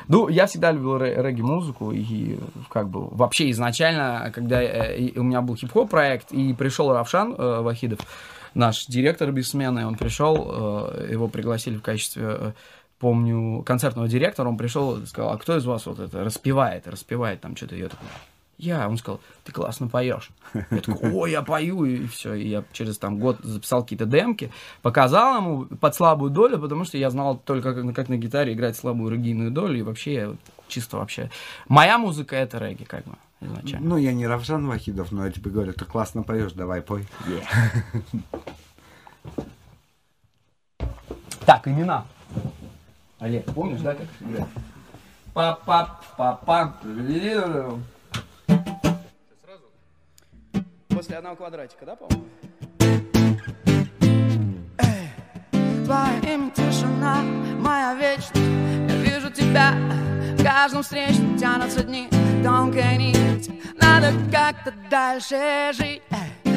[0.08, 2.38] Ну, я всегда любил регги-музыку, и
[2.70, 7.62] как бы вообще изначально, когда э, у меня был хип-хоп проект, и пришел Равшан э,
[7.62, 8.00] Вахидов,
[8.54, 12.54] наш директор бессменный, он пришел, э, его пригласили в качестве
[13.02, 17.42] помню, концертного директора, он пришел и сказал, а кто из вас вот это распевает, распевает
[17.42, 17.76] там что-то?
[17.76, 18.08] Я такой,
[18.60, 18.88] я.
[18.88, 20.30] Он сказал, ты классно поешь.
[20.54, 22.36] Я такой, ой, я пою, и все.
[22.36, 24.52] И я через там год записал какие-то демки,
[24.84, 28.78] показал ему под слабую долю, потому что я знал только, как, как на гитаре играть
[28.78, 30.36] слабую регийную долю, и вообще, я
[30.68, 31.32] чисто вообще...
[31.68, 33.90] Моя музыка— это регги, как бы, изначально.
[33.90, 37.08] Ну, я не Равшан Вахидов, но я тебе говорю, ты классно поешь, давай пой.
[37.26, 37.44] Yeah.
[41.48, 42.06] Так, имена.
[43.22, 44.48] Олег, помнишь, да, как играть?
[45.32, 46.74] Па-па, па-па.
[50.90, 52.26] После одного квадратика, да, по-моему?
[55.86, 57.22] Твоя имя тишина,
[57.60, 59.74] моя вечность Я вижу тебя
[60.36, 62.10] в каждом встречном Тянутся дни,
[62.44, 66.02] тонкая нить Надо как-то дальше жить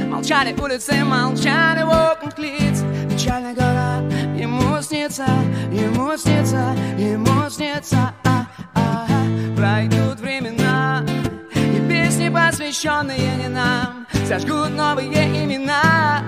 [0.08, 2.82] Молчали улицы, молчали окнах лиц
[3.14, 5.24] Печальный город, ему снится,
[5.70, 8.12] ему снится, ему снится.
[8.24, 9.56] А, а, а.
[9.56, 11.06] Пройдут времена
[11.54, 16.24] И песни, посвященные не нам Зажгут новые имена.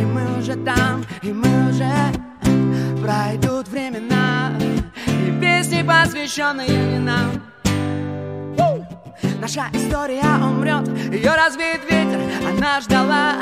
[0.00, 1.92] И мы уже там, и мы уже
[3.02, 4.54] Пройдут времена
[5.26, 7.32] И песни, посвященные не нам
[9.40, 13.34] Наша история умрет, ее развеет ветер Она ждала,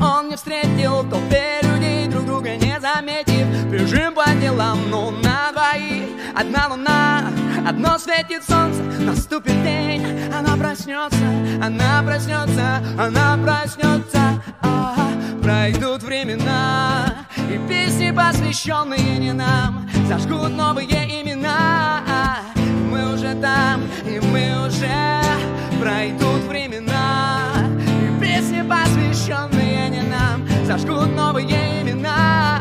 [0.00, 1.02] а он не встретил.
[1.02, 6.10] В толпе людей друг друга не заметив Бежим по делам, ну на двоих.
[6.36, 7.24] Одна луна,
[7.66, 11.24] одно светит солнце Наступит день, она проснется
[11.62, 14.94] Она проснется, она проснется а,
[15.42, 22.00] Пройдут времена И песни, посвященные не нам Зажгут новые имена.
[22.90, 25.27] Мы уже там, и мы уже
[25.80, 27.38] пройдут времена.
[27.78, 32.60] И песни, посвященные не нам Зажгут новые имена.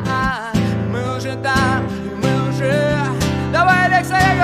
[0.91, 2.97] Мы уже там, и мы уже.
[3.51, 4.37] Давай, Лекса, я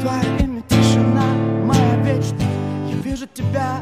[0.00, 1.24] Твое имя тишина,
[1.64, 2.42] моя вечность.
[2.88, 3.80] Я вижу тебя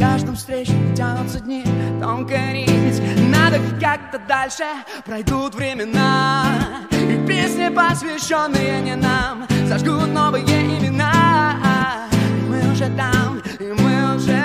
[0.00, 1.62] каждом встрече тянутся дни.
[2.00, 3.00] Тонкая нить
[3.30, 4.64] Надо как-то дальше.
[5.04, 6.44] Пройдут времена
[6.90, 12.08] И песни, посвященные не нам Зажгут новые имена.
[12.12, 14.42] И мы уже там, и мы уже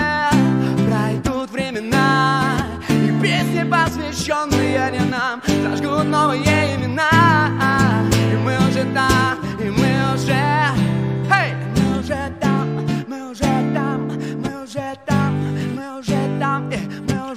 [0.88, 2.58] Пройдут времена
[2.90, 8.04] И песни, посвященные не нам Зажгут новые имена.
[8.32, 10.65] И мы уже там, и мы уже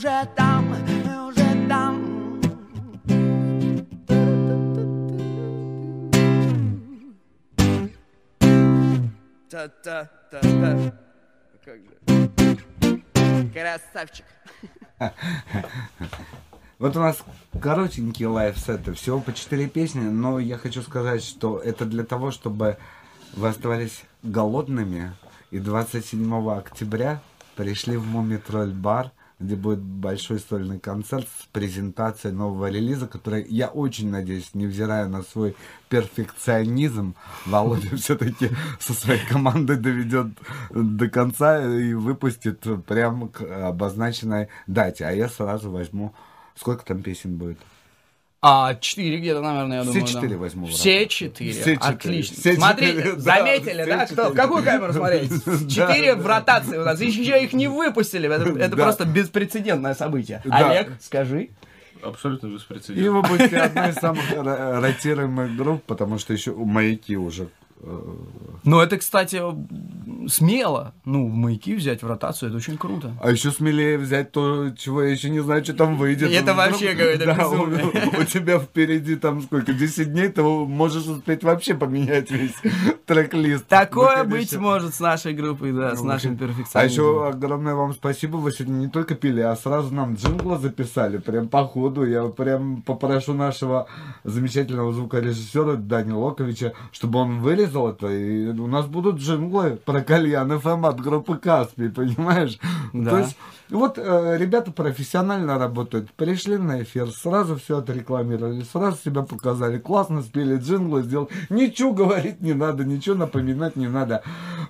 [0.08, 0.70] уже там,
[1.04, 2.40] мы уже там.
[9.50, 10.92] Та-та-та-та.
[11.64, 13.50] Как же?
[13.52, 14.24] Красавчик.
[16.78, 17.22] Вот у нас
[17.60, 22.78] коротенькие лайфсеты, всего по 4 песни, но я хочу сказать, что это для того, чтобы
[23.34, 25.12] вы оставались голодными,
[25.50, 27.20] и 27 октября
[27.56, 29.10] пришли в Мумитроль бар,
[29.40, 35.22] где будет большой сольный концерт с презентацией нового релиза, который, я очень надеюсь, невзирая на
[35.22, 35.54] свой
[35.88, 37.14] перфекционизм,
[37.46, 38.50] Володя все-таки
[38.80, 40.28] со своей командой доведет
[40.70, 45.04] до конца и выпустит прямо к обозначенной дате.
[45.04, 46.14] А я сразу возьму...
[46.56, 47.58] Сколько там песен будет?
[48.40, 50.06] А, четыре где-то, наверное, я Все думаю.
[50.06, 50.12] да.
[50.12, 51.52] четыре возьму в Все четыре.
[51.52, 51.94] Все четыре.
[51.94, 52.36] Отлично.
[52.36, 54.06] Все Смотрите, четыре, да, заметили, все да?
[54.06, 54.14] Кто?
[54.14, 54.34] В четыре.
[54.42, 55.30] какую камеру смотреть?
[55.74, 57.00] Четыре в ротации у нас.
[57.00, 58.32] Еще их не выпустили.
[58.32, 58.82] Это, это Да.
[58.84, 60.40] просто беспрецедентное событие.
[60.44, 60.70] Да.
[60.70, 61.48] Олег, скажи.
[62.00, 63.10] Абсолютно И беспрецедентно.
[63.10, 67.48] вы будете одной из самых ро- ротируемых групп, потому что еще у маяки уже.
[68.64, 69.40] Ну, это, кстати,
[70.28, 70.94] смело.
[71.04, 73.12] Ну, маяки взять в ротацию, это очень круто.
[73.22, 76.30] А еще смелее взять то, чего я еще не знаю, что там выйдет.
[76.30, 77.84] Это вообще какое-то Да, безумие.
[78.16, 82.54] У, у тебя впереди там сколько, 10 дней, ты можешь успеть вообще поменять весь
[83.06, 83.66] трек-лист.
[83.68, 86.84] Такое быть может с нашей группой, да, с нашим А перфекционизмом.
[87.06, 91.48] еще огромное вам спасибо, вы сегодня не только пили, а сразу нам джинглы записали, прям
[91.48, 92.04] по ходу.
[92.04, 93.86] Я прям попрошу нашего
[94.24, 100.58] замечательного звукорежиссера Дани Локовича, чтобы он вырезал это, и у нас будут джинглы про Кальян
[100.58, 102.58] ФМ от группы Каспий, понимаешь?
[102.92, 103.10] Да.
[103.10, 103.36] То есть,
[103.70, 110.22] вот э, ребята профессионально работают, пришли на эфир, сразу все отрекламировали, сразу себя показали, классно
[110.22, 114.22] спели джинглы, сделали, ничего говорить не надо, ничего напоминать не надо.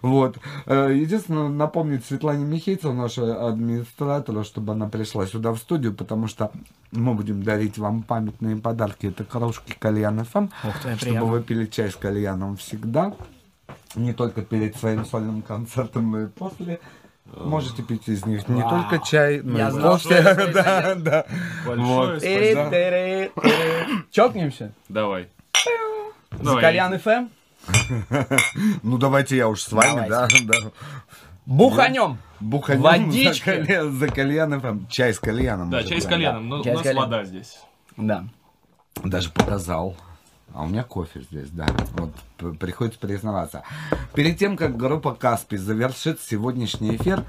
[0.03, 0.39] Вот.
[0.67, 6.51] Э, Единственное, напомнить Светлане Михейцеву, нашей администратору, чтобы она пришла сюда в студию, потому что
[6.93, 9.07] мы будем дарить вам памятные подарки.
[9.07, 11.25] Это кружки Кальян ФМ, ты, чтобы приятно.
[11.31, 13.15] вы пили чай с кальяном всегда.
[13.95, 16.81] Не только перед своим сольным концертом, но и после.
[17.37, 18.71] Можете пить из них не Вау.
[18.71, 20.05] только чай, но Я и знал, кофе.
[20.05, 21.27] что это Да, да.
[21.67, 24.03] Большое спасибо.
[24.11, 24.73] Чокнемся?
[24.89, 25.29] Давай.
[26.33, 26.63] За Давай.
[26.63, 27.29] Кальян ФМ?
[28.83, 30.55] Ну давайте я уж с вами, да, да.
[31.47, 32.19] Буханем.
[32.41, 33.45] Буханем Водички.
[33.45, 35.71] За, кальян, за кальяном, там, чай с кальяном.
[35.71, 37.11] Да, чай с кальяном, но Чай у с нас кальяном.
[37.11, 37.59] вода здесь.
[37.97, 38.25] Да.
[39.05, 39.97] Даже показал.
[40.55, 41.67] А у меня кофе здесь, да.
[41.95, 43.63] Вот приходится признаваться.
[44.15, 47.25] Перед тем, как группа Каспий завершит сегодняшний эфир,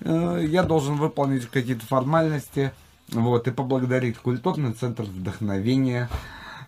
[0.00, 2.72] э, я должен выполнить какие-то формальности.
[3.12, 6.08] Вот, и поблагодарить культурный центр вдохновения,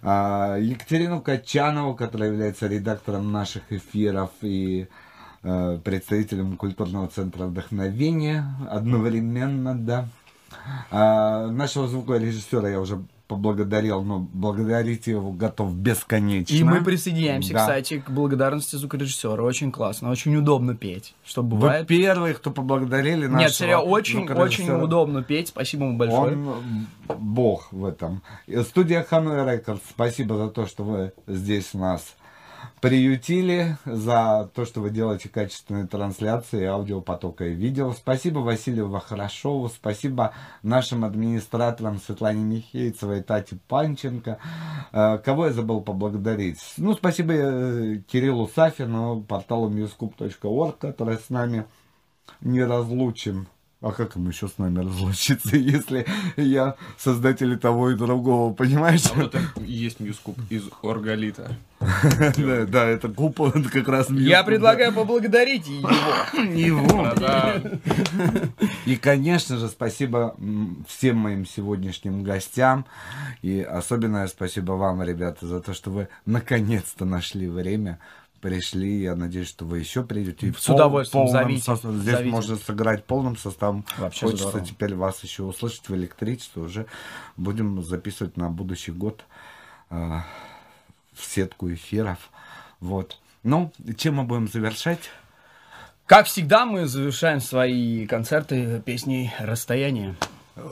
[0.03, 4.89] а, Екатерину Качанову, которая является редактором наших эфиров и
[5.45, 10.09] э, представителем культурного центра вдохновения одновременно, да.
[10.91, 13.01] А, нашего звукорежиссера я уже
[13.33, 16.55] поблагодарил, но благодарить его готов бесконечно.
[16.55, 17.61] И мы присоединяемся, Да.
[17.61, 19.43] кстати, к благодарности звукорежиссера.
[19.43, 21.15] Очень классно, очень удобно петь.
[21.25, 21.87] Что Вы бывает.
[21.87, 25.49] первые, кто поблагодарили нашего Нет, сериал очень, очень удобно петь.
[25.49, 26.37] Спасибо ему большое.
[26.37, 26.87] Он
[27.19, 28.23] бог в этом.
[28.47, 32.15] И Студия Ханой Рекордс, спасибо за то, что вы здесь нас
[32.83, 37.93] приютили, за то, что вы делаете качественные трансляции аудиопотока и видео.
[37.93, 40.35] Спасибо Василию Вахрашову, спасибо
[40.65, 44.39] нашим администраторам Светлане Михейцевой и Тате Панченко.
[44.93, 46.59] Э, Кого я забыл поблагодарить?
[46.77, 51.67] Ну, спасибо э, Кириллу Сафину, порталу newscoop.org, который с нами
[52.41, 53.47] не разлучен.
[53.83, 56.07] А как им еще с нами разлучиться, если
[56.37, 59.03] я создатель того и другого, понимаешь?
[59.13, 61.57] А вот это и есть Ньюскуп из Оргалита.
[62.69, 65.91] Да, это куб, это как раз Я предлагаю поблагодарить его.
[66.55, 67.11] его.
[68.87, 70.37] И, конечно же, спасибо
[70.87, 72.87] всем моим сегодняшним гостям.
[73.43, 77.99] И особенное спасибо вам, ребята, за то, что вы наконец-то нашли время.
[78.43, 80.49] Пришли, я надеюсь, что вы еще придете.
[80.49, 81.95] И С удовольствием, полном зовите, составе.
[81.99, 82.31] Здесь зовите.
[82.33, 83.85] можно сыграть полным составом.
[83.99, 84.67] Вообще Хочется здорово.
[84.67, 86.61] теперь вас еще услышать в электричестве.
[86.63, 86.87] Уже
[87.37, 89.25] будем записывать на будущий год
[89.91, 89.95] э,
[91.15, 92.19] в сетку эфиров.
[92.81, 93.21] Вот.
[93.45, 95.11] Ну, чем мы будем завершать?
[96.07, 100.17] Как всегда, мы завершаем свои концерты песней «Расстояние».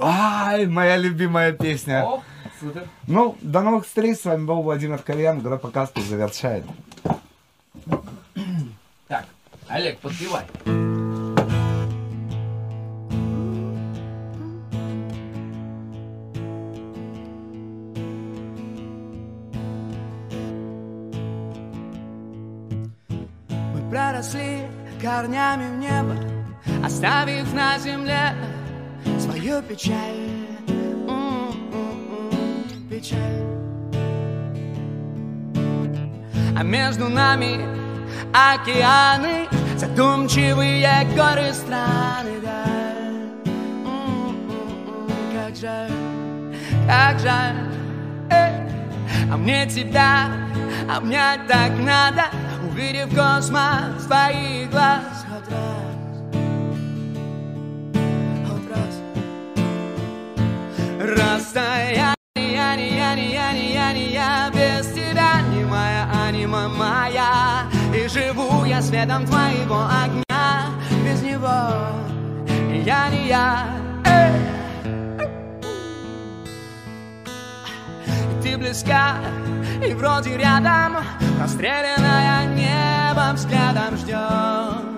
[0.00, 2.04] Ай, моя любимая песня.
[2.04, 2.22] О,
[2.58, 2.88] супер.
[3.06, 4.18] Ну, до новых встреч.
[4.18, 5.38] С вами был Владимир Кальян.
[5.38, 6.64] Группа Каспи завершает.
[9.10, 9.24] Так,
[9.68, 10.44] Олег, подпевай.
[23.74, 24.68] Мы проросли
[25.02, 26.14] корнями в небо,
[26.84, 28.32] оставив на земле
[29.18, 29.96] свою печаль.
[31.08, 32.28] М-м-м,
[32.88, 33.18] Печаль.
[36.56, 37.79] А между нами
[38.32, 42.64] океаны, задумчивые горы страны, да.
[43.84, 45.90] М-м-м, Как жаль,
[46.86, 47.70] как жаль.
[49.32, 50.26] А мне тебя
[50.88, 52.24] обнять так надо,
[52.68, 56.16] увидев космос твоих глаз хоть раз,
[58.48, 58.94] хоть раз.
[60.98, 67.49] Расстояние, я, не я, не я, не я, без тебя не моя анима моя,
[68.70, 70.66] я светом твоего огня,
[71.04, 71.48] без него
[72.84, 73.66] я, не я.
[74.06, 74.32] Эй.
[78.40, 79.16] Ты близка
[79.84, 80.98] и вроде рядом
[81.40, 84.89] Расстрелянная небом взглядом ждет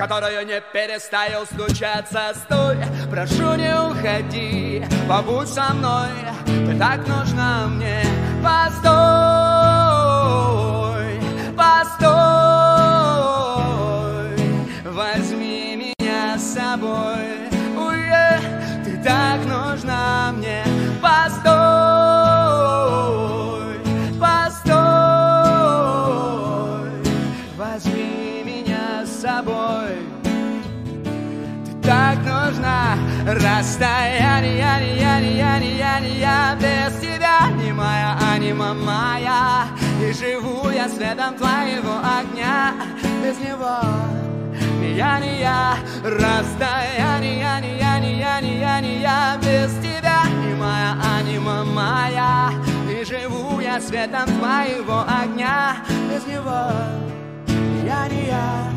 [0.00, 2.78] которую не перестаю стучаться Стой,
[3.10, 6.08] прошу не уходи Побудь со мной.
[6.46, 8.02] Ты так нужна мне.
[8.42, 8.90] Постой,
[11.56, 12.00] постой.
[14.84, 17.50] Возьми меня с собой.
[17.76, 18.40] Уе,
[18.84, 20.64] Ты так нужна мне.
[21.02, 21.50] Постой,
[33.26, 39.68] Расстояние, я, не я, не я, не я, Без тебя не моя анима моя.
[40.02, 42.74] И живу я светом твоего огня.
[43.22, 43.78] Без него
[44.80, 45.76] не я, не я.
[46.02, 49.36] Расстояние, я, не я, не я, не я, не я.
[49.36, 52.50] Без тебя не моя анима моя.
[52.88, 55.76] И живу я светом твоего огня.
[56.10, 56.72] Без него
[57.48, 58.72] не я, не я,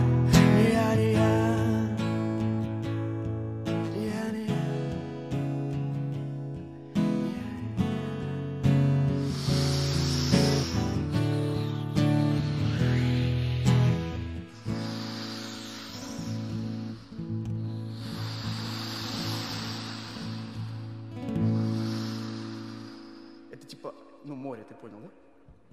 [24.25, 25.09] ну, море, ты понял, да?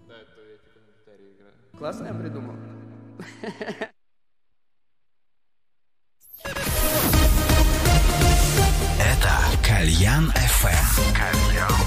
[0.08, 1.54] Да, это я типа на гитаре играю.
[1.78, 2.56] Классно я придумал.
[8.98, 9.32] Это
[9.66, 10.68] Кальян FM.
[10.68, 11.14] Эм.
[11.14, 11.79] Кальян